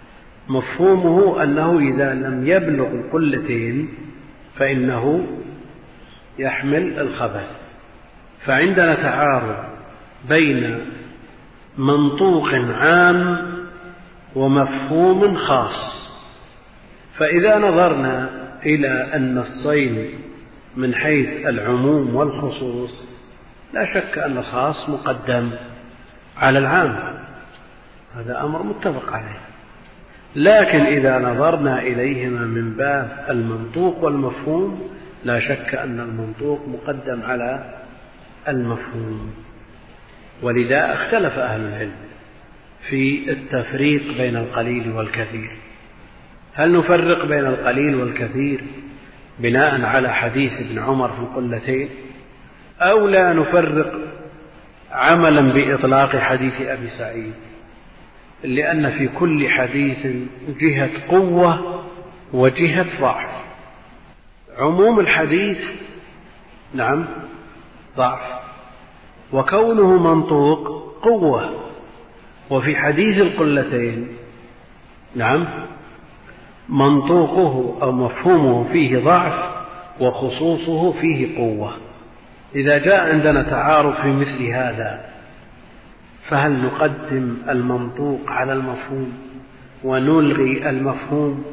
مفهومه 0.50 1.44
أنه 1.44 1.80
إذا 1.80 2.14
لم 2.14 2.48
يبلغ 2.48 2.88
القلتين 2.88 3.90
فإنه 4.56 5.28
يحمل 6.40 7.00
الخبث. 7.00 7.50
فعندنا 8.46 8.96
تعارض 8.96 9.66
بين 10.30 10.80
منطوق 11.78 12.56
عام 12.56 13.52
ومفهوم 14.36 15.38
خاص. 15.38 15.96
فإذا 17.18 17.58
نظرنا 17.58 18.30
إلى 18.66 19.16
النصين 19.16 20.10
من 20.78 20.96
حيث 20.96 21.46
العموم 21.46 22.16
والخصوص 22.16 22.92
لا 23.74 23.86
شك 23.94 24.18
أن 24.18 24.38
الخاص 24.38 24.90
مقدم 24.90 25.52
على 26.38 26.60
العام. 26.60 27.18
هذا 28.16 28.42
أمر 28.44 28.64
متفق 28.64 29.14
عليه. 29.14 29.40
لكن 30.36 30.80
إذا 30.80 31.20
نظرنا 31.20 31.82
إليهما 31.82 32.46
من 32.46 32.74
باب 32.74 33.26
المنطوق 33.30 34.04
والمفهوم 34.04 34.90
لا 35.24 35.40
شك 35.40 35.76
أن 35.76 36.00
المنطوق 36.00 36.68
مقدم 36.68 37.22
على 37.22 37.82
المفهوم. 38.48 39.34
ولذا 40.42 40.94
اختلف 40.94 41.40
أهل 41.40 41.62
العلم 41.62 41.96
في 42.90 43.32
التفريق 43.32 44.18
بين 44.18 44.36
القليل 44.36 44.92
والكثير. 44.92 45.52
هل 46.54 46.78
نفرق 46.78 47.26
بين 47.26 47.46
القليل 47.46 47.96
والكثير 47.96 48.64
بناء 49.40 49.82
على 49.82 50.14
حديث 50.14 50.52
ابن 50.60 50.80
عمر 50.80 51.10
في 51.10 51.20
القلتين 51.20 51.90
أو 52.82 53.08
لا 53.08 53.34
نفرق 53.34 53.94
عملا 54.92 55.54
بإطلاق 55.54 56.16
حديث 56.16 56.62
أبي 56.62 56.90
سعيد؟ 56.90 57.34
لأن 58.46 58.90
في 58.90 59.08
كل 59.08 59.50
حديث 59.50 60.08
جهة 60.60 60.90
قوة 61.10 61.84
وجهة 62.34 62.86
ضعف. 63.02 63.30
عموم 64.58 65.00
الحديث 65.00 65.58
نعم 66.74 67.06
ضعف. 67.98 68.20
وكونه 69.34 70.16
منطوق 70.16 70.86
قوة. 71.02 71.50
وفي 72.50 72.76
حديث 72.76 73.22
القلتين 73.22 74.08
نعم 75.16 75.46
منطوقه 76.70 77.78
أو 77.82 77.92
مفهومه 77.92 78.72
فيه 78.72 78.98
ضعف 78.98 79.56
وخصوصه 80.00 80.92
فيه 80.92 81.38
قوة. 81.38 81.78
إذا 82.56 82.78
جاء 82.78 83.12
عندنا 83.12 83.44
تعارض 83.44 83.94
في 83.94 84.08
مثل 84.08 84.44
هذا 84.44 85.15
فهل 86.30 86.64
نقدم 86.66 87.38
المنطوق 87.50 88.22
على 88.28 88.54
المفهوم 88.54 89.14
ونلغي 89.84 90.70
المفهوم؟ 90.70 91.46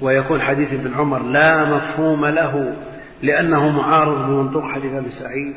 ويكون 0.00 0.40
حديث 0.40 0.72
ابن 0.72 0.94
عمر 0.94 1.22
لا 1.22 1.64
مفهوم 1.64 2.26
له 2.26 2.76
لأنه 3.22 3.68
معارض 3.68 4.26
بمنطوق 4.26 4.64
حديث 4.64 4.92
أبي 4.92 5.10
سعيد. 5.10 5.54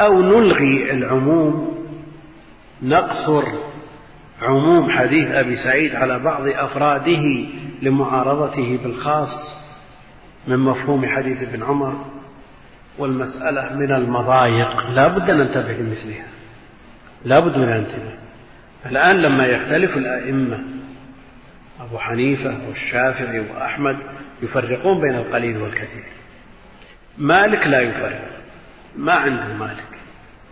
أو 0.00 0.22
نلغي 0.22 0.90
العموم 0.90 1.78
نقصر 2.82 3.44
عموم 4.42 4.90
حديث 4.90 5.28
أبي 5.30 5.56
سعيد 5.56 5.94
على 5.94 6.18
بعض 6.18 6.48
أفراده 6.48 7.46
لمعارضته 7.82 8.78
بالخاص 8.84 9.54
من 10.48 10.58
مفهوم 10.58 11.06
حديث 11.06 11.42
ابن 11.42 11.62
عمر. 11.62 12.04
والمسألة 12.98 13.76
من 13.76 13.92
المضايق 13.92 14.90
لا 14.90 15.08
بد 15.08 15.30
أن 15.30 15.38
ننتبه 15.38 15.72
لمثلها. 15.72 16.37
لا 17.24 17.40
بد 17.40 17.58
من 17.58 17.64
الانتباه. 17.64 18.18
الآن 18.86 19.22
لما 19.22 19.46
يختلف 19.46 19.96
الأئمة 19.96 20.60
أبو 21.80 21.98
حنيفة 21.98 22.68
والشافعي 22.68 23.40
وأحمد 23.40 23.96
يفرقون 24.42 25.00
بين 25.00 25.14
القليل 25.14 25.56
والكثير. 25.56 26.04
مالك 27.18 27.66
لا 27.66 27.80
يفرق. 27.80 28.30
ما 28.96 29.12
عنده 29.12 29.54
مالك. 29.54 29.98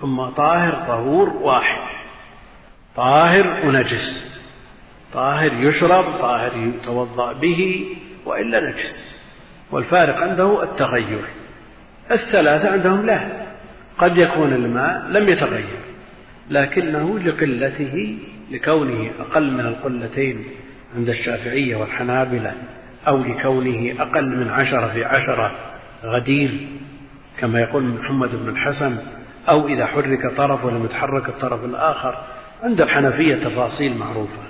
ثم 0.01 0.23
طاهر 0.23 0.73
طهور 0.73 1.29
واحد. 1.29 1.97
طاهر 2.97 3.67
ونجس. 3.67 4.37
طاهر 5.13 5.53
يشرب 5.53 6.05
طاهر 6.05 6.57
يتوضأ 6.57 7.33
به 7.33 7.87
وإلا 8.25 8.61
نجس. 8.61 8.99
والفارق 9.71 10.17
عنده 10.17 10.63
التغير. 10.63 11.25
الثلاثة 12.11 12.73
عندهم 12.73 13.07
لا. 13.07 13.47
قد 13.99 14.17
يكون 14.17 14.53
الماء 14.53 15.07
لم 15.09 15.29
يتغير. 15.29 15.86
لكنه 16.51 17.19
لقلته 17.19 18.19
لكونه 18.51 19.11
أقل 19.21 19.53
من 19.53 19.61
القلتين 19.61 20.45
عند 20.97 21.09
الشافعية 21.09 21.77
والحنابلة 21.77 22.53
أو 23.09 23.19
لكونه 23.19 23.95
أقل 23.99 24.37
من 24.37 24.49
عشرة 24.49 24.87
في 24.87 25.05
عشرة 25.05 25.53
غدير 26.05 26.69
كما 27.39 27.61
يقول 27.61 27.83
محمد 27.83 28.31
بن 28.33 28.49
الحسن 28.49 28.99
أو 29.49 29.69
إذا 29.69 29.87
حرك 29.87 30.37
طرف 30.37 30.65
ولم 30.65 30.85
يتحرك 30.85 31.29
الطرف 31.29 31.65
الآخر. 31.65 32.25
عند 32.63 32.81
الحنفية 32.81 33.35
تفاصيل 33.35 33.97
معروفة 33.97 34.43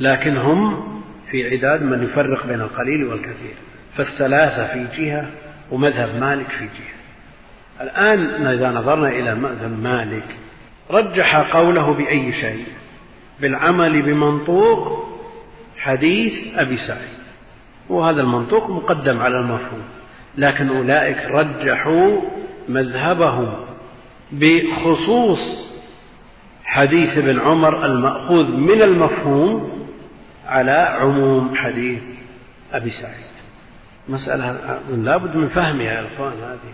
لكن 0.00 0.36
هم 0.36 0.84
في 1.30 1.50
عداد 1.50 1.82
من 1.82 2.04
يفرق 2.04 2.46
بين 2.46 2.60
القليل 2.60 3.04
والكثير. 3.04 3.54
فالثلاثة 3.96 4.66
في 4.66 5.02
جهة 5.02 5.30
ومذهب 5.70 6.20
مالك 6.20 6.50
في 6.50 6.64
جهة. 6.64 6.98
الآن 7.80 8.46
إذا 8.46 8.70
نظرنا 8.70 9.08
إلى 9.08 9.34
مذهب 9.34 9.82
مالك 9.82 10.36
رجح 10.90 11.36
قوله 11.36 11.92
بأي 11.92 12.32
شيء؟ 12.32 12.64
بالعمل 13.40 14.02
بمنطوق 14.02 15.08
حديث 15.78 16.58
أبي 16.58 16.76
سعيد. 16.76 17.18
وهذا 17.88 18.20
المنطوق 18.20 18.70
مقدم 18.70 19.20
على 19.20 19.38
المفهوم 19.38 19.82
لكن 20.38 20.68
أولئك 20.68 21.18
رجحوا 21.30 22.20
مذهبهم 22.68 23.52
بخصوص 24.32 25.68
حديث 26.64 27.18
ابن 27.18 27.40
عمر 27.40 27.86
المأخوذ 27.86 28.56
من 28.56 28.82
المفهوم 28.82 29.86
على 30.46 30.96
عموم 31.00 31.54
حديث 31.56 32.02
أبي 32.72 32.90
سعيد. 32.90 33.28
مسألة 34.08 34.78
لابد 34.90 35.36
من 35.36 35.48
فهمها 35.48 35.92
يا 35.92 36.06
إخوان 36.14 36.32
هذه. 36.32 36.72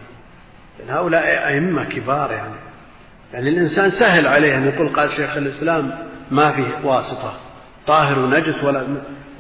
هؤلاء 0.88 1.48
أئمة 1.48 1.84
كبار 1.84 2.32
يعني. 2.32 2.54
يعني 3.34 3.48
الإنسان 3.48 3.90
سهل 3.90 4.26
عليه 4.26 4.56
أن 4.56 4.66
يقول 4.66 4.88
قال 4.88 5.12
شيخ 5.12 5.36
الإسلام 5.36 5.90
ما 6.30 6.52
فيه 6.52 6.86
واسطة. 6.88 7.32
طاهر 7.86 8.18
ونجس 8.18 8.64
ولا 8.64 8.84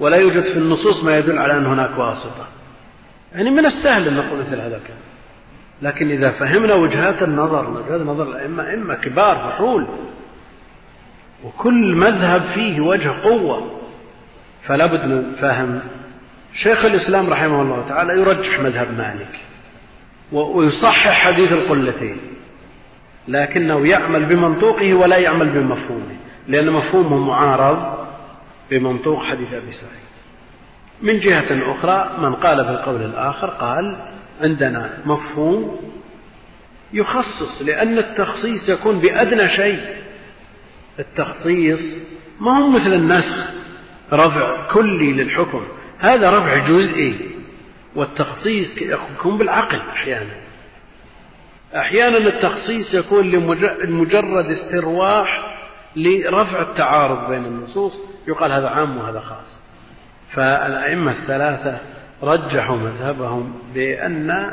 ولا 0.00 0.16
يوجد 0.16 0.42
في 0.42 0.58
النصوص 0.58 1.04
ما 1.04 1.18
يدل 1.18 1.38
على 1.38 1.56
أن 1.56 1.66
هناك 1.66 1.98
واسطة. 1.98 2.46
يعني 3.34 3.50
من 3.50 3.66
السهل 3.66 4.08
أن 4.08 4.16
نقول 4.16 4.40
مثل 4.40 4.60
هذا 4.60 4.76
الكلام. 4.76 4.98
لكن 5.82 6.10
إذا 6.10 6.30
فهمنا 6.30 6.74
وجهات 6.74 7.22
النظر 7.22 7.70
وجهات 7.70 8.00
نظر 8.00 8.30
الأئمة 8.30 8.70
أئمة 8.70 8.94
كبار 8.94 9.36
فحول 9.36 9.86
وكل 11.44 11.94
مذهب 11.94 12.42
فيه 12.54 12.80
وجه 12.80 13.10
قوة 13.24 13.80
فلا 14.64 14.86
بد 14.86 15.04
من 15.04 15.32
فهم. 15.40 15.80
شيخ 16.54 16.84
الإسلام 16.84 17.30
رحمه 17.30 17.62
الله 17.62 17.84
تعالى 17.88 18.12
يرجح 18.12 18.60
مذهب 18.60 18.98
مالك 18.98 19.40
ويصحح 20.32 21.26
حديث 21.26 21.52
القلتين. 21.52 22.16
لكنه 23.28 23.86
يعمل 23.86 24.24
بمنطوقه 24.24 24.94
ولا 24.94 25.16
يعمل 25.16 25.48
بمفهومه 25.48 26.16
لأن 26.48 26.70
مفهومه 26.70 27.18
معارض 27.18 28.06
بمنطوق 28.70 29.24
حديث 29.24 29.52
أبي 29.52 29.72
سعيد. 29.72 30.04
من 31.02 31.20
جهة 31.20 31.72
أخرى 31.72 32.16
من 32.18 32.34
قال 32.34 32.64
بالقول 32.64 33.02
الآخر 33.02 33.46
قال 33.46 34.08
عندنا 34.40 34.98
مفهوم 35.06 35.80
يخصص 36.92 37.62
لأن 37.62 37.98
التخصيص 37.98 38.68
يكون 38.68 38.98
بأدنى 38.98 39.48
شيء. 39.48 39.80
التخصيص 40.98 41.80
ما 42.40 42.58
هو 42.58 42.68
مثل 42.68 42.92
النسخ 42.94 43.50
رفع 44.12 44.72
كلي 44.72 45.12
للحكم. 45.12 45.62
هذا 45.98 46.38
رفع 46.38 46.68
جزئي 46.68 47.30
والتخصيص 47.96 48.78
يكون 48.78 49.38
بالعقل 49.38 49.80
أحيانا. 49.92 50.43
أحيانا 51.76 52.16
التخصيص 52.16 52.94
يكون 52.94 53.30
لمجرد 53.84 54.46
استرواح 54.46 55.54
لرفع 55.96 56.62
التعارض 56.62 57.30
بين 57.30 57.44
النصوص. 57.44 57.92
يقال 58.28 58.52
هذا 58.52 58.68
عام 58.68 58.96
وهذا 58.96 59.20
خاص. 59.20 59.60
فالأئمة 60.32 61.10
الثلاثة 61.10 61.78
رجحوا 62.22 62.76
مذهبهم 62.76 63.54
بأن 63.74 64.50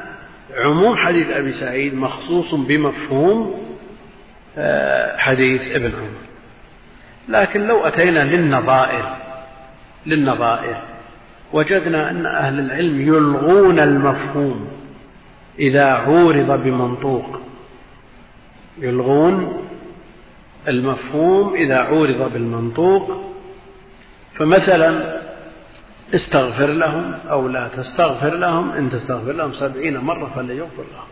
عموم 0.58 0.98
حديث 0.98 1.30
أبي 1.30 1.52
سعيد 1.52 1.96
مخصوص 1.96 2.54
بمفهوم 2.54 3.62
آه، 4.58 5.18
حديث 5.18 5.62
ابن 5.76 5.86
عمر. 5.86 6.22
لكن 7.30 7.68
لو 7.68 7.88
أتينا 7.88 8.20
للنظائر 8.20 9.16
للنظائر 10.06 10.76
وجدنا 11.54 12.10
أن 12.12 12.26
أهل 12.26 12.60
العلم 12.60 13.02
يلغون 13.02 13.80
المفهوم. 13.80 14.81
إذا 15.62 15.86
عورض 15.86 16.64
بمنطوق. 16.64 17.40
يلغون 18.80 19.62
المفهوم 20.68 21.56
إذا 21.56 21.78
عورض 21.78 22.34
بالمنطوق. 22.34 23.24
فمثلا 24.36 25.22
استغفر 26.16 26.68
لهم 26.68 27.14
أو 27.32 27.48
لا 27.48 27.68
تستغفر 27.68 28.36
لهم 28.36 28.72
إن 28.72 28.90
تستغفر 28.90 29.32
لهم 29.32 29.54
سبعين 29.54 29.98
مرة 29.98 30.32
فليغفر 30.36 30.84
لهم. 30.94 31.08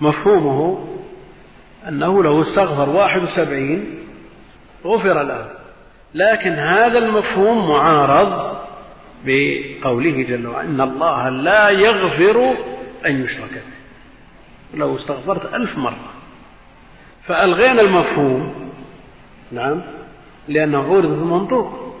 مفهومه 0.00 0.88
أنه 1.88 2.22
لو 2.22 2.42
استغفر 2.42 2.88
واحد 2.88 3.22
وسبعين 3.22 3.84
غفر 4.84 5.22
له. 5.22 5.50
لكن 6.14 6.52
هذا 6.52 6.98
المفهوم 6.98 7.68
معارض 7.68 8.56
بقوله 9.24 10.22
جل 10.22 10.46
وعلا 10.46 10.68
إن 10.68 10.80
الله 10.80 11.28
لا 11.28 11.70
يغفر 11.70 12.56
أن 13.06 13.24
يشرك 13.24 13.52
به. 13.52 14.78
لو 14.78 14.96
استغفرت 14.96 15.54
ألف 15.54 15.78
مرة. 15.78 16.10
فألغينا 17.26 17.80
المفهوم. 17.80 18.70
نعم. 19.52 19.82
لأنه 20.48 20.78
عورض 20.78 21.10
المنطوق 21.10 21.94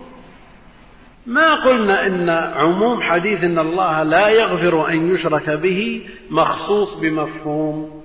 ما 1.26 1.54
قلنا 1.54 2.06
إن 2.06 2.30
عموم 2.30 3.02
حديث 3.02 3.44
إن 3.44 3.58
الله 3.58 4.02
لا 4.02 4.28
يغفر 4.28 4.88
أن 4.88 5.14
يشرك 5.14 5.50
به 5.50 6.08
مخصوص 6.30 6.94
بمفهوم. 6.94 8.02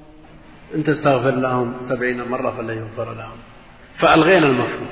إن 0.75 0.83
تستغفر 0.83 1.31
لهم 1.31 1.73
سبعين 1.89 2.27
مرة 2.29 2.53
فلا 2.57 2.73
يغفر 2.73 3.13
لهم. 3.13 3.37
فألغينا 3.97 4.47
المفهوم. 4.47 4.87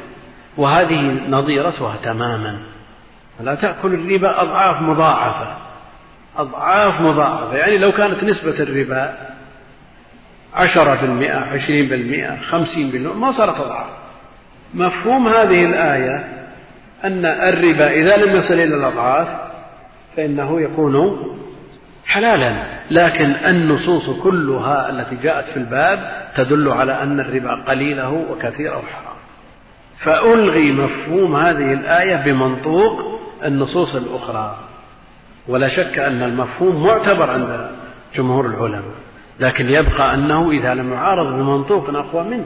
وهذه 0.58 1.30
نظيرتها 1.30 1.98
تماما. 2.04 2.60
لا 3.40 3.56
تأكل 3.56 3.94
الربا 3.94 4.42
أضعاف 4.42 4.82
مضاعفة. 4.82 5.67
أضعاف 6.38 7.02
مضاعفة. 7.02 7.56
يعني 7.58 7.78
لو 7.78 7.92
كانت 7.92 8.24
نسبة 8.24 8.60
الربا 8.60 9.14
عشرة 10.54 10.96
في 10.96 11.06
المئة 11.06 11.38
عشرين 11.38 11.90
بالمئة 11.90 12.38
خمسين 12.42 12.90
بالمئة 12.90 13.14
ما 13.14 13.32
صارت 13.32 13.60
أضعاف. 13.60 13.90
مفهوم 14.74 15.28
هذه 15.28 15.66
الآية 15.66 16.38
أن 17.04 17.26
الربا 17.26 17.88
إذا 17.92 18.18
لم 18.18 18.36
يصل 18.36 18.54
إلى 18.54 18.76
الأضعاف 18.76 19.28
فإنه 20.18 20.62
يكون 20.62 21.24
حلالا. 22.06 22.64
لكن 22.92 23.32
النصوص 23.32 24.10
كلها 24.10 24.90
التي 24.90 25.16
جاءت 25.16 25.46
في 25.46 25.58
الباب 25.58 26.28
تدل 26.36 26.70
على 26.70 27.04
أن 27.04 27.20
الربا 27.20 27.64
قليله 27.68 28.26
وكثيره 28.32 28.84
حرام. 28.94 29.18
فألغي 30.00 30.72
مفهوم 30.72 31.36
هذه 31.36 31.74
الآية 31.74 32.16
بمنطوق 32.16 33.22
النصوص 33.46 33.96
الأخرى. 33.96 34.58
ولا 35.48 35.68
شك 35.68 36.00
أن 36.00 36.24
المفهوم 36.24 36.84
معتبر 36.84 37.32
عند 37.32 37.70
جمهور 38.16 38.46
العلماء 38.46 38.96
لكن 39.40 39.70
يبقى 39.70 40.14
أنه 40.14 40.52
إذا 40.52 40.74
لم 40.74 40.94
يعارض 40.94 41.28
بمنطوق 41.34 41.90
أقوى 41.90 42.24
منه. 42.24 42.46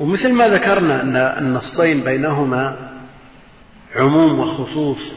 ومثل 0.00 0.32
ما 0.32 0.48
ذكرنا 0.48 1.02
أن 1.02 1.16
النصين 1.16 2.04
بينهما 2.04 2.90
عموم 3.96 4.40
وخصوص 4.40 5.12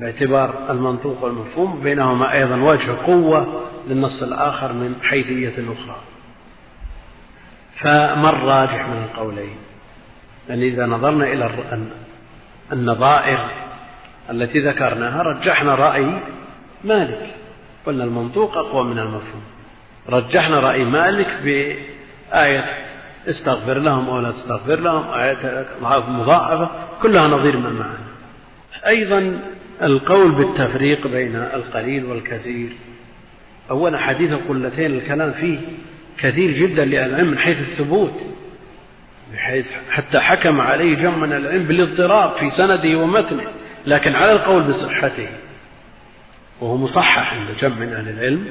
باعتبار 0.00 0.70
المنطوق 0.70 1.24
والمفهوم 1.24 1.80
بينهما 1.80 2.32
أيضا 2.32 2.56
وجه 2.56 2.92
قوة 3.06 3.62
للنص 3.88 4.22
الآخر 4.22 4.72
من 4.72 4.94
حيثية 5.02 5.54
أخرى 5.72 5.96
فما 7.76 8.30
الراجح 8.30 8.88
من 8.88 9.02
القولين؟ 9.02 9.56
يعني 10.48 10.68
إذا 10.68 10.86
نظرنا 10.86 11.32
إلى 11.32 11.50
النظائر 12.72 13.38
التي 14.30 14.60
ذكرناها 14.60 15.22
رجحنا 15.22 15.74
رأي 15.74 16.20
مالك. 16.84 17.30
قلنا 17.86 18.04
المنطوق 18.04 18.58
أقوى 18.58 18.84
من 18.84 18.98
المفهوم. 18.98 19.42
رجحنا 20.08 20.60
رأي 20.60 20.84
مالك 20.84 21.38
بآية 21.44 22.64
استغفر 23.28 23.78
لهم 23.78 24.08
أو 24.08 24.20
لا 24.20 24.30
تستغفر 24.30 24.80
لهم 24.80 25.04
آية 25.14 25.66
مضاعفة 26.08 26.70
كلها 27.02 27.28
نظير 27.28 27.56
ما 27.56 27.70
معنا 27.70 27.98
أيضا 28.86 29.40
القول 29.82 30.30
بالتفريق 30.30 31.06
بين 31.06 31.36
القليل 31.36 32.04
والكثير. 32.04 32.72
أولا 33.70 33.98
حديث 33.98 34.32
القلتين 34.32 34.94
الكلام 34.94 35.32
فيه 35.32 35.58
كثير 36.18 36.50
جدا 36.50 36.84
لأهل 36.84 37.10
العلم 37.10 37.30
من 37.30 37.38
حيث 37.38 37.60
الثبوت 37.60 38.22
بحيث 39.32 39.66
حتى 39.90 40.20
حكم 40.20 40.60
عليه 40.60 40.96
جمع 40.96 41.16
من 41.16 41.32
العلم 41.32 41.64
بالاضطراب 41.64 42.32
في 42.32 42.50
سنده 42.50 42.98
ومتنه. 42.98 43.46
لكن 43.86 44.14
على 44.14 44.32
القول 44.32 44.62
بصحته 44.62 45.28
وهو 46.60 46.76
مصحح 46.76 47.32
عند 47.32 47.48
جمع 47.60 47.76
من 47.76 47.92
أهل 47.92 48.08
العلم 48.08 48.48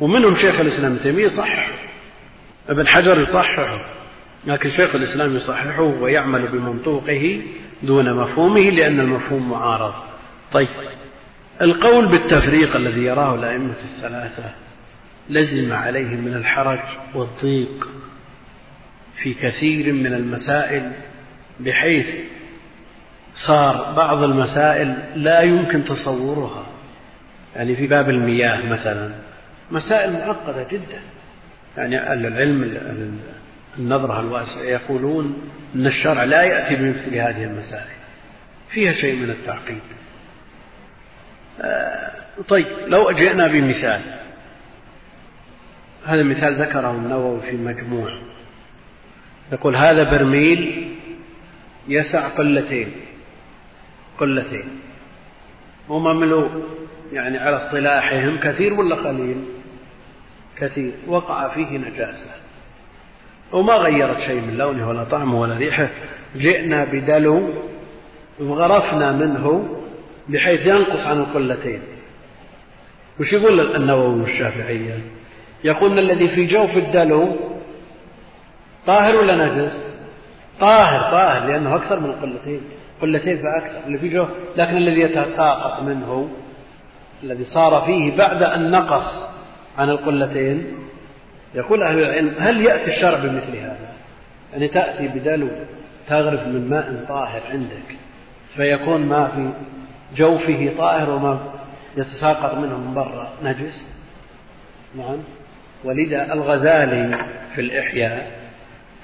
ومنهم 0.00 0.36
شيخ 0.36 0.60
الإسلام 0.60 0.92
ابن 0.92 1.02
تيمية 1.02 1.28
صححه 1.28 1.72
ابن 2.68 2.88
حجر 2.88 3.20
يصححه 3.20 3.84
لكن 4.46 4.70
شيخ 4.70 4.94
الإسلام 4.94 5.36
يصححه 5.36 5.82
ويعمل 5.82 6.48
بمنطوقه 6.48 7.42
دون 7.82 8.14
مفهومه 8.14 8.60
لأن 8.60 9.00
المفهوم 9.00 9.50
معارض. 9.50 9.94
طيب 10.52 10.68
القول 11.62 12.06
بالتفريق 12.06 12.76
الذي 12.76 13.04
يراه 13.04 13.34
الأئمة 13.34 13.74
الثلاثة 13.84 14.50
لزم 15.30 15.72
عليهم 15.72 16.24
من 16.24 16.34
الحرج 16.34 16.80
والضيق 17.14 17.88
في 19.22 19.34
كثير 19.34 19.92
من 19.92 20.14
المسائل 20.14 20.92
بحيث 21.60 22.06
صار 23.46 23.94
بعض 23.96 24.22
المسائل 24.22 24.94
لا 25.16 25.40
يمكن 25.40 25.84
تصورها. 25.84 26.66
يعني 27.56 27.76
في 27.76 27.86
باب 27.86 28.10
المياه 28.10 28.66
مثلا 28.70 29.10
مسائل 29.70 30.12
معقدة 30.12 30.66
جدا. 30.70 31.00
يعني 31.76 32.12
العلم 32.12 32.78
النظرة 33.78 34.20
الواسعة 34.20 34.62
يقولون 34.62 35.50
أن 35.74 35.86
الشرع 35.86 36.24
لا 36.24 36.42
يأتي 36.42 36.76
بمثل 36.76 37.14
هذه 37.14 37.44
المسائل. 37.44 37.98
فيها 38.70 38.92
شيء 38.92 39.16
من 39.16 39.30
التعقيد. 39.30 39.80
آه، 41.60 42.10
طيب 42.48 42.66
لو 42.86 43.10
جئنا 43.10 43.46
بمثال. 43.46 44.00
هذا 46.06 46.22
مثال 46.22 46.62
ذكره 46.62 46.90
النووي 46.90 47.40
في 47.40 47.56
مجموع 47.56 48.20
يقول 49.52 49.76
هذا 49.76 50.10
برميل 50.10 50.88
يسع 51.88 52.28
قلتين. 52.28 53.07
قلتين. 54.18 54.68
ومملوء 55.88 56.48
يعني 57.12 57.38
على 57.38 57.56
اصطلاحهم 57.56 58.38
كثير 58.38 58.74
ولا 58.74 58.94
قليل؟ 58.94 59.44
كثير. 60.56 60.92
وقع 61.06 61.48
فيه 61.48 61.78
نجاسة. 61.78 62.30
وما 63.52 63.72
غيرت 63.72 64.20
شيء 64.20 64.40
من 64.40 64.56
لونه 64.58 64.88
ولا 64.88 65.04
طعمه 65.04 65.40
ولا 65.40 65.56
ريحه. 65.56 65.88
جئنا 66.36 66.84
بدلو 66.84 67.48
وغرفنا 68.40 69.12
منه 69.12 69.76
بحيث 70.28 70.66
ينقص 70.66 71.06
عن 71.06 71.18
القلتين. 71.18 71.80
وش 73.20 73.32
يقول 73.32 73.76
النووي 73.76 74.20
والشافعية؟ 74.20 74.98
يقول 75.64 75.98
الذي 75.98 76.28
في 76.28 76.46
جوف 76.46 76.76
الدلو 76.76 77.36
طاهر 78.86 79.16
ولا 79.16 79.46
نجس؟ 79.46 79.80
طاهر 80.60 81.10
طاهر 81.10 81.46
لأنه 81.46 81.74
أكثر 81.74 82.00
من 82.00 82.12
قلتين 82.12 82.60
قلتين 83.02 83.38
فأكثر 83.38 83.86
اللي 83.86 83.98
في 83.98 84.08
جو 84.08 84.26
لكن 84.56 84.76
الذي 84.76 85.00
يتساقط 85.00 85.82
منه 85.82 86.28
الذي 87.22 87.44
صار 87.44 87.82
فيه 87.86 88.16
بعد 88.16 88.42
أن 88.42 88.70
نقص 88.70 89.24
عن 89.78 89.90
القلتين 89.90 90.66
يقول 91.54 91.82
أهل 91.82 91.98
العلم 91.98 92.34
هل 92.38 92.60
يأتي 92.60 92.96
الشرع 92.96 93.18
بمثل 93.18 93.56
هذا؟ 93.56 93.88
يعني 94.52 94.68
تأتي 94.68 95.08
بدلو 95.08 95.48
تغرف 96.08 96.46
من 96.46 96.68
ماء 96.70 97.04
طاهر 97.08 97.42
عندك 97.50 97.96
فيكون 98.56 99.06
ما 99.06 99.28
في 99.28 99.50
جوفه 100.16 100.72
طاهر 100.78 101.10
وما 101.10 101.38
يتساقط 101.96 102.54
منه 102.54 102.78
من 102.78 102.94
برا. 102.94 103.32
نجس؟ 103.44 103.88
نعم. 104.96 105.18
ولذا 105.84 106.32
الغزالي 106.32 107.24
في 107.54 107.60
الإحياء 107.60 108.37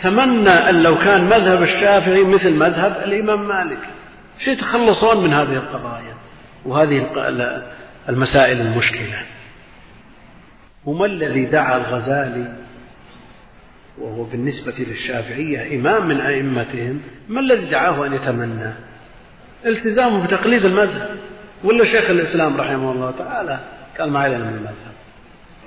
تمنى 0.05 0.51
أن 0.51 0.83
لو 0.83 0.99
كان 0.99 1.25
مذهب 1.25 1.63
الشافعي 1.63 2.25
مثل 2.25 2.55
مذهب 2.55 2.97
الإمام 3.05 3.49
مالك. 3.49 3.79
شو 4.39 4.51
يتخلصون 4.51 5.25
من 5.25 5.33
هذه 5.33 5.53
القضايا 5.53 6.15
وهذه 6.65 7.07
المسائل 8.09 8.61
المشكلة؟ 8.61 9.23
وما 10.85 11.07
الذي 11.07 11.45
دعا 11.45 11.77
الغزالي 11.77 12.53
وهو 13.99 14.25
بالنسبة 14.25 14.75
للشافعية 14.79 15.81
إمام 15.81 16.09
من 16.09 16.21
أئمتهم 16.21 17.01
ما 17.29 17.41
الذي 17.41 17.67
دعاه 17.71 18.07
أن 18.07 18.13
يتمنى؟ 18.13 18.73
التزامه 19.67 20.27
بتقليد 20.27 20.65
المذهب. 20.65 21.11
ولا 21.65 21.85
شيخ 21.85 22.11
الإسلام 22.11 22.61
رحمه 22.61 22.93
الله 22.93 23.11
تعالى 23.11 23.61
قال 23.99 24.11
ما 24.11 24.21
علينا 24.21 24.45
من 24.45 24.55
المذهب. 24.55 24.84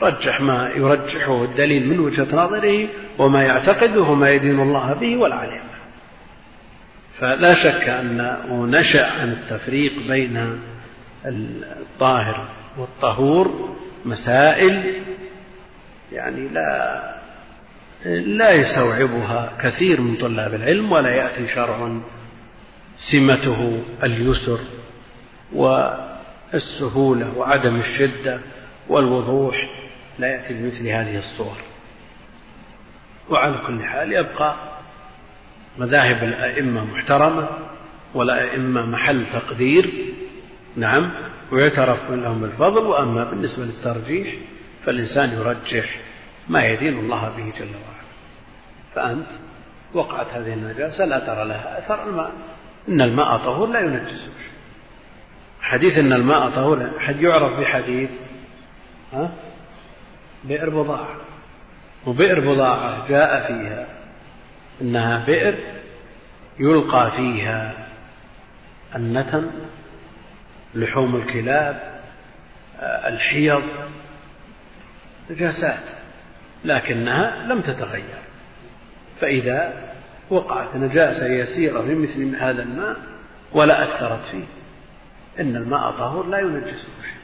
رجح 0.01 0.41
ما 0.41 0.69
يرجحه 0.75 1.43
الدليل 1.43 1.87
من 1.89 1.99
وجهة 1.99 2.35
نظره 2.35 2.87
وما 3.17 3.43
يعتقده 3.43 4.01
وما 4.01 4.29
يدين 4.29 4.59
الله 4.59 4.93
به 4.93 5.17
ولا 5.17 5.35
عليه 5.35 5.61
فلا 7.19 7.53
شك 7.53 7.89
أنه 7.89 8.65
نشأ 8.65 9.05
عن 9.21 9.31
التفريق 9.31 9.93
بين 10.07 10.59
الطاهر 11.25 12.47
والطهور 12.77 13.75
مسائل 14.05 15.01
يعني 16.11 16.47
لا 16.47 17.01
لا 18.05 18.51
يستوعبها 18.51 19.53
كثير 19.63 20.01
من 20.01 20.15
طلاب 20.15 20.53
العلم 20.53 20.91
ولا 20.91 21.09
يأتي 21.09 21.47
شرع 21.47 21.89
سمته 23.11 23.83
اليسر 24.03 24.59
والسهولة 25.53 27.37
وعدم 27.37 27.79
الشدة 27.79 28.39
والوضوح 28.89 29.69
لا 30.19 30.27
يأتي 30.27 30.53
بمثل 30.53 30.87
هذه 30.87 31.17
الصور. 31.17 31.57
وعلى 33.29 33.57
كل 33.67 33.83
حال 33.83 34.13
يبقى 34.13 34.55
مذاهب 35.77 36.23
الأئمة 36.23 36.83
محترمة 36.85 37.49
والأئمة 38.13 38.85
محل 38.85 39.25
تقدير 39.33 40.13
نعم 40.75 41.11
ويعترف 41.51 42.11
لهم 42.11 42.41
بالفضل 42.41 42.85
وأما 42.85 43.23
بالنسبة 43.23 43.63
للترجيح 43.63 44.35
فالإنسان 44.85 45.29
يرجح 45.29 45.99
ما 46.49 46.63
يدين 46.63 46.99
الله 46.99 47.29
به 47.29 47.53
جل 47.59 47.65
وعلا. 47.65 48.07
فأنت 48.95 49.27
وقعت 49.93 50.27
هذه 50.27 50.53
النجاسة 50.53 51.05
لا 51.05 51.19
ترى 51.19 51.45
لها 51.45 51.79
أثر 51.79 52.09
الماء 52.09 52.31
إن 52.89 53.01
الماء 53.01 53.37
طهور 53.37 53.69
لا 53.69 53.79
ينجسه 53.79 54.31
حديث 55.61 55.97
إن 55.97 56.13
الماء 56.13 56.49
طهور 56.49 56.89
حد 56.99 57.21
يعرف 57.21 57.59
بحديث 57.59 58.09
ها؟ 59.13 59.31
بئر 60.43 60.69
بضاعة. 60.69 61.15
وبئر 62.05 62.39
بضاعة 62.39 63.07
جاء 63.09 63.47
فيها. 63.47 63.87
إنها 64.81 65.25
بئر 65.25 65.55
يلقى 66.59 67.11
فيها 67.11 67.73
النتن 68.95 69.49
لحوم 70.75 71.15
الكلاب 71.15 72.01
الحيض 72.81 73.63
نجاسات 75.29 75.83
لكنها 76.65 77.43
لم 77.47 77.61
تتغير. 77.61 78.17
فإذا 79.21 79.73
وقعت 80.29 80.75
نجاسة 80.75 81.25
يسيرة 81.25 81.81
في 81.81 81.95
مثل 81.95 82.35
هذا 82.35 82.63
الماء 82.63 82.95
ولا 83.51 83.83
أثرت 83.83 84.29
فيه. 84.31 84.45
إن 85.39 85.55
الماء 85.55 85.91
طهور 85.91 86.27
لا 86.27 86.39
ينجسه 86.39 86.87
شيء 87.01 87.16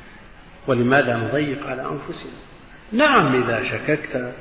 ولماذا 0.68 1.18
نضيق 1.18 1.68
على 1.68 1.82
أنفسنا؟ 1.82 2.32
نعم 2.92 3.44
إذا 3.44 3.64
شككت 3.64 4.34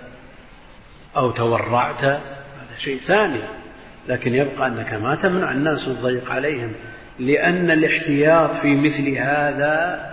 أو 1.17 1.31
تورعت 1.31 2.05
هذا 2.05 2.79
شيء 2.79 2.99
ثاني 2.99 3.41
لكن 4.09 4.35
يبقى 4.35 4.67
أنك 4.67 4.95
ما 4.95 5.15
تمنع 5.15 5.53
الناس 5.53 5.89
وتضيق 5.89 6.31
عليهم 6.31 6.73
لأن 7.19 7.71
الاحتياط 7.71 8.51
في 8.51 8.77
مثل 8.77 9.09
هذا 9.09 10.07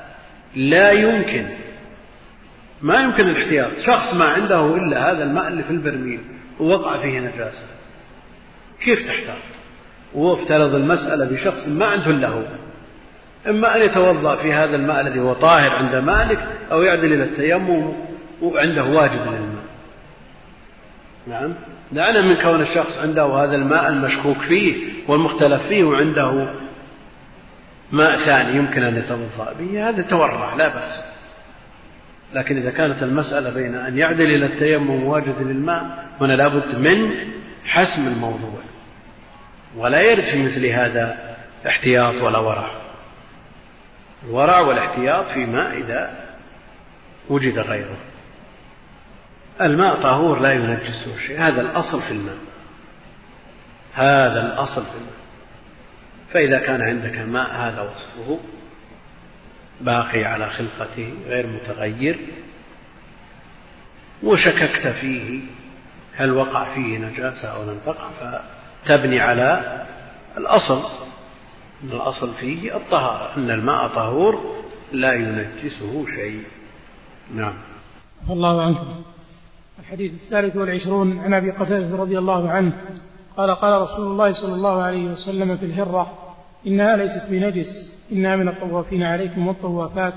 لا 0.55 0.91
يمكن. 0.91 1.45
ما 2.82 2.99
يمكن 2.99 3.28
الاحتياط. 3.30 3.72
شخص 3.86 4.14
ما 4.14 4.26
عنده 4.26 4.76
إلا 4.76 5.12
هذا 5.12 5.24
الماء 5.24 5.47
اللي 5.47 5.64
في 5.64 5.72
البرميل 5.72 6.20
ووقع 6.60 6.97
فيه 6.97 7.20
نجاسة 7.20 7.66
كيف 8.84 9.07
تحتاط؟ 9.07 9.41
وافترض 10.14 10.76
المسألة 10.76 11.26
بشخص 11.26 11.68
ما 11.68 11.86
عنده 11.86 12.12
إلا 12.12 12.28
هو. 12.28 12.43
إما 13.50 13.76
أن 13.76 13.82
يتوضأ 13.82 14.36
في 14.36 14.54
هذا 14.54 14.76
الماء 14.76 15.02
الذي 15.02 15.20
هو 15.20 15.34
طاهر 15.34 15.76
عند 15.76 15.95
مالك 15.95 16.39
أو 16.72 16.82
يعدل 16.82 17.14
إلى 17.14 17.24
التيمم 17.24 17.93
وعنده 18.41 18.84
واجب 18.84 19.22
للماء. 19.26 19.64
نعم؟ 21.28 21.54
دعنا 21.91 22.22
من 22.22 22.36
كون 22.36 22.62
الشخص 22.62 22.97
عنده 22.97 23.26
هذا 23.26 23.56
الماء 23.56 23.88
المشكوك 23.88 24.38
فيه 24.38 24.89
والمختلف 25.08 25.68
فيه 25.68 25.84
وعنده 25.84 26.47
ماء 27.91 28.26
ثاني 28.26 28.58
يمكن 28.58 28.84
أن 28.84 28.97
يتوضأ 28.97 29.54
به 29.60 29.89
هذا 29.89 30.02
تورع 30.02 30.56
لا 30.56 30.68
بأس. 30.68 31.04
لكن 32.34 32.58
إذا 32.58 32.72
كانت 32.72 33.04
المسألة 33.04 33.54
بين 33.54 33.76
أن 33.76 33.97
يعدل 33.97 34.26
إلى 34.26 34.45
التيمم 34.45 35.04
واجد 35.04 35.36
للماء 35.41 36.06
هنا 36.22 36.34
لابد 36.34 36.76
من 36.76 37.12
حسم 37.66 38.08
الموضوع. 38.08 38.60
ولا 39.78 40.02
يرد 40.02 40.24
في 40.24 40.43
مثل 40.43 40.66
هذا 40.66 41.18
احتياط 41.68 42.16
ولا 42.16 42.38
ورع. 42.38 42.89
الورع 44.24 44.59
والاحتياط 44.59 45.26
في 45.26 45.45
ماء 45.45 45.78
إذا 45.78 46.26
وجد 47.30 47.59
غيره. 47.59 47.97
الماء 49.61 50.01
طهور 50.01 50.39
لا 50.39 50.53
ينجسه 50.53 51.17
شيء. 51.28 51.41
هذا 51.41 51.61
الأصل 51.61 52.01
في 52.01 52.11
الماء. 52.11 52.38
هذا 53.93 54.41
الأصل 54.41 54.86
في 54.86 54.95
الماء. 54.97 55.20
فإذا 56.34 56.59
كان 56.59 56.82
عندك 56.82 57.17
ماء 57.17 57.55
هذا 57.55 57.82
وصفه. 57.82 58.39
باقي 59.82 60.24
على 60.24 60.49
خلقته 60.49 61.13
غير 61.28 61.47
متغير. 61.47 62.20
وشككت 64.24 64.88
فيه. 64.88 65.41
هل 66.15 66.32
وقع 66.32 66.74
فيه 66.74 66.97
نجاسة 66.97 67.47
أو 67.47 67.63
لم 67.63 67.80
تقع؟ 67.86 68.09
فتبني 68.86 69.20
على 69.20 69.78
الأصل. 70.38 71.09
أن 71.84 71.92
الأصل 71.92 72.34
فيه 72.34 72.76
الطهارة 72.76 73.38
أن 73.38 73.52
الماء 73.52 73.88
طهور 73.88 74.42
لا 74.92 75.14
ينجسه 75.14 76.06
شيء. 76.16 76.44
نعم. 77.36 77.54
الله 78.30 78.62
عنكم 78.62 78.88
الحديث 79.80 80.14
الثالث 80.14 80.56
والعشرون 80.56 81.20
عن 81.20 81.34
أبي 81.34 81.52
قتادة 81.52 81.98
رضي 81.98 82.18
الله 82.18 82.50
عنه 82.50 82.74
قال 83.38 83.56
قال 83.56 83.82
رسول 83.82 84.08
الله 84.08 84.32
صلى 84.32 84.54
الله 84.54 84.82
عليه 84.82 85.12
وسلم 85.12 85.58
في 85.58 85.66
الهرة 85.66 86.34
إنها 86.68 86.96
ليست 86.96 87.24
بنجس 87.30 87.68
إنها 88.12 88.36
من 88.36 88.48
الطوافين 88.48 89.04
عليكم 89.04 89.48
والطوافات. 89.48 90.14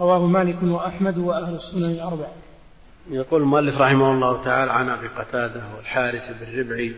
رواه 0.00 0.26
مالك 0.26 0.62
وأحمد 0.62 1.18
وأهل 1.18 1.54
السنن 1.54 1.84
الأربعة 1.84 2.30
يقول 3.10 3.42
المؤلف 3.42 3.80
رحمه 3.80 4.12
الله 4.12 4.44
تعالى 4.44 4.72
عن 4.72 4.88
أبي 4.88 5.06
قتادة 5.06 5.62
والحارث 5.76 6.22
بن 6.40 6.60
ربعي 6.60 6.94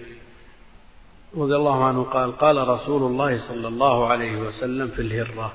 رضي 1.36 1.56
الله 1.56 1.84
عنه 1.84 2.02
قال 2.02 2.38
قال 2.38 2.68
رسول 2.68 3.02
الله 3.02 3.38
صلى 3.48 3.68
الله 3.68 4.08
عليه 4.08 4.36
وسلم 4.36 4.88
في 4.88 5.02
الهرة 5.02 5.52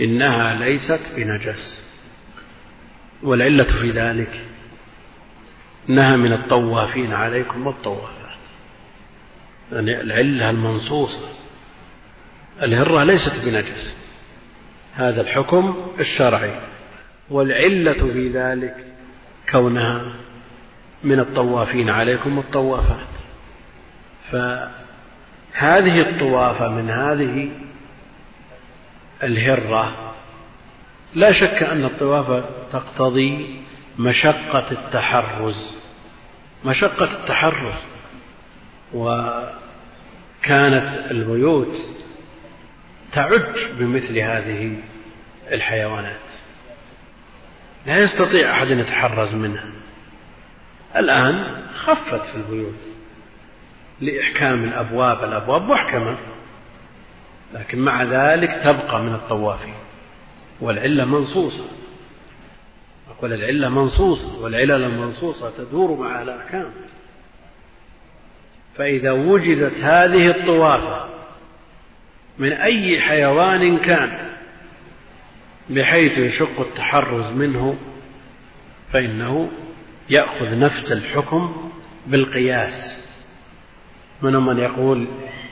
إنها 0.00 0.54
ليست 0.54 1.00
بنجس 1.16 1.80
والعلة 3.22 3.64
في 3.64 3.90
ذلك 3.90 4.46
إنها 5.88 6.16
من 6.16 6.32
الطوافين 6.32 7.12
عليكم 7.12 7.66
والطوافات. 7.66 8.38
يعني 9.72 10.00
العلة 10.00 10.50
المنصوصة. 10.50 11.28
الهرة 12.62 13.04
ليست 13.04 13.32
بنجس. 13.44 13.96
هذا 14.94 15.20
الحكم 15.20 15.76
الشرعي. 16.00 16.60
والعلة 17.30 18.12
في 18.12 18.28
ذلك 18.28 18.76
كونها 19.50 20.12
من 21.04 21.20
الطوافين 21.20 21.90
عليكم 21.90 22.38
والطوافات. 22.38 23.08
فهذه 25.58 26.00
الطوافة 26.00 26.68
من 26.68 26.90
هذه 26.90 27.50
الهرة 29.22 30.14
لا 31.14 31.32
شك 31.32 31.62
أن 31.62 31.84
الطواف 31.84 32.44
تقتضي 32.72 33.60
مشقة 33.98 34.64
التحرز 34.72 35.78
مشقة 36.64 37.22
التحرز 37.22 37.74
كانت 40.42 41.10
البيوت 41.10 41.76
تعج 43.12 43.72
بمثل 43.78 44.18
هذه 44.18 44.76
الحيوانات. 45.52 46.16
لا 47.86 47.98
يستطيع 47.98 48.52
أحد 48.52 48.66
أن 48.66 48.78
يتحرز 48.78 49.34
منها. 49.34 49.72
الآن 50.96 51.62
خفت 51.76 52.22
في 52.22 52.36
البيوت. 52.36 52.97
لإحكام 54.00 54.64
الأبواب 54.64 55.24
الأبواب 55.24 55.62
محكمة 55.62 56.16
لكن 57.54 57.78
مع 57.78 58.02
ذلك 58.02 58.60
تبقى 58.64 59.02
من 59.02 59.14
الطوافين 59.14 59.74
والعلة 60.60 61.04
منصوصة. 61.04 61.64
أقول 63.10 63.32
العلة 63.32 63.68
منصوصة 63.68 64.38
والعلل 64.42 64.84
المنصوصة 64.84 65.50
تدور 65.58 66.00
مع 66.00 66.22
الأحكام. 66.22 66.70
فإذا 68.76 69.10
وجدت 69.12 69.74
هذه 69.74 70.30
الطوافة 70.30 71.08
من 72.38 72.52
أي 72.52 73.00
حيوان 73.00 73.78
كان 73.78 74.28
بحيث 75.70 76.18
يشق 76.18 76.60
التحرز 76.60 77.32
منه 77.32 77.76
فإنه 78.92 79.48
يأخذ 80.10 80.58
نفس 80.58 80.92
الحكم 80.92 81.70
بالقياس. 82.06 82.97
منهم 84.22 84.46
من 84.46 84.58
يقول 84.58 85.08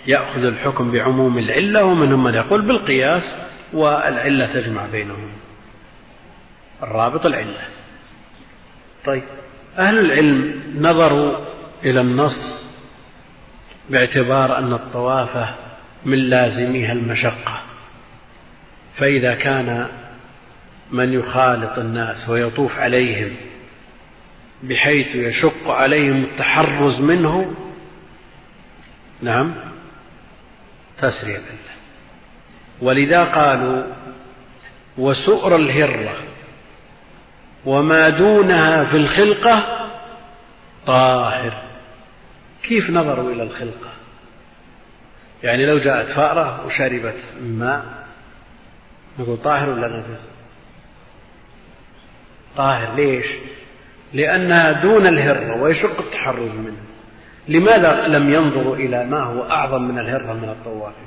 يأخذ 0.07 0.45
الحكم 0.45 0.91
بعموم 0.91 1.39
العلة 1.39 1.85
ومنهم 1.85 2.25
من 2.25 2.35
يقول 2.35 2.63
بالقياس 2.63 3.35
والعلة 3.73 4.47
تجمع 4.47 4.87
بينهم. 4.87 5.29
الرابط 6.83 7.27
العلة. 7.27 7.63
طيب 9.05 9.23
أهل 9.79 9.99
العلم 9.99 10.63
نظروا 10.81 11.37
إلى 11.85 12.01
النص 12.01 12.67
باعتبار 13.91 14.59
أن 14.59 14.73
الطوافة 14.73 15.55
من 16.05 16.19
لازمها 16.19 16.93
المشقة. 16.93 17.63
فإذا 18.97 19.35
كان 19.35 19.89
من 20.91 21.13
يخالط 21.13 21.79
الناس 21.79 22.29
ويطوف 22.29 22.79
عليهم 22.79 23.37
بحيث 24.63 25.15
يشق 25.15 25.71
عليهم 25.71 26.25
التحرز 26.25 27.01
منه 27.01 27.55
نعم. 29.23 29.55
تسري 30.99 31.33
بالله. 31.33 31.77
ولذا 32.83 33.25
قالوا 33.25 33.83
وسؤر 34.99 35.57
الهرة 35.57 36.17
وما 37.65 38.09
دونها 38.09 38.85
في 38.85 38.97
الخلقة 38.97 39.89
طاهر. 40.87 41.53
كيف 42.63 42.91
نظروا 42.91 43.33
إلى 43.33 43.43
الخلقة؟ 43.43 43.93
يعني 45.43 45.67
لو 45.67 45.79
جاءت 45.79 46.07
فأرة 46.07 46.67
وشربت 46.67 47.17
ماء 47.43 47.85
نقول 49.19 49.37
طاهر 49.37 49.69
ولا 49.69 49.89
نجس 49.89 50.21
طاهر. 52.57 52.95
ليش؟ 52.95 53.27
لأنها 54.13 54.73
دون 54.73 55.07
الهرة 55.07 55.63
ويشق 55.63 56.01
التحرز 56.01 56.51
منه 56.51 56.96
لماذا 57.49 58.09
لم 58.09 58.35
ينظروا 58.35 58.77
إلى 58.77 59.07
ما 59.07 59.23
هو 59.23 59.51
أعظم 59.51 59.83
من 59.83 59.99
الهرة 59.99 60.33
من 60.33 60.49
الطوافين 60.49 61.07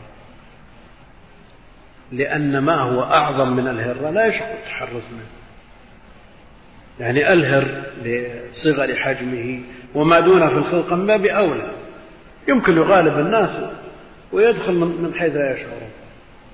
لأن 2.11 2.59
ما 2.59 2.75
هو 2.75 3.03
أعظم 3.03 3.55
من 3.55 3.67
الهرة 3.67 4.09
لا 4.09 4.25
يشق 4.25 4.51
التحرز 4.51 5.03
منه. 5.11 5.39
يعني 6.99 7.33
ألهر 7.33 7.65
لصغر 8.03 8.95
حجمه 8.95 9.59
وما 9.95 10.19
دونه 10.19 10.49
في 10.49 10.55
الخلق 10.55 10.93
من 10.93 11.07
باب 11.07 11.25
أولى 11.25 11.71
يمكن 12.47 12.77
يغالب 12.77 13.19
الناس 13.19 13.49
ويدخل 14.31 14.73
من 14.73 15.13
حيث 15.17 15.35
لا 15.35 15.53
يشعرون 15.53 15.89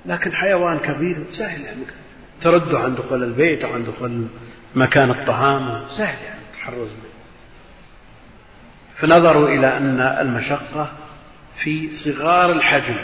لكن 0.06 0.34
حيوان 0.34 0.80
كبير 0.80 1.26
سهل 1.32 1.62
يعني. 1.62 1.82
ترده 2.42 2.80
عن 2.80 2.96
دخول 2.96 3.24
البيت 3.24 3.64
أو 3.64 3.74
عن 3.74 3.86
دخول 3.86 4.28
مكان 4.76 5.10
الطعام 5.10 5.86
سهل 5.98 6.26
يعني 6.26 6.40
التحرز 6.54 6.88
به 6.90 7.05
فنظروا 8.98 9.50
إلى 9.50 9.78
أن 9.78 10.00
المشقة 10.00 10.92
في 11.64 11.90
صغار 11.96 12.52
الحجم. 12.52 12.98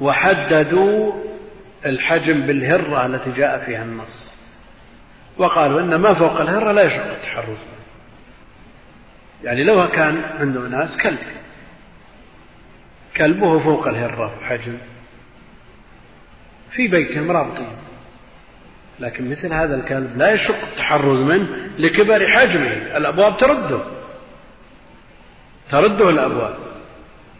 وحددوا 0.00 1.12
الحجم 1.86 2.40
بالهرة 2.40 3.06
التي 3.06 3.32
جاء 3.32 3.64
فيها 3.64 3.82
النص. 3.82 4.32
وقالوا 5.38 5.80
إن 5.80 5.94
ما 5.94 6.14
فوق 6.14 6.40
الهرة 6.40 6.72
لا 6.72 6.82
يشق 6.82 7.06
التحرز. 7.06 7.56
يعني 9.44 9.64
لو 9.64 9.88
كان 9.88 10.22
عنده 10.38 10.60
ناس 10.60 10.96
كلب. 11.02 11.18
كلبه 13.16 13.58
فوق 13.58 13.88
الهرة 13.88 14.34
حجم. 14.42 14.78
في 16.70 16.88
بيتهم 16.88 17.30
رابطين. 17.30 17.81
لكن 19.00 19.30
مثل 19.30 19.52
هذا 19.52 19.74
الكلب 19.74 20.18
لا 20.18 20.32
يشق 20.32 20.62
التحرز 20.70 21.20
منه 21.20 21.46
لكبر 21.78 22.28
حجمه. 22.28 22.96
الأبواب 22.96 23.36
ترده. 23.36 23.80
ترده 25.70 26.10
الأبواب. 26.10 26.54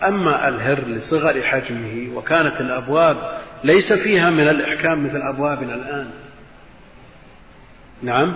أما 0.03 0.49
الهر 0.49 0.81
لصغر 0.81 1.43
حجمه 1.43 2.17
وكانت 2.17 2.61
الأبواب 2.61 3.17
ليس 3.65 3.93
فيها 3.93 4.31
من 4.31 4.49
الإحكام 4.49 5.07
مثل 5.07 5.23
أبوابنا 5.23 5.75
الآن. 5.75 6.11
نعم؟ 8.03 8.35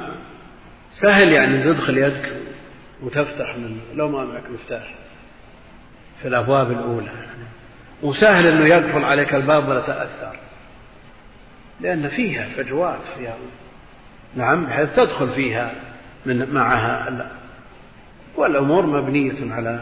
سهل 1.01 1.33
يعني 1.33 1.65
تدخل 1.65 1.99
يدك 1.99 2.33
وتفتح 3.03 3.57
من 3.57 3.81
لو 3.95 4.09
ما 4.09 4.25
معك 4.25 4.51
مفتاح 4.51 4.95
في 6.23 6.29
الأبواب 6.29 6.71
الأولى. 6.71 7.11
وسهل 8.03 8.47
أنه 8.47 8.67
يقفل 8.67 9.05
عليك 9.05 9.35
الباب 9.35 9.69
ولا 9.69 9.81
تأثر. 9.81 10.46
لأن 11.81 12.09
فيها 12.09 12.49
فجوات 12.57 13.01
فيها 13.19 13.35
نعم 14.37 14.67
بحيث 14.67 14.97
تدخل 14.97 15.29
فيها 15.29 15.75
من 16.27 16.55
معها 16.55 17.31
والأمور 18.37 18.87
مبنية 18.87 19.55
على 19.55 19.81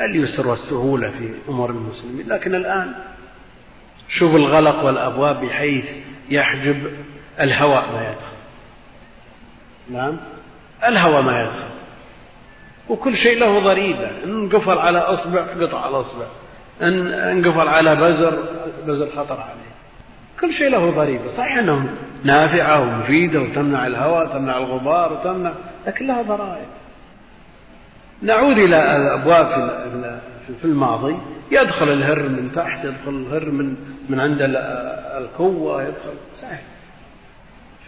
اليسر 0.00 0.46
والسهولة 0.48 1.10
في 1.10 1.34
أمور 1.48 1.70
المسلمين. 1.70 2.28
لكن 2.28 2.54
الآن 2.54 2.94
شوف 4.08 4.34
الغلق 4.34 4.84
والأبواب 4.84 5.40
بحيث 5.40 5.86
يحجب 6.30 6.90
الهواء 7.40 7.92
ما 7.92 8.10
يدخل. 8.10 8.36
نعم 9.90 10.16
الهواء 10.84 11.22
ما 11.22 11.40
يدخل. 11.40 11.68
وكل 12.88 13.16
شيء 13.16 13.38
له 13.38 13.58
ضريبة. 13.58 14.10
إن 14.24 14.30
انقفل 14.30 14.78
على 14.78 14.98
أصبع 14.98 15.40
قطع 15.40 15.88
الأصبع 15.88 16.26
إن 16.82 17.06
انقفل 17.06 17.68
على 17.68 17.96
بزر 17.96 18.38
بزر 18.86 19.10
خطر 19.10 19.40
عليه. 19.40 19.67
كل 20.40 20.52
شيء 20.52 20.70
له 20.70 20.90
ضريبة 20.90 21.36
صحيح 21.36 21.58
أنه 21.58 21.88
نافعة 22.24 22.80
ومفيدة 22.80 23.40
وتمنع 23.40 23.86
الهواء 23.86 24.26
تمنع 24.26 24.58
الغبار 24.58 25.12
وتمنع 25.12 25.52
لكن 25.86 26.06
لها 26.06 26.22
ضرائب. 26.22 26.66
نعود 28.22 28.58
إلى 28.58 28.96
الأبواب 28.96 29.70
في 30.60 30.64
الماضي. 30.64 31.16
يدخل 31.50 31.88
الهر 31.88 32.22
من 32.22 32.50
تحت 32.56 32.84
يدخل 32.84 33.10
الهر 33.10 33.50
من 33.50 33.76
من 34.08 34.20
عند 34.20 34.38
الكوة 35.18 35.82
يدخل 35.82 36.14
صحيح. 36.34 36.62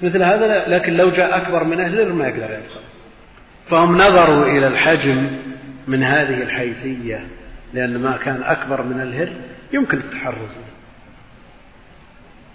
مثل 0.02 0.22
هذا 0.22 0.68
لكن 0.68 0.92
لو 0.92 1.10
جاء 1.10 1.36
أكبر 1.36 1.64
من 1.64 1.80
الهر 1.80 2.12
ما 2.12 2.28
يقدر 2.28 2.44
يدخل. 2.44 2.80
فهم 3.70 3.96
نظروا 3.96 4.44
إلى 4.44 4.66
الحجم 4.66 5.26
من 5.88 6.02
هذه 6.02 6.42
الحيثية 6.42 7.26
لأن 7.74 7.98
ما 7.98 8.16
كان 8.16 8.42
أكبر 8.42 8.82
من 8.82 9.00
الهر 9.00 9.32
يمكن 9.72 9.98
التحرز 9.98 10.36
منه 10.36 10.69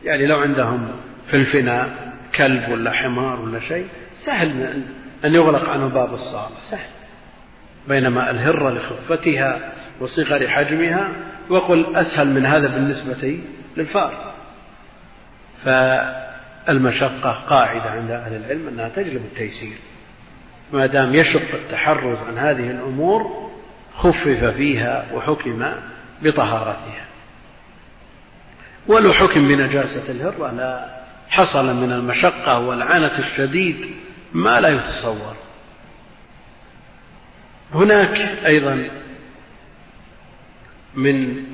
يعني 0.05 0.25
لو 0.25 0.39
عندهم 0.39 0.87
في 1.27 1.37
الفناء 1.37 2.13
كلب 2.35 2.69
ولا 2.69 2.91
حمار 2.91 3.39
ولا 3.41 3.59
شيء 3.59 3.87
سهل 4.25 4.81
أن 5.25 5.33
يغلق 5.33 5.69
عنه 5.69 5.87
باب 5.87 6.13
الصالة 6.13 6.55
سهل. 6.69 6.89
بينما 7.87 8.31
الهرة 8.31 8.69
لخفتها 8.69 9.71
وصغر 9.99 10.47
حجمها 10.47 11.09
وقل 11.49 11.95
أسهل 11.95 12.27
من 12.27 12.45
هذا 12.45 12.67
بالنسبة 12.67 13.39
للفار 13.77 14.33
فالمشقة 15.63 17.31
قاعدة 17.31 17.91
عند 17.91 18.11
أهل 18.11 18.35
العلم 18.35 18.67
أنها 18.67 18.89
تجلب 18.89 19.21
التيسير. 19.31 19.77
ما 20.73 20.85
دام 20.85 21.15
يشق 21.15 21.53
التحرز 21.53 22.17
عن 22.27 22.37
هذه 22.37 22.71
الأمور 22.71 23.51
خفف 23.95 24.43
فيها 24.43 25.05
وحكم 25.13 25.65
بطهارتها. 26.21 27.05
ولو 28.87 29.13
حكم 29.13 29.47
بنجاسة 29.47 30.11
الهرة 30.11 30.51
لا 30.51 31.01
حصل 31.29 31.65
من 31.75 31.91
المشقة 31.91 32.59
والعنة 32.59 33.19
الشديد 33.19 33.95
ما 34.33 34.61
لا 34.61 34.69
يتصور. 34.69 35.35
هناك 37.73 38.17
أيضا 38.45 38.89
من 40.95 41.45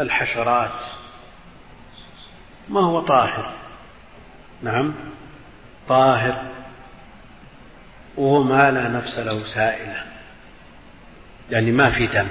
الحشرات 0.00 0.80
ما 2.68 2.80
هو 2.80 3.00
طاهر؟ 3.00 3.52
نعم 4.62 4.94
طاهر 5.88 6.42
وهو 8.16 8.42
ما 8.42 8.70
لا 8.70 8.88
نفس 8.88 9.18
له 9.18 9.46
سائلة 9.54 10.04
يعني 11.50 11.72
ما 11.72 11.90
في 11.90 12.06
دم. 12.06 12.28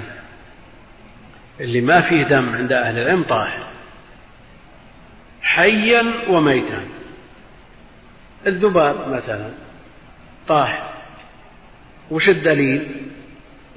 اللي 1.60 1.80
ما 1.80 2.00
فيه 2.00 2.24
دم 2.24 2.56
عند 2.56 2.72
أهل 2.72 2.98
العلم 2.98 3.22
طاهر. 3.22 3.71
حيا 5.42 6.12
وميتا. 6.28 6.84
الذباب 8.46 9.08
مثلا 9.08 9.50
طاهر 10.48 10.88
وش 12.10 12.28
الدليل؟ 12.28 13.06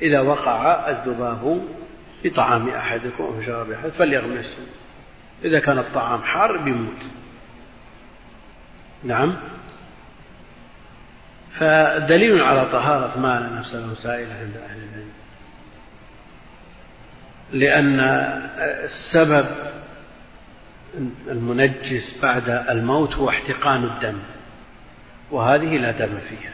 إذا 0.02 0.22
وقع 0.22 0.90
الذباب 0.90 1.62
في 2.24 2.30
طعام 2.30 2.70
أحدكم 2.70 3.24
أو 3.24 3.40
في 3.40 3.46
شراب 3.46 3.72
أحد 3.72 3.90
فليغمسه 3.90 4.58
إذا 5.44 5.60
كان 5.60 5.80
الطعام 5.80 6.24
حار 6.24 6.58
بيموت. 6.58 7.02
نعم. 9.04 9.36
فدليل 11.60 12.42
على 12.42 12.66
طهارة 12.66 13.20
ما 13.20 13.40
لا 13.40 13.60
نفس 13.60 13.76
له 13.76 13.94
سائلة 13.94 14.34
عند 14.34 14.58
أهل 14.58 14.78
العلم. 14.78 15.12
لأن 17.54 18.00
السبب 18.60 19.46
المنجس 21.28 22.20
بعد 22.22 22.50
الموت 22.50 23.16
هو 23.16 23.30
احتقان 23.30 23.84
الدم 23.84 24.20
وهذه 25.32 25.78
لا 25.78 25.92
دم 25.92 26.18
فيها. 26.30 26.52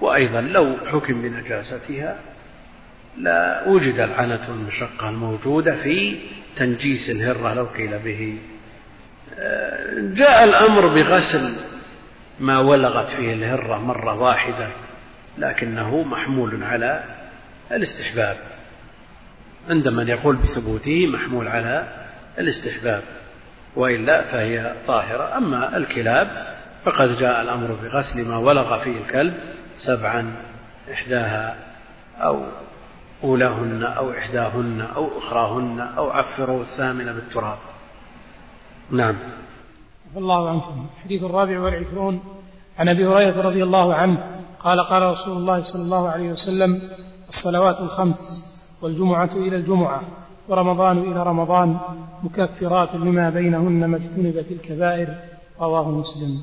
وأيضا 0.00 0.40
لو 0.40 0.76
حكم 0.86 1.22
بنجاستها 1.22 2.18
لا 3.18 3.68
وجد 3.68 3.98
العنة 3.98 4.40
والمشقة 4.48 5.08
الموجودة 5.08 5.76
في 5.82 6.18
تنجيس 6.56 7.10
الهرة 7.10 7.54
لو 7.54 7.64
قيل 7.64 7.98
به. 7.98 8.38
جاء 10.14 10.44
الأمر 10.44 10.86
بغسل 10.86 11.56
ما 12.40 12.58
ولغت 12.58 13.06
فيه 13.06 13.32
الهرة 13.32 13.78
مرة 13.78 14.14
واحدة 14.14 14.68
لكنه 15.38 16.02
محمول 16.02 16.64
على 16.64 17.04
الاستحباب. 17.72 18.36
عند 19.70 19.88
من 19.88 20.08
يقول 20.08 20.36
بثبوته 20.36 21.06
محمول 21.06 21.48
على 21.48 22.05
الاستحباب 22.38 23.02
وإلا 23.76 24.22
فهي 24.22 24.74
طاهرة. 24.86 25.36
أما 25.36 25.76
الكلاب 25.76 26.56
فقد 26.84 27.18
جاء 27.18 27.42
الأمر 27.42 27.72
بغسل 27.82 28.28
ما 28.28 28.36
ولغ 28.38 28.84
فيه 28.84 28.98
الكلب 28.98 29.34
سبعا 29.86 30.32
إحداها 30.92 31.56
أو 32.18 32.42
أولاهن 33.24 33.82
أو 33.84 34.10
إحداهن 34.10 34.80
أو 34.96 35.18
أخراهن 35.18 35.80
أو 35.80 36.10
عفروا 36.10 36.62
الثامنة 36.62 37.12
بالتراب. 37.12 37.58
نعم. 38.90 39.16
الله 40.16 40.50
عنكم. 40.50 40.86
الحديث 40.96 41.22
الرابع 41.22 41.60
والعشرون. 41.60 42.20
عن 42.78 42.88
أبي 42.88 43.06
هريرة 43.06 43.42
رضي 43.42 43.62
الله 43.62 43.94
عنه 43.94 44.42
قال 44.60 44.80
قال 44.80 45.02
رسول 45.02 45.36
الله 45.36 45.72
صلى 45.72 45.82
الله 45.82 46.08
عليه 46.08 46.30
وسلم 46.30 46.82
الصلوات 47.28 47.80
الخمس 47.80 48.18
والجمعة 48.82 49.32
إلى 49.32 49.56
الجمعة. 49.56 50.02
ورمضان 50.48 50.98
إلى 50.98 51.22
رمضان 51.22 51.78
مكفرات 52.22 52.94
لما 52.94 53.30
بينهن 53.30 53.84
ما 53.84 53.96
اجتنبت 53.96 54.46
الكبائر 54.50 55.14
رواه 55.60 55.90
مسلم. 55.90 56.42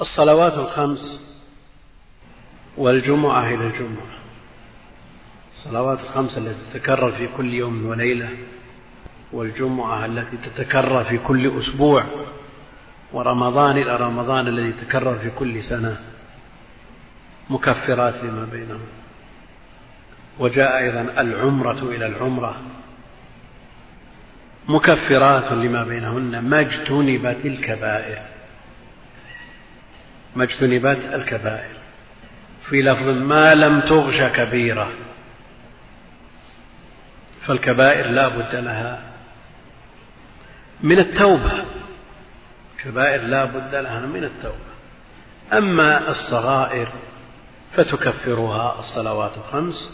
الصلوات 0.00 0.52
الخمس 0.52 1.22
والجمعة 2.78 3.48
إلى 3.48 3.66
الجمعة. 3.66 4.10
الصلوات 5.52 6.00
الخمس 6.00 6.38
التي 6.38 6.58
تتكرر 6.72 7.12
في 7.12 7.28
كل 7.36 7.54
يوم 7.54 7.86
وليلة 7.86 8.28
والجمعة 9.32 10.06
التي 10.06 10.36
تتكرر 10.36 11.04
في 11.04 11.18
كل 11.18 11.58
أسبوع 11.58 12.04
ورمضان 13.12 13.76
إلى 13.78 13.96
رمضان 13.96 14.48
الذي 14.48 14.68
يتكرر 14.68 15.18
في 15.18 15.30
كل 15.30 15.62
سنة. 15.62 16.00
مكفرات 17.50 18.14
لما 18.24 18.48
بينهم. 18.52 18.80
وجاء 20.38 20.78
أيضا 20.78 21.00
العمرة 21.00 21.82
إلى 21.82 22.06
العمرة. 22.06 22.56
مكفرات 24.70 25.52
لما 25.52 25.84
بينهن. 25.84 26.38
ما 26.38 26.60
اجتنبت 26.60 27.46
الكبائر. 27.46 28.22
ما 30.36 30.44
اجتنبت 30.44 31.14
الكبائر. 31.14 31.76
في 32.68 32.82
لفظ 32.82 33.08
ما 33.08 33.54
لم 33.54 33.80
تغش 33.80 34.22
كبيرة. 34.22 34.90
فالكبائر 37.46 38.06
لا 38.06 38.28
بد 38.28 38.54
لها. 38.54 39.02
من 40.80 40.98
التوبة. 40.98 41.64
كبائر 42.84 43.22
لا 43.22 43.44
بد 43.44 43.74
لها 43.74 44.00
من 44.00 44.24
التوبة. 44.24 44.70
أما 45.52 46.10
الصغائر 46.10 46.88
فتكفرها 47.72 48.78
الصلوات 48.78 49.32
الخمس 49.36 49.90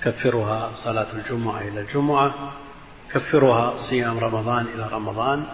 تكفرها 0.00 0.70
صلاة 0.74 1.06
الجمعة 1.12 1.60
إلى 1.60 1.80
الجمعة 1.80 2.52
تكفرها 3.14 3.76
صيام 3.90 4.18
رمضان 4.18 4.66
إلى 4.74 4.88
رمضان 4.92 5.44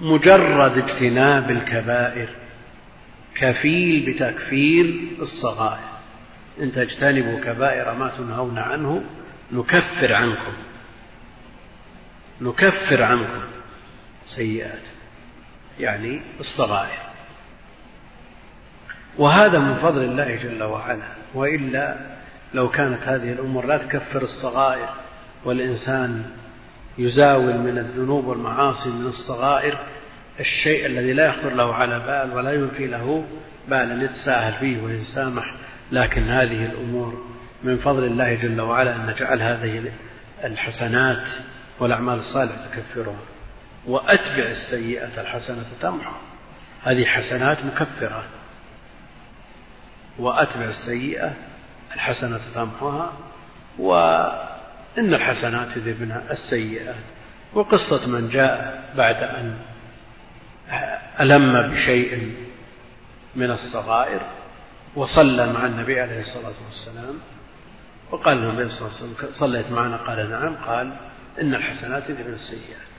مجرد 0.00 0.78
اجتناب 0.78 1.50
الكبائر 1.50 2.28
كفيل 3.34 4.12
بتكفير 4.12 4.94
الصغائر. 5.20 5.92
إن 6.60 6.72
تجتنبوا 6.72 7.40
كبائر 7.40 7.94
ما 7.94 8.08
تنهون 8.08 8.58
عنه 8.58 9.04
نكفر 9.52 10.14
عنكم 10.14 10.52
نكفر 12.40 13.02
عنكم 13.02 13.42
سيئات 14.36 14.82
يعني 15.80 16.20
الصغائر. 16.40 16.98
وهذا 19.18 19.58
من 19.58 19.74
فضل 19.74 20.02
الله 20.02 20.36
جل 20.36 20.62
وعلا 20.62 21.08
وإلا 21.34 21.96
لو 22.54 22.70
كانت 22.70 23.02
هذه 23.02 23.32
الأمور 23.32 23.66
لا 23.66 23.78
تكفر 23.78 24.22
الصغائر 24.22 24.88
والإنسان 25.44 26.24
يزاول 26.98 27.58
من 27.58 27.78
الذنوب 27.78 28.26
والمعاصي 28.26 28.88
من 28.88 29.06
الصغائر 29.06 29.78
الشيء 30.40 30.86
الذي 30.86 31.12
لا 31.12 31.26
يخطر 31.26 31.54
له 31.54 31.74
على 31.74 31.98
بال 31.98 32.36
ولا 32.36 32.52
يلقي 32.52 32.86
له 32.86 33.24
بالا 33.68 34.04
يتساهل 34.04 34.52
فيه 34.52 34.82
ويسامح. 34.82 35.54
لكن 35.92 36.22
هذه 36.22 36.64
الأمور 36.64 37.24
من 37.62 37.76
فضل 37.76 38.04
الله 38.04 38.34
جل 38.34 38.60
وعلا 38.60 38.96
أن 38.96 39.06
نجعل 39.06 39.42
هذه 39.42 39.92
الحسنات 40.44 41.26
والأعمال 41.78 42.18
الصالحة 42.18 42.56
تكفرها. 42.72 43.20
وأتبع 43.86 44.44
السيئة 44.44 45.20
الحسنة 45.20 45.64
تمحو. 45.80 46.14
هذه 46.82 47.04
حسنات 47.04 47.58
مكفرة. 47.64 48.24
وأتبع 50.18 50.64
السيئة 50.64 51.32
الحسنة 51.94 52.40
تمحوها. 52.54 53.12
وإن 54.96 55.14
الحسنات 55.14 55.76
يذهبن 55.76 56.20
السيئات. 56.30 56.94
وقصة 57.54 58.06
من 58.06 58.28
جاء 58.28 58.84
بعد 58.96 59.22
أن 59.22 59.56
ألم 61.20 61.62
بشيء 61.62 62.34
من 63.36 63.50
الصغائر 63.50 64.20
وصلى 64.94 65.52
مع 65.52 65.66
النبي 65.66 66.00
عليه 66.00 66.20
الصلاة 66.20 66.54
والسلام 66.66 67.18
وقال 68.10 68.38
النبي 68.38 68.68
صلى 68.68 68.88
الله 68.88 68.98
عليه 69.00 69.12
وسلم 69.12 69.32
صليت 69.32 69.70
معنا؟ 69.70 69.96
قال 69.96 70.30
نعم. 70.30 70.56
قال 70.56 70.92
إن 71.40 71.54
الحسنات 71.54 72.10
يذهبن 72.10 72.32
السيئات. 72.32 72.92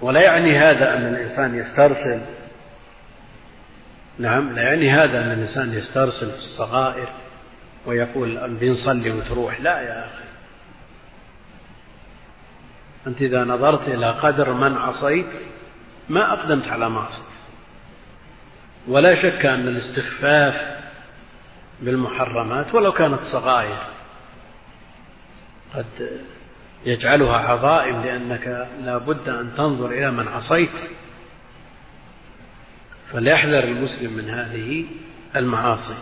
ولا 0.00 0.20
يعني 0.20 0.58
هذا 0.58 0.96
أن 0.96 1.14
الإنسان 1.14 1.58
يسترسل. 1.58 2.20
نعم 4.18 4.52
لا 4.52 4.62
يعني 4.62 4.90
هذا 4.90 5.24
أن 5.24 5.32
الإنسان 5.32 5.72
يسترسل 5.72 6.30
في 6.30 6.38
الصغائر. 6.38 7.08
ويقول 7.86 8.48
بنصلي 8.48 9.10
وتروح 9.10 9.60
لا 9.60 9.80
يا 9.80 10.04
أخي. 10.06 10.24
أنت 13.06 13.22
إذا 13.22 13.44
نظرت 13.44 13.88
إلى 13.88 14.10
قدر 14.10 14.52
من 14.52 14.76
عصيت 14.76 15.26
ما 16.08 16.32
أقدمت 16.32 16.68
على 16.68 16.88
معصية 16.88 17.22
ولا 18.88 19.22
شك 19.22 19.46
أن 19.46 19.68
الاستخفاف 19.68 20.80
بالمحرمات 21.80 22.74
ولو 22.74 22.92
كانت 22.92 23.20
صغائر 23.22 23.82
قد 25.74 26.20
يجعلها 26.86 27.36
عظائم 27.36 28.02
لأنك 28.02 28.68
لا 28.84 28.98
بد 28.98 29.28
أن 29.28 29.50
تنظر 29.56 29.90
إلى 29.90 30.10
من 30.10 30.28
عصيت. 30.28 30.90
فليحذر 33.12 33.64
المسلم 33.64 34.12
من 34.12 34.30
هذه 34.30 34.84
المعاصي. 35.36 35.96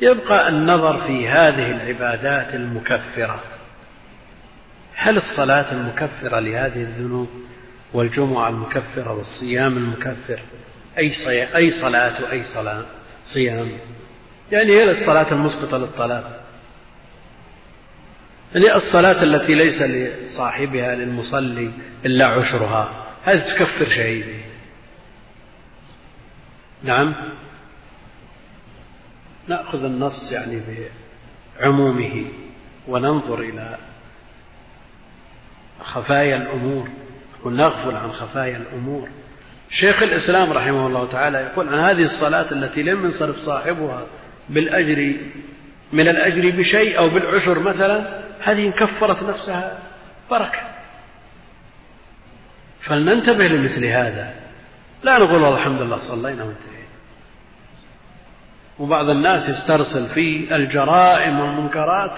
يبقى 0.00 0.48
النظر 0.48 0.98
في 1.06 1.28
هذه 1.28 1.70
العبادات 1.70 2.54
المكفرة. 2.54 3.42
هل 4.94 5.16
الصلاة 5.16 5.72
المكفرة 5.72 6.40
لهذه 6.40 6.82
الذنوب 6.82 7.28
والجمعة 7.92 8.48
المكفرة 8.48 9.12
والصيام 9.12 9.76
المكفر 9.76 10.40
أي 10.98 11.12
أي 11.56 11.70
صلاة 11.70 12.22
وأي 12.22 12.42
صلاة؟ 12.54 12.84
صيام. 13.26 13.68
يعني 14.52 14.72
هي 14.72 14.90
الصلاة 14.90 15.32
المسقطة 15.32 15.78
للطلاق. 15.78 16.44
يعني 18.54 18.74
الصلاة 18.76 19.22
التي 19.22 19.54
ليس 19.54 19.82
لصاحبها 19.82 20.94
للمصلي 20.94 21.70
إلا 22.06 22.26
عشرها 22.26 22.88
هذه 23.24 23.54
تكفر 23.54 23.88
شهيده 23.88 24.38
نعم؟ 26.82 27.14
نأخذ 29.48 29.84
النص 29.84 30.32
يعني 30.32 30.62
بعمومه 31.60 32.24
وننظر 32.88 33.40
إلى 33.40 33.76
خفايا 35.82 36.36
الأمور 36.36 36.88
ونغفل 37.44 37.96
عن 37.96 38.12
خفايا 38.12 38.56
الأمور. 38.56 39.08
شيخ 39.70 40.02
الإسلام 40.02 40.52
رحمه 40.52 40.86
الله 40.86 41.08
تعالى 41.12 41.38
يقول 41.38 41.68
عن 41.68 41.78
هذه 41.78 42.04
الصلاة 42.04 42.52
التي 42.52 42.82
لم 42.82 43.04
ينصرف 43.04 43.36
صاحبها 43.36 44.06
بالأجر 44.48 45.14
من 45.92 46.08
الأجر 46.08 46.50
بشيء 46.50 46.98
أو 46.98 47.08
بالعشر 47.08 47.58
مثلا 47.58 48.22
هذه 48.40 48.70
كفرت 48.70 49.22
نفسها 49.22 49.78
بركة. 50.30 50.60
فلننتبه 52.80 53.48
لمثل 53.48 53.84
هذا. 53.84 54.34
لا 55.02 55.18
نقول 55.18 55.42
والله 55.42 55.56
الحمد 55.56 55.82
لله 55.82 55.98
صلينا 56.08 56.44
وانتهينا. 56.44 56.77
وبعض 58.78 59.10
الناس 59.10 59.48
يسترسل 59.48 60.06
في 60.08 60.56
الجرائم 60.56 61.40
والمنكرات. 61.40 62.12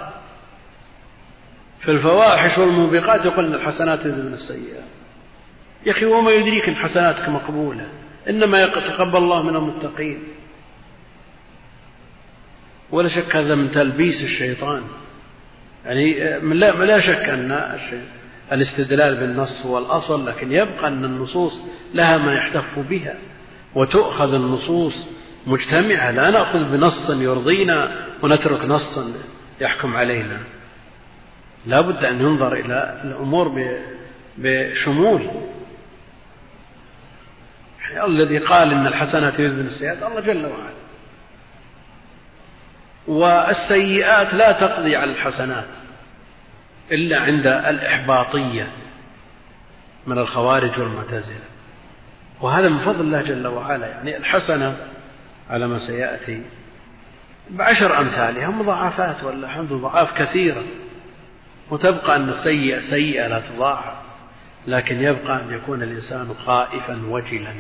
في 1.81 1.91
الفواحش 1.91 2.59
والموبقات 2.59 3.25
يقول 3.25 3.55
الحسنات 3.55 4.07
من 4.07 4.33
السيئات. 4.35 4.85
يا 5.87 5.93
أخي 5.93 6.05
وما 6.05 6.31
يدريك 6.31 6.69
إن 6.69 6.77
حسناتك 6.77 7.29
مقبولة؟ 7.29 7.89
إنما 8.29 8.63
يتقبل 8.63 9.17
الله 9.17 9.43
من 9.43 9.57
المتقين. 9.57 10.19
ولا 12.91 13.09
شك 13.09 13.37
هذا 13.37 13.55
من 13.55 13.71
تلبيس 13.71 14.23
الشيطان. 14.23 14.83
يعني 15.87 16.15
لا, 16.41 16.71
لا 16.85 17.01
شك 17.01 17.29
أن 17.29 17.79
الاستدلال 18.53 19.17
بالنص 19.17 19.67
هو 19.67 19.79
الأصل 19.79 20.27
لكن 20.27 20.53
يبقى 20.53 20.89
أن 20.89 21.05
النصوص 21.05 21.63
لها 21.95 22.19
ما 22.19 22.35
يحتف 22.35 22.79
بها 22.79 23.15
وتؤخذ 23.75 24.35
النصوص 24.35 25.09
مجتمعة 25.47 26.11
لا 26.11 26.31
نأخذ 26.31 26.65
بنص 26.65 27.11
يرضينا 27.11 28.07
ونترك 28.23 28.65
نصا 28.65 29.13
يحكم 29.61 29.97
علينا. 29.97 30.39
لا 31.67 31.81
بد 31.81 32.05
أن 32.05 32.21
ينظر 32.21 32.53
إلى 32.53 33.01
الأمور 33.05 33.73
بشمول. 34.39 35.31
الذي 38.05 38.39
قال 38.39 38.73
إن 38.73 38.87
الحسنات 38.87 39.39
يذبن 39.39 39.67
السيئات 39.67 40.03
الله 40.03 40.21
جل 40.21 40.47
وعلا. 40.47 40.81
والسيئات 43.07 44.35
لا 44.35 44.53
تقضي 44.53 44.97
على 44.97 45.11
الحسنات 45.13 45.69
إلا 46.93 47.21
عند 47.21 47.47
الإحباطية 47.47 48.69
من 50.07 50.19
الخوارج 50.19 50.81
والمعتزلة. 50.81 51.51
وهذا 52.41 52.69
من 52.69 52.79
فضل 52.79 53.01
الله 53.01 53.23
جل 53.23 53.47
وعلا. 53.47 53.87
يعني 53.87 54.17
الحسنة 54.17 54.77
على 55.51 55.69
ما 55.69 55.79
سيأتي. 55.79 56.43
بعشر 57.51 57.99
أمثالها 57.99 58.49
مضاعفات 58.49 59.25
والحمد 59.25 59.73
ضعاف 59.73 60.23
كثيرة. 60.23 60.63
وتبقى 61.71 62.17
أن 62.17 62.29
السيئة 62.29 62.81
سيئة 62.81 63.27
لا 63.27 63.41
تضاعف 63.41 63.95
لكن 64.67 65.03
يبقى 65.03 65.37
أن 65.37 65.51
يكون 65.51 65.83
الإنسان 65.83 66.35
خائفا 66.47 67.03
وجلا. 67.09 67.53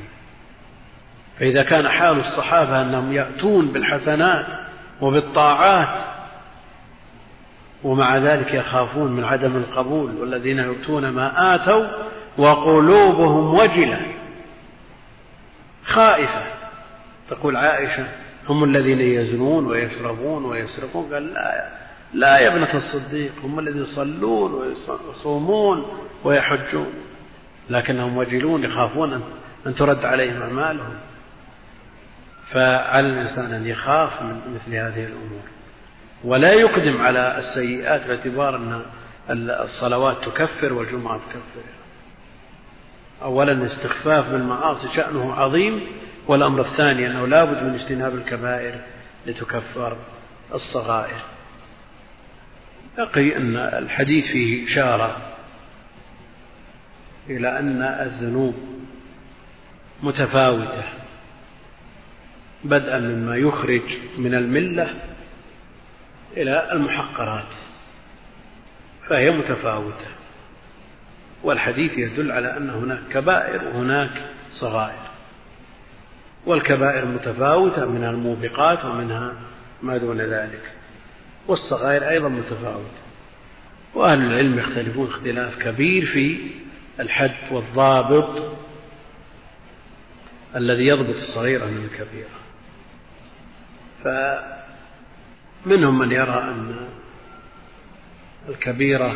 فإذا 1.39 1.62
كان 1.62 1.89
حال 1.89 2.21
الصحابة 2.21 2.83
أنهم 2.83 3.12
يأتون 3.12 3.73
بالحسنات 3.73 4.47
وبالطاعات 5.01 6.07
ومع 7.83 8.17
ذلك 8.17 8.55
يخافون 8.55 9.12
من 9.12 9.25
عدم 9.25 9.57
القبول 9.57 10.17
والذين 10.21 10.59
يؤتون 10.59 11.09
ما 11.09 11.55
آتوا 11.55 11.87
وقلوبهم 12.39 13.55
وجلة 13.55 14.01
خائفة. 15.85 16.60
تقول 17.31 17.57
عائشة 17.57 18.07
هم 18.48 18.65
الذين 18.65 19.01
يزنون 19.01 19.66
ويشربون 19.66 20.44
ويسرقون 20.44 21.15
قال 21.15 21.35
لا 21.35 21.69
لا 22.15 22.39
يا 22.39 22.48
ابنة 22.48 22.74
الصديق 22.74 23.32
هم 23.44 23.59
الذين 23.59 23.82
يصلون 23.82 24.55
ويصومون 24.55 25.86
ويحجون 26.24 26.93
لكنهم 27.70 28.16
وجلون 28.16 28.65
يخافون 28.65 29.23
أن 29.66 29.74
ترد 29.74 30.05
عليهم 30.05 30.43
أعمالهم. 30.43 30.94
فعلى 32.52 33.07
الإنسان 33.07 33.52
أن 33.52 33.66
يخاف 33.66 34.23
من 34.23 34.40
مثل 34.55 34.74
هذه 34.74 35.05
الأمور. 35.05 35.43
ولا 36.24 36.52
يقدم 36.52 37.01
على 37.01 37.39
السيئات 37.39 38.07
باعتبار 38.07 38.57
أن 38.57 38.82
الصلوات 39.51 40.16
تكفر 40.24 40.73
والجمعة 40.73 41.19
تكفر. 41.19 41.69
أولا 43.23 43.52
الاستخفاف 43.52 44.31
بالمعاصي 44.31 44.89
شأنه 44.97 45.35
عظيم 45.35 45.86
والأمر 46.27 46.61
الثاني 46.61 47.07
أنه 47.07 47.27
لا 47.27 47.45
بد 47.45 47.63
من 47.63 47.75
اجتناب 47.75 48.15
الكبائر 48.15 48.75
لتكفر 49.27 49.97
الصغائر. 50.55 51.21
يقي 52.99 53.37
أن 53.37 53.57
الحديث 53.57 54.27
فيه 54.27 54.67
إشارة 54.67 55.17
إلى 57.29 57.59
أن 57.59 57.83
الذنوب 57.83 58.55
متفاوتة 60.03 60.85
بدءا 62.65 62.99
مما 62.99 63.37
يخرج 63.37 63.83
من 64.19 64.35
الملة 64.35 64.95
إلى 66.37 66.73
المحقرات 66.73 67.53
فهي 69.09 69.31
متفاوتة. 69.31 70.07
والحديث 71.43 71.99
يدل 71.99 72.33
على 72.33 72.57
أن 72.57 72.71
هناك 72.71 73.01
كبائر 73.13 73.65
وهناك 73.65 74.11
صغائر. 74.53 75.10
والكبائر 76.47 77.05
متفاوتة 77.05 77.85
منها 77.85 78.11
الموبقات 78.11 78.85
ومنها 78.85 79.35
ما 79.83 79.97
دون 79.97 80.21
ذلك. 80.21 80.73
والصغائر 81.49 82.09
أيضا 82.09 82.29
متفاوتة. 82.29 83.01
وأهل 83.95 84.23
العلم 84.23 84.59
يختلفون 84.59 85.09
اختلاف 85.09 85.59
كبير 85.59 86.07
في 86.07 86.51
الحد 87.01 87.35
والضابط 87.51 88.57
الذي 90.57 90.87
يضبط 90.87 91.17
الصغيرة 91.17 91.65
من 91.65 91.89
الكبيرة. 91.93 92.41
فمنهم 95.65 95.99
من 95.99 96.12
يرى 96.12 96.39
أن 96.39 96.89
الكبيرة 98.49 99.15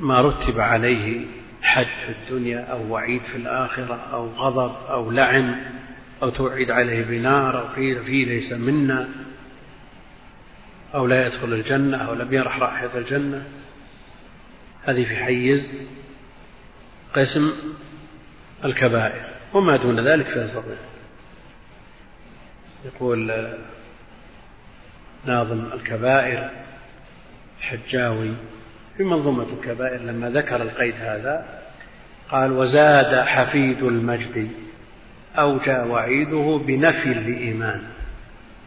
ما 0.00 0.20
رتب 0.20 0.60
عليه 0.60 1.26
حد 1.62 1.86
في 2.06 2.12
الدنيا 2.12 2.60
أو 2.60 2.92
وعيد 2.92 3.22
في 3.22 3.36
الآخرة 3.36 4.08
أو 4.12 4.28
غضب 4.28 4.86
أو 4.90 5.10
لعن 5.10 5.64
أو 6.22 6.30
توعد 6.30 6.70
عليه 6.70 7.04
بنار 7.04 7.60
أو 7.60 7.66
قيل 7.66 8.04
فيه 8.04 8.24
ليس 8.24 8.52
منا 8.52 9.08
أو 10.94 11.06
لا 11.06 11.26
يدخل 11.26 11.52
الجنة 11.52 11.96
أو 11.96 12.14
لم 12.14 12.34
يرح 12.34 12.58
رائحة 12.58 12.98
الجنة. 12.98 13.44
هذه 14.84 15.04
في 15.04 15.16
حيز 15.16 15.68
قسم 17.14 17.52
الكبائر 18.64 19.24
وما 19.54 19.76
دون 19.76 20.00
ذلك 20.00 20.26
فهي 20.26 20.62
يقول 22.84 23.48
ناظم 25.24 25.72
الكبائر 25.72 26.50
حجاوي 27.60 28.34
في 28.98 29.04
منظومة 29.04 29.46
الكبائر 29.52 30.00
لما 30.00 30.30
ذكر 30.30 30.62
القيد 30.62 30.94
هذا 31.00 31.44
قال 32.30 32.52
وزاد 32.52 33.26
حفيد 33.28 33.82
المجد 33.82 34.48
أوجى 35.38 35.78
وعيده 35.78 36.60
بنفي 36.66 37.14
لإيمان 37.14 37.82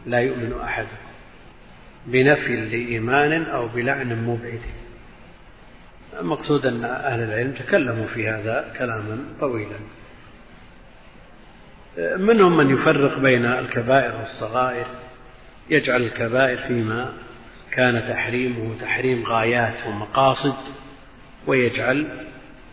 لا 0.06 0.18
يؤمن 0.18 0.54
أحد 0.64 0.86
بنفي 2.06 2.56
لإيمان 2.56 3.42
أو 3.42 3.68
بلعن 3.68 4.24
مبعد. 4.26 4.60
المقصود 6.20 6.66
أن 6.66 6.84
أهل 6.84 7.20
العلم 7.20 7.52
تكلموا 7.52 8.06
في 8.06 8.28
هذا 8.28 8.74
كلاما 8.78 9.18
طويلا. 9.40 9.78
منهم 12.16 12.56
من 12.56 12.70
يفرق 12.70 13.18
بين 13.18 13.44
الكبائر 13.44 14.14
والصغائر 14.20 14.86
يجعل 15.70 16.02
الكبائر 16.02 16.58
فيما 16.58 17.12
كان 17.72 18.08
تحريمه 18.08 18.74
تحريم 18.80 19.26
غايات 19.26 19.86
ومقاصد 19.86 20.56
ويجعل 21.46 22.06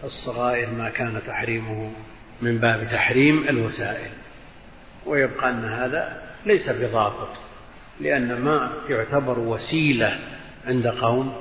الصغائر 0.03 0.69
ما 0.69 0.89
كان 0.89 1.21
تحريمه 1.27 1.91
من 2.41 2.57
باب 2.57 2.87
تحريم 2.91 3.47
الوسائل. 3.49 4.09
ويبقى 5.05 5.49
أن 5.49 5.65
هذا 5.65 6.21
ليس 6.45 6.69
بضابط 6.69 7.29
لأن 7.99 8.41
ما 8.41 8.71
يعتبر 8.89 9.39
وسيلة 9.39 10.19
عند 10.67 10.87
قوم 10.87 11.33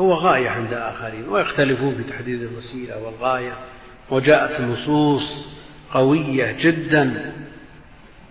هو 0.00 0.12
غاية 0.14 0.48
عند 0.48 0.72
آخرين 0.72 1.28
ويختلفون 1.28 1.94
في 1.94 2.10
تحديد 2.10 2.42
الوسيلة 2.42 2.98
والغاية. 3.02 3.52
وجاءت 4.10 4.60
نصوص 4.60 5.46
قوية 5.92 6.52
جدا 6.60 7.32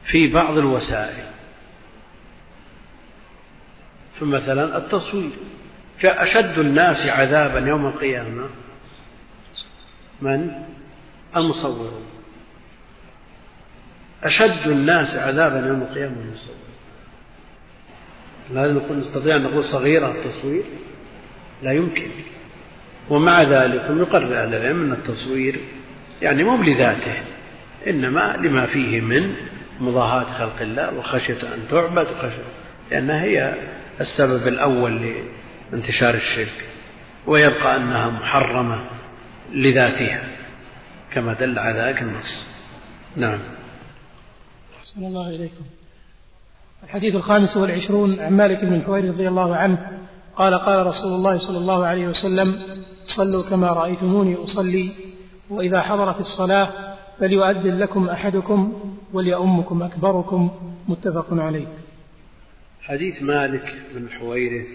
في 0.06 0.28
بعض 0.28 0.58
الوسائل. 0.58 1.26
فمثلا 4.20 4.78
التصوير. 4.78 5.30
أشد 6.04 6.60
الناس 6.60 7.08
عذابا 7.08 7.70
يوم 7.70 7.86
القيامة 7.86 8.50
من؟ 10.22 10.52
المصورون. 11.36 12.06
أشد 14.24 14.68
الناس 14.68 15.16
عذابا 15.16 15.68
يوم 15.68 15.82
القيامة 15.82 16.16
المصور 16.22 16.56
لازم 18.54 18.78
نقول 18.78 18.98
نستطيع 18.98 19.36
أن 19.36 19.44
نقول 19.44 19.64
صغيرة 19.64 20.12
التصوير. 20.12 20.64
لا 21.64 21.72
يمكن. 21.72 22.10
ومع 23.10 23.44
ذلك 23.44 23.86
يقرر 23.90 24.44
أهل 24.44 24.56
العلم 24.56 24.84
أن 24.84 24.92
التصوير 24.92 25.60
يعني 26.22 26.44
مو 26.44 26.64
لذاته 26.64 27.18
إنما 27.88 28.38
لما 28.42 28.66
فيه 28.66 29.02
من 29.02 29.36
مضاهاة 29.80 30.24
خلق 30.24 30.62
الله 30.62 30.94
وخشية 30.98 31.54
أن 31.54 31.68
تعبد 31.70 32.08
وخشية 32.08 32.44
لأنها 32.92 33.24
هي 33.24 33.54
السبب 34.02 34.48
الأول 34.48 35.16
لانتشار 35.72 36.16
الشرك 36.16 36.66
ويبقى 37.28 37.76
أنها 37.76 38.10
محرمة 38.10 38.86
لذاتها 39.54 40.24
كما 41.14 41.34
دل 41.34 41.60
على 41.60 41.80
ذلك 41.80 42.02
النص. 42.02 42.46
نعم. 43.16 43.40
أحسن 44.80 45.06
الله 45.06 45.30
إليكم. 45.30 45.66
الحديث 46.84 47.16
الخامس 47.16 47.58
والعشرون 47.58 48.20
عن 48.20 48.38
مالك 48.38 48.66
بن 48.66 48.82
حوير 48.82 49.08
رضي 49.08 49.28
الله 49.28 49.56
عنه 49.56 50.00
قال 50.36 50.56
قال 50.56 50.88
رسول 50.88 51.14
الله 51.14 51.38
صلى 51.38 51.58
الله 51.58 51.86
عليه 51.86 52.08
وسلم 52.08 52.60
صلوا 53.18 53.50
كما 53.50 53.68
رأيتموني 53.68 54.36
أصلي 54.36 54.92
وإذا 55.50 55.82
حضرت 55.82 56.20
الصلاة 56.20 56.70
فليؤذن 57.20 57.80
لكم 57.80 58.10
أحدكم 58.10 58.74
وليؤمكم 59.14 59.84
أكبركم. 59.84 60.52
متفق 60.88 61.28
عليه. 61.32 61.68
حديث 62.88 63.24
مالك 63.24 63.74
بن 63.96 64.10
حويرث 64.10 64.68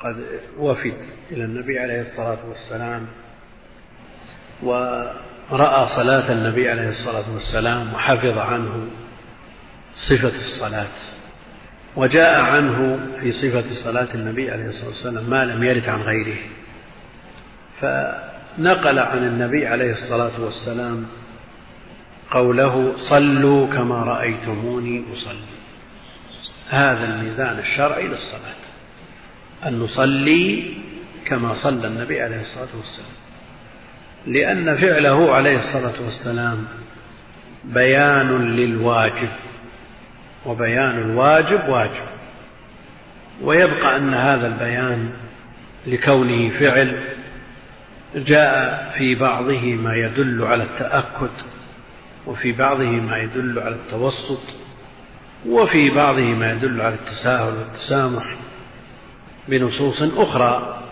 قد 0.00 0.16
وفد 0.58 0.94
إلى 1.30 1.44
النبي 1.44 1.78
عليه 1.78 2.00
الصلاة 2.00 2.38
والسلام 2.48 3.06
ورأى 4.62 5.86
صلاة 5.96 6.32
النبي 6.32 6.70
عليه 6.70 6.88
الصلاة 6.88 7.34
والسلام 7.34 7.94
وحفظ 7.94 8.38
عنه 8.38 8.86
صفة 10.08 10.32
الصلاة 10.38 10.88
وجاء 11.96 12.40
عنه 12.40 12.98
في 13.20 13.32
صفة 13.32 13.74
صلاة 13.84 14.14
النبي 14.14 14.50
عليه 14.50 14.66
الصلاة 14.66 14.88
والسلام 14.88 15.30
ما 15.30 15.44
لم 15.44 15.62
يرد 15.62 15.88
عن 15.88 16.00
غيره 16.02 16.38
فنقل 17.80 18.98
عن 18.98 19.18
النبي 19.18 19.66
عليه 19.66 19.92
الصلاة 19.92 20.40
والسلام 20.44 21.06
قوله 22.30 22.92
صلوا 23.08 23.66
كما 23.66 23.94
رأيتموني 24.02 25.04
أصلي 25.12 25.53
هذا 26.74 27.04
الميزان 27.04 27.58
الشرعي 27.58 28.08
للصلاة. 28.08 28.64
أن 29.66 29.78
نصلي 29.78 30.74
كما 31.26 31.54
صلى 31.54 31.86
النبي 31.86 32.20
عليه 32.20 32.40
الصلاة 32.40 32.76
والسلام. 32.76 33.14
لأن 34.26 34.76
فعله 34.76 35.34
عليه 35.34 35.56
الصلاة 35.56 36.04
والسلام 36.04 36.64
بيان 37.64 38.56
للواجب. 38.56 39.28
وبيان 40.46 40.98
الواجب 40.98 41.68
واجب. 41.68 42.04
ويبقى 43.42 43.96
أن 43.96 44.14
هذا 44.14 44.46
البيان 44.46 45.10
لكونه 45.86 46.50
فعل 46.58 47.00
جاء 48.16 48.92
في 48.98 49.14
بعضه 49.14 49.60
ما 49.60 49.96
يدل 49.96 50.42
على 50.42 50.62
التأكد 50.62 51.30
وفي 52.26 52.52
بعضه 52.52 52.84
ما 52.90 53.18
يدل 53.18 53.58
على 53.58 53.74
التوسط. 53.74 54.63
وفي 55.46 55.90
بعضه 55.90 56.20
ما 56.20 56.52
يدل 56.52 56.80
على 56.80 56.94
التساهل 56.94 57.54
والتسامح 57.54 58.24
بنصوص 59.48 60.02
أخرى. 60.02 60.82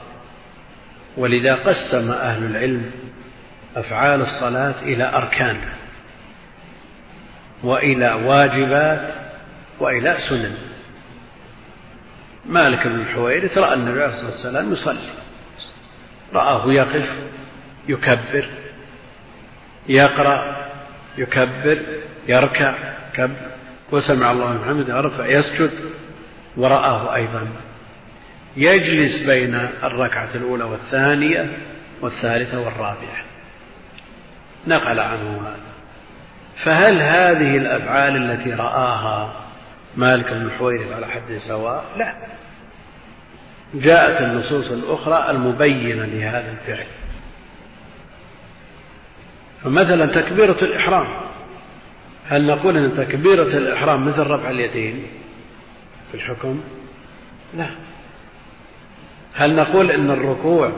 ولذا 1.16 1.54
قسم 1.54 2.10
أهل 2.10 2.44
العلم 2.44 2.90
أفعال 3.76 4.20
الصلاة 4.20 4.82
إلى 4.82 5.04
أركان 5.14 5.56
وإلى 7.62 8.12
واجبات 8.12 9.14
وإلى 9.80 10.16
سنن. 10.28 10.54
مالك 12.46 12.86
بن 12.86 13.00
الحويرث 13.00 13.58
رأى 13.58 13.74
النبي 13.74 14.02
عليه 14.02 14.12
الصلاة 14.14 14.30
والسلام 14.30 14.72
يصلي 14.72 15.10
رآه 16.34 16.72
يقف 16.72 17.10
يكبر 17.88 18.48
يقرأ 19.88 20.56
يكبر 21.18 21.78
يركع 22.28 22.74
كبر 23.14 23.51
وسمع 23.92 24.32
الله 24.32 24.52
من 24.52 24.64
حمده 24.68 24.98
يرفع 24.98 25.26
يسجد 25.26 25.70
ورآه 26.56 27.14
أيضا. 27.14 27.48
يجلس 28.56 29.26
بين 29.26 29.68
الركعة 29.82 30.28
الأولى 30.34 30.64
والثانية 30.64 31.50
والثالثة 32.00 32.60
والرابعة. 32.60 33.24
نقل 34.66 35.00
عنه 35.00 35.40
هذا. 35.40 35.72
فهل 36.64 37.02
هذه 37.02 37.56
الأفعال 37.56 38.16
التي 38.16 38.52
رآها 38.52 39.34
مالك 39.96 40.32
بن 40.32 40.50
حويرث 40.58 40.92
على 40.92 41.06
حد 41.06 41.38
سواء 41.48 41.84
لا. 41.98 42.14
جاءت 43.74 44.22
النصوص 44.22 44.70
الأخرى 44.70 45.30
المبينة 45.30 46.04
لهذا 46.04 46.52
الفعل. 46.52 46.86
فمثلا 49.64 50.06
تكبيرة 50.06 50.64
الإحرام. 50.64 51.06
هل 52.32 52.46
نقول 52.46 52.76
أن 52.76 52.96
تكبيرة 52.96 53.42
الإحرام 53.42 54.08
مثل 54.08 54.26
رفع 54.26 54.50
اليدين 54.50 55.02
في 56.10 56.14
الحكم؟ 56.14 56.60
لا. 57.56 57.66
هل 59.34 59.56
نقول 59.56 59.90
أن 59.90 60.10
الركوع 60.10 60.72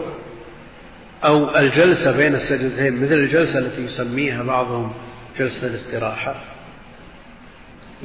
أو 1.25 1.57
الجلسة 1.57 2.17
بين 2.17 2.35
السجدتين 2.35 3.05
مثل 3.05 3.15
الجلسة 3.15 3.59
التي 3.59 3.81
يسميها 3.85 4.43
بعضهم 4.43 4.93
جلسة 5.39 5.67
الاستراحة؟ 5.67 6.35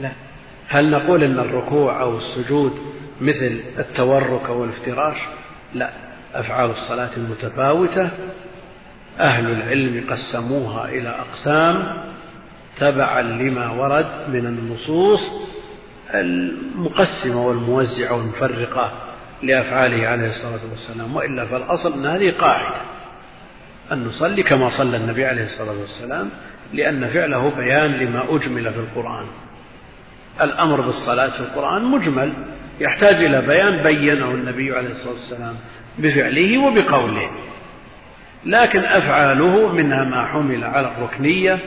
لا. 0.01 0.11
هل 0.67 0.91
نقول 0.91 1.23
أن 1.23 1.39
الركوع 1.39 2.01
أو 2.01 2.17
السجود 2.17 2.79
مثل 3.21 3.59
التورك 3.79 4.45
أو 4.49 4.63
الافتراش 4.63 5.17
لا. 5.73 5.89
أفعال 6.33 6.69
الصلاة 6.69 7.19
متفاوتة 7.29 8.09
أهل 9.19 9.51
العلم 9.51 10.05
قسموها 10.09 10.89
إلى 10.89 11.09
أقسام 11.09 12.03
تبعا 12.79 13.21
لما 13.21 13.71
ورد 13.71 14.07
من 14.29 14.45
النصوص 14.45 15.19
المقسمة 16.13 17.47
والموزعة 17.47 18.13
والمفرقة 18.17 18.91
لأفعاله 19.43 20.07
عليه 20.07 20.27
الصلاة 20.29 20.71
والسلام 20.71 21.15
وإلا 21.15 21.45
فالأصل 21.45 21.93
أن 21.93 22.05
هذه 22.05 22.31
قاعدة 22.39 22.75
أن 23.91 24.03
نصلي 24.03 24.43
كما 24.43 24.69
صلى 24.69 24.97
النبي 24.97 25.25
عليه 25.25 25.43
الصلاة 25.43 25.79
والسلام 25.79 26.29
لأن 26.73 27.07
فعله 27.07 27.49
بيان 27.57 27.91
لما 27.91 28.23
أجمل 28.29 28.73
في 28.73 28.79
القرآن. 28.79 29.25
الأمر 30.41 30.81
بالصلاة 30.81 31.29
في 31.29 31.39
القرآن 31.39 31.85
مجمل 31.85 32.33
يحتاج 32.79 33.15
إلى 33.15 33.41
بيان 33.41 33.83
بينه 33.83 34.31
النبي 34.31 34.75
عليه 34.77 34.89
الصلاة 34.91 35.13
والسلام 35.13 35.55
بفعله 35.97 36.57
وبقوله. 36.57 37.29
لكن 38.45 38.79
أفعاله 38.85 39.73
منها 39.73 40.03
ما 40.03 40.25
حمل 40.25 40.63
على 40.63 40.91
الركنية 40.97 41.59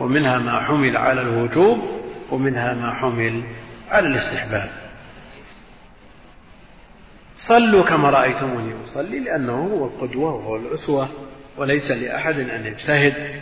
ومنها 0.00 0.38
ما 0.38 0.60
حمل 0.60 0.96
على 0.96 1.20
الوجوب 1.20 1.78
ومنها 2.30 2.74
ما 2.74 2.94
حمل 2.94 3.42
على 3.90 4.08
الاستحباب. 4.08 4.70
صلوا 7.36 7.84
كما 7.84 8.10
رأيتموني 8.10 8.72
أصلي 8.84 9.18
لأنه 9.20 9.52
هو 9.52 9.86
القدوة 9.86 10.34
وهو 10.34 10.56
الأسوة 10.56 11.08
وليس 11.56 11.90
لأحد 11.90 12.38
أن 12.38 12.66
يجتهد 12.66 13.40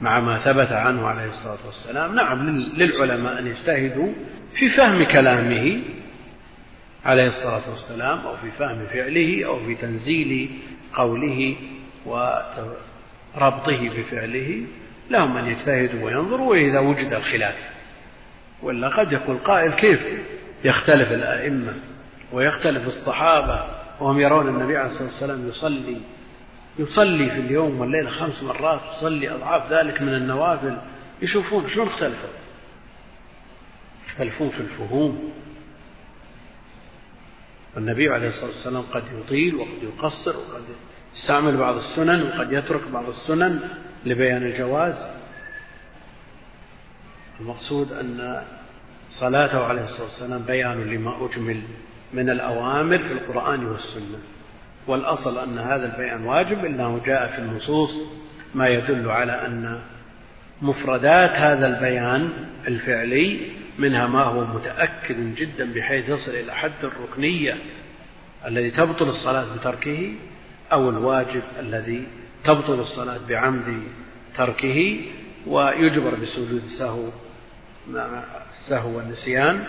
مع 0.00 0.20
ما 0.20 0.38
ثبت 0.38 0.72
عنه 0.72 1.06
عليه 1.06 1.26
الصلاة 1.26 1.66
والسلام. 1.66 2.14
نعم 2.14 2.48
للعلماء 2.58 3.38
أن 3.38 3.46
يجتهدوا 3.46 4.12
في 4.54 4.68
فهم 4.68 5.02
كلامه 5.02 5.80
عليه 7.04 7.26
الصلاة 7.26 7.70
والسلام 7.70 8.18
أو 8.18 8.36
في 8.36 8.50
فهم 8.50 8.86
فعله 8.86 9.46
أو 9.46 9.58
في 9.58 9.74
تنزيل 9.74 10.50
قوله 10.94 11.56
وربطه 12.06 13.88
بفعله. 13.88 14.62
لهم 15.10 15.36
أن 15.36 15.46
يجتهدوا 15.46 16.04
وينظروا 16.04 16.50
وإذا 16.50 16.78
وجد 16.78 17.12
الخلاف. 17.12 17.54
ولا 18.62 18.88
قد 18.88 19.12
يقول 19.12 19.38
قائل 19.38 19.72
كيف؟ 19.72 20.00
يختلف 20.64 21.12
الأئمة 21.12 21.72
ويختلف 22.32 22.86
الصحابة 22.86 23.64
وهم 24.00 24.18
يرون 24.18 24.48
النبي 24.48 24.76
عليه 24.76 24.90
الصلاة 24.90 25.08
والسلام 25.08 25.48
يصلي. 25.48 26.00
يصلي 26.78 27.30
في 27.30 27.40
اليوم 27.40 27.80
والليلة 27.80 28.10
خمس 28.10 28.42
مرات 28.42 28.80
يصلي 28.96 29.30
أضعاف 29.30 29.72
ذلك 29.72 30.02
من 30.02 30.14
النوافل. 30.14 30.76
يشوفون 31.22 31.68
شلون 31.70 31.88
اختلفوا؟ 31.88 32.28
يختلفون 34.08 34.48
في 34.48 34.60
الفهوم. 34.60 35.32
والنبي 37.76 38.08
عليه 38.08 38.28
الصلاة 38.28 38.50
والسلام 38.50 38.82
قد 38.82 39.04
يطيل 39.18 39.54
وقد 39.54 39.82
يقصر 39.82 40.36
وقد 40.36 40.62
يستعمل 41.14 41.56
بعض 41.56 41.76
السنن 41.76 42.22
وقد 42.22 42.52
يترك 42.52 42.88
بعض 42.92 43.08
السنن. 43.08 43.60
لبيان 44.06 44.42
الجواز 44.42 44.94
المقصود 47.40 47.92
أن 47.92 48.42
صلاته 49.10 49.64
عليه 49.64 49.84
الصلاة 49.84 50.04
والسلام 50.04 50.42
بيان 50.42 50.90
لما 50.94 51.26
أجمل 51.26 51.60
من 52.12 52.30
الأوامر 52.30 52.98
في 52.98 53.12
القرآن 53.12 53.66
والسنة. 53.66 54.18
والأصل 54.86 55.38
أن 55.38 55.58
هذا 55.58 55.92
البيان 55.94 56.24
واجب 56.24 56.64
إنه 56.64 57.00
جاء 57.06 57.26
في 57.26 57.38
النصوص 57.38 57.90
ما 58.54 58.68
يدل 58.68 59.10
على 59.10 59.32
أن 59.46 59.80
مفردات 60.62 61.30
هذا 61.30 61.66
البيان 61.66 62.30
الفعلي 62.68 63.40
منها 63.78 64.06
ما 64.06 64.22
هو 64.22 64.44
متأكد 64.44 65.34
جدا 65.34 65.72
بحيث 65.72 66.08
يصل 66.08 66.30
إلى 66.30 66.54
حد 66.54 66.84
الركنية 66.84 67.56
الذي 68.46 68.70
تبطل 68.70 69.08
الصلاة 69.08 69.56
بتركه 69.56 70.12
أو 70.72 70.90
الواجب 70.90 71.42
الذي 71.60 72.06
تبطل 72.48 72.80
الصلاة 72.80 73.18
بعمد 73.28 73.82
تركه 74.36 75.00
ويجبر 75.46 76.14
بسجود 76.14 76.62
السهو 76.64 77.08
مع 77.88 78.22
السهو 78.60 78.96
والنسيان 78.96 79.64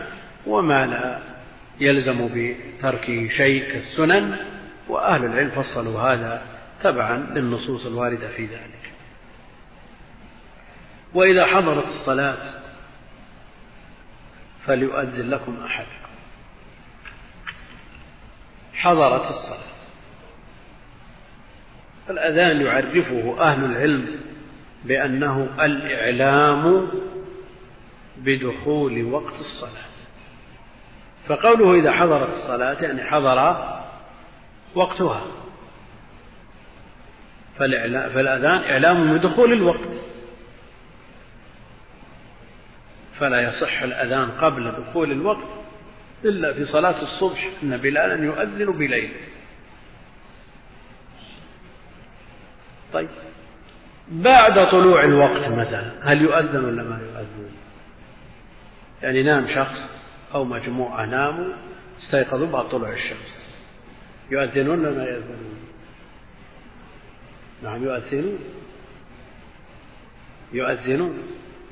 وما 0.45 0.85
لا 0.85 1.19
يلزم 1.79 2.29
بتركه 2.33 3.29
شيء 3.29 3.71
كالسنن 3.71 4.37
وأهل 4.87 5.25
العلم 5.25 5.49
فصلوا 5.49 6.01
هذا 6.01 6.41
تبعا 6.83 7.17
للنصوص 7.17 7.85
الواردة 7.85 8.27
في 8.27 8.45
ذلك. 8.45 8.91
وإذا 11.13 11.45
حضرت 11.45 11.87
الصلاة 11.87 12.59
فليؤذن 14.65 15.29
لكم 15.29 15.63
أحدكم. 15.65 16.09
حضرت 18.73 19.29
الصلاة. 19.29 19.68
الأذان 22.09 22.61
يعرفه 22.61 23.35
أهل 23.39 23.65
العلم 23.65 24.05
بأنه 24.85 25.49
الإعلام 25.61 26.87
بدخول 28.17 29.03
وقت 29.03 29.33
الصلاة. 29.39 29.89
فقوله 31.27 31.73
إذا 31.79 31.91
حضرت 31.91 32.29
الصلاة 32.29 32.83
يعني 32.83 33.03
حضر 33.03 33.69
وقتها. 34.75 35.21
فالأذان 37.59 38.71
إعلام 38.71 39.17
بدخول 39.17 39.53
الوقت. 39.53 39.89
فلا 43.19 43.41
يصح 43.41 43.81
الأذان 43.81 44.31
قبل 44.31 44.71
دخول 44.71 45.11
الوقت 45.11 45.47
إلا 46.25 46.53
في 46.53 46.65
صلاة 46.65 47.01
الصبح. 47.01 47.49
إن 47.63 47.77
بلالا 47.77 48.23
يؤذن 48.23 48.71
بليل. 48.71 49.11
طيب. 52.93 53.09
بعد 54.11 54.69
طلوع 54.71 55.03
الوقت 55.03 55.47
مثلا 55.47 56.11
هل 56.11 56.21
يؤذن 56.21 56.65
ولا 56.65 56.83
ما 56.83 56.99
يؤذن؟ 57.01 57.49
يعني 59.03 59.23
نام 59.23 59.47
شخص 59.47 59.89
أو 60.33 60.45
مجموعة 60.45 61.05
ناموا 61.05 61.53
استيقظوا 61.99 62.47
بعد 62.47 62.69
طلوع 62.69 62.93
الشمس. 62.93 63.39
يؤذنون 64.31 64.79
ولا 64.79 64.91
ما 64.91 65.03
يؤذنون؟ 65.03 65.59
نعم 67.63 67.83
يؤذنون. 67.83 68.39
يؤذنون 70.53 71.17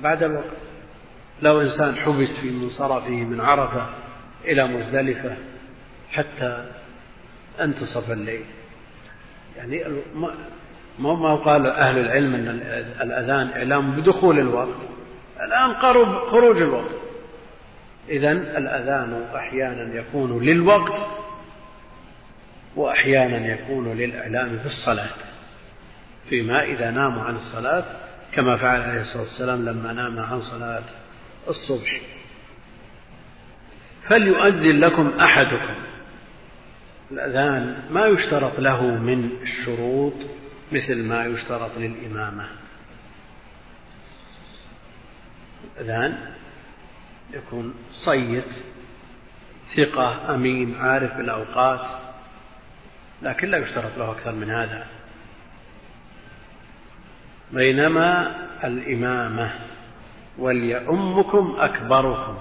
بعد 0.03 0.23
الوقت. 0.23 0.57
لو 1.41 1.61
إنسان 1.61 1.95
حبس 1.95 2.30
في 2.41 2.49
منصرفه 2.49 3.10
من 3.10 3.41
عرفة 3.41 3.89
إلى 4.45 4.68
مزدلفة 4.68 5.38
حتى 6.11 6.65
انتصف 7.60 8.11
الليل. 8.11 8.45
يعني 9.57 9.84
ما 10.99 11.36
قال 11.36 11.68
أهل 11.68 11.98
العلم 11.99 12.36
أن 12.36 12.49
الأذان 13.02 13.49
إعلام 13.49 13.91
بدخول 13.91 14.40
الوقت. 14.40 14.78
الآن 15.41 15.74
قرب 15.74 16.26
خروج 16.26 16.57
الوقت. 16.57 16.95
إذا 18.10 18.32
الأذان 18.32 19.26
أحيانا 19.36 19.99
يكون 19.99 20.44
للوقت 20.44 21.07
وأحيانا 22.76 23.48
يكون 23.48 23.98
للإعلام 23.98 24.60
بالصلاة 24.64 25.10
فيما 26.30 26.64
إذا 26.64 26.91
ناموا 26.91 27.24
عن 27.24 27.36
الصلاة 27.36 27.84
كما 28.32 28.57
فعل 28.57 28.82
عليه 28.82 29.02
الصلاة 29.02 29.24
والسلام 29.24 29.65
لما 29.65 29.94
نام 29.94 30.19
عن 30.19 30.41
صلاة 30.41 30.84
الصبح. 31.48 32.02
فليؤذن 34.03 34.80
لكم 34.80 35.11
أحدكم. 35.19 35.74
الأذان 37.11 37.76
ما 37.91 38.06
يشترط 38.06 38.60
له 38.60 38.86
من 38.86 39.30
الشروط 39.41 40.14
مثل 40.72 41.03
ما 41.03 41.26
يشترط 41.26 41.72
للإمامة. 41.77 42.48
الأذان 45.77 46.34
يكون 47.34 47.73
صيت 47.94 48.49
ثقة 49.76 50.35
أمين 50.35 50.76
عارف 50.76 51.14
بالأوقات 51.14 51.98
لكن 53.22 53.48
لا 53.48 53.57
يشترط 53.57 53.98
له 53.98 54.11
أكثر 54.11 54.31
من 54.31 54.49
هذا. 54.49 54.88
بينما 57.52 58.35
الإمامة 58.64 59.53
وليؤمكم 60.38 61.56
أكبركم. 61.60 62.38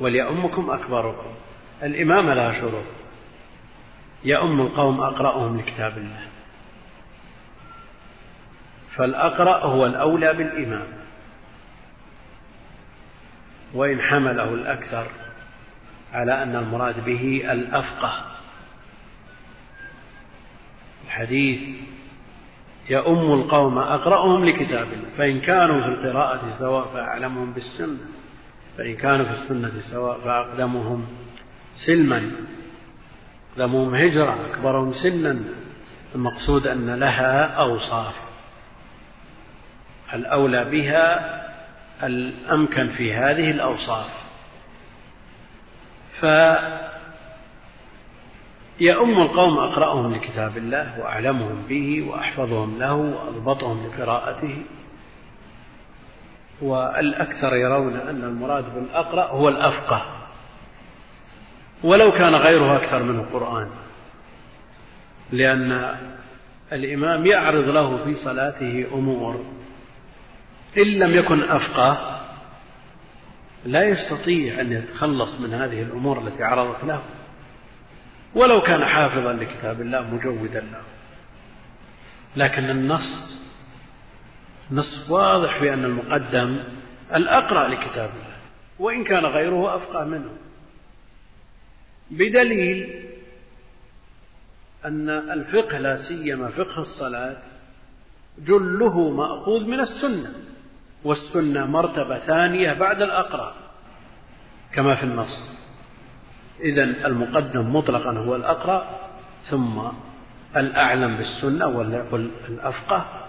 وليؤمكم 0.00 0.70
أكبركم. 0.70 1.34
الإمامة 1.82 2.34
لها 2.34 2.60
شروط. 2.60 2.97
يؤم 4.24 4.60
القوم 4.60 5.00
أقرأهم 5.00 5.60
لكتاب 5.60 5.98
الله. 5.98 6.20
فالأقرأ 8.96 9.64
هو 9.64 9.86
الأولى 9.86 10.32
بالإمام. 10.32 10.86
وإن 13.74 14.00
حمله 14.00 14.54
الأكثر 14.54 15.06
على 16.12 16.42
أن 16.42 16.56
المراد 16.56 17.04
به 17.04 17.52
الأفقه. 17.52 18.24
الحديث 21.06 21.60
يؤم 22.90 23.32
القوم 23.32 23.78
أقرأهم 23.78 24.44
لكتاب 24.44 24.92
الله. 24.92 25.08
فإن 25.18 25.40
كانوا 25.40 25.80
في 25.80 25.88
القراءة 25.88 26.58
سواء 26.58 26.84
فأعلمهم 26.84 27.52
بالسنة. 27.52 27.98
فإن 28.78 28.96
كانوا 28.96 29.26
في 29.26 29.32
السنة 29.32 29.80
سواء 29.80 30.20
فأقدمهم 30.20 31.06
سلما. 31.86 32.30
أقدمهم 33.58 33.94
هجرة 33.94 34.38
أكبرهم 34.50 34.92
سنا 34.92 35.38
المقصود 36.14 36.66
أن 36.66 36.94
لها 36.94 37.44
أوصاف. 37.44 38.14
الأولى 40.14 40.64
بها 40.64 41.38
الأمكن 42.02 42.88
في 42.88 43.14
هذه 43.14 43.50
الأوصاف. 43.50 44.10
ف 46.20 46.26
يؤم 48.80 49.20
القوم 49.20 49.58
أقرأهم 49.58 50.14
لكتاب 50.14 50.56
الله 50.56 51.00
وأعلمهم 51.00 51.62
به 51.68 52.06
وأحفظهم 52.08 52.78
له 52.78 52.94
وأضبطهم 52.94 53.86
لقراءته. 53.86 54.62
والأكثر 56.62 57.56
يرون 57.56 57.96
أن 57.96 58.24
المراد 58.24 58.74
بالأقرأ 58.74 59.24
هو 59.24 59.48
الأفقه. 59.48 60.17
ولو 61.82 62.12
كان 62.12 62.34
غيره 62.34 62.76
أكثر 62.76 63.02
من 63.02 63.20
القرآن 63.20 63.70
لأن 65.32 65.96
الإمام 66.72 67.26
يعرض 67.26 67.64
له 67.68 68.04
في 68.04 68.14
صلاته 68.14 68.86
أمور 68.94 69.44
إن 70.78 70.86
لم 70.86 71.10
يكن 71.10 71.42
أفقه 71.42 72.20
لا 73.66 73.84
يستطيع 73.84 74.60
أن 74.60 74.72
يتخلص 74.72 75.40
من 75.40 75.54
هذه 75.54 75.82
الأمور 75.82 76.18
التي 76.18 76.44
عرضت 76.44 76.84
له. 76.84 77.02
ولو 78.34 78.60
كان 78.60 78.84
حافظا 78.84 79.32
لكتاب 79.32 79.80
الله 79.80 80.14
مجودا 80.14 80.60
له. 80.60 80.82
لكن 82.36 82.70
النص 82.70 83.38
نص 84.70 85.10
واضح 85.10 85.58
في 85.58 85.72
أن 85.74 85.84
المقدم 85.84 86.58
الأقرأ 87.14 87.68
لكتاب 87.68 88.10
الله. 88.10 88.36
وإن 88.78 89.04
كان 89.04 89.26
غيره 89.26 89.76
أفقه 89.76 90.04
منه. 90.04 90.30
بدليل 92.10 93.04
أن 94.84 95.10
الفقه 95.10 95.78
لا 95.78 95.96
سيما 96.08 96.48
فقه 96.48 96.80
الصلاة 96.80 97.36
جله 98.38 99.10
مأخوذ 99.10 99.66
من 99.68 99.80
السنة 99.80 100.32
والسنة 101.04 101.66
مرتبة 101.66 102.18
ثانية 102.18 102.72
بعد 102.72 103.02
الأقرأ 103.02 103.54
كما 104.72 104.94
في 104.94 105.02
النص. 105.02 105.58
إذا 106.60 106.82
المقدم 106.82 107.76
مطلقا 107.76 108.18
هو 108.18 108.36
الأقرأ 108.36 109.00
ثم 109.50 109.80
الأعلم 110.56 111.16
بالسنة 111.16 111.66
والأفقه 111.66 113.28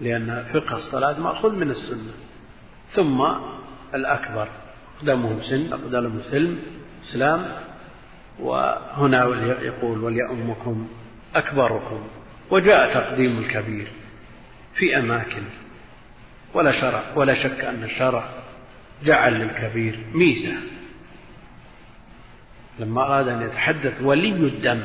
لأن 0.00 0.44
فقه 0.52 0.76
الصلاة 0.76 1.20
مأخوذ 1.20 1.52
من 1.52 1.70
السنة. 1.70 2.12
ثم 2.92 3.26
الأكبر 3.94 4.48
أقدمهم 4.98 5.42
سن 5.42 5.72
أقدمهم 5.72 6.22
سلم 6.22 6.58
إسلام 7.10 7.67
وهنا 8.40 9.24
يقول 9.62 10.04
وليأمكم 10.04 10.88
أكبركم 11.34 12.08
وجاء 12.50 12.94
تقديم 12.94 13.38
الكبير 13.38 13.88
في 14.74 14.98
أماكن 14.98 15.42
ولا 16.54 16.80
شرع 16.80 17.02
ولا 17.14 17.34
شك 17.34 17.64
أن 17.64 17.84
الشرع 17.84 18.28
جعل 19.04 19.34
للكبير 19.34 20.06
ميزة. 20.14 20.54
لما 22.78 23.02
أراد 23.02 23.28
أن 23.28 23.42
يتحدث 23.42 24.02
ولي 24.02 24.30
الدم 24.30 24.84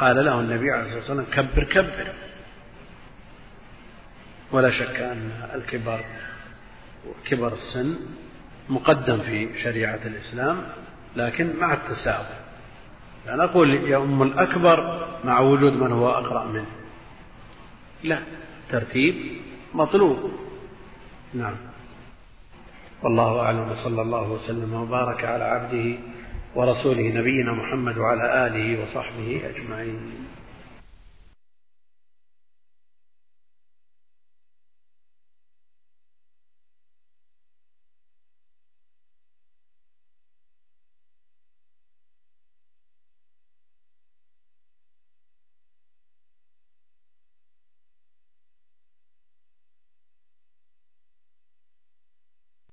قال 0.00 0.24
له 0.24 0.40
النبي 0.40 0.70
عليه 0.70 0.82
الصلاة 0.82 0.98
والسلام 0.98 1.24
كبر 1.32 1.64
كبر. 1.64 2.14
ولا 4.52 4.70
شك 4.70 5.00
أن 5.00 5.30
الكبر 5.54 6.04
كبر 7.24 7.54
السن 7.54 7.96
مقدم 8.68 9.18
في 9.18 9.62
شريعة 9.62 10.00
الإسلام 10.04 10.62
لكن 11.16 11.56
مع 11.60 11.74
التساوي. 11.74 12.45
لا 13.26 13.36
نقول 13.36 13.70
يؤم 13.70 14.22
الأكبر 14.22 15.06
مع 15.24 15.40
وجود 15.40 15.72
من 15.72 15.92
هو 15.92 16.08
أقرأ 16.08 16.44
منه. 16.44 16.66
لا. 18.04 18.18
ترتيب 18.70 19.14
مطلوب. 19.74 20.30
نعم. 21.34 21.56
والله 23.02 23.40
أعلم 23.40 23.70
وصلى 23.72 24.02
الله 24.02 24.30
وسلم 24.30 24.74
وبارك 24.74 25.24
على 25.24 25.44
عبده 25.44 25.98
ورسوله 26.54 27.08
نبينا 27.08 27.52
محمد 27.52 27.98
وعلى 27.98 28.46
آله 28.46 28.82
وصحبه 28.82 29.42
أجمعين. 29.50 30.12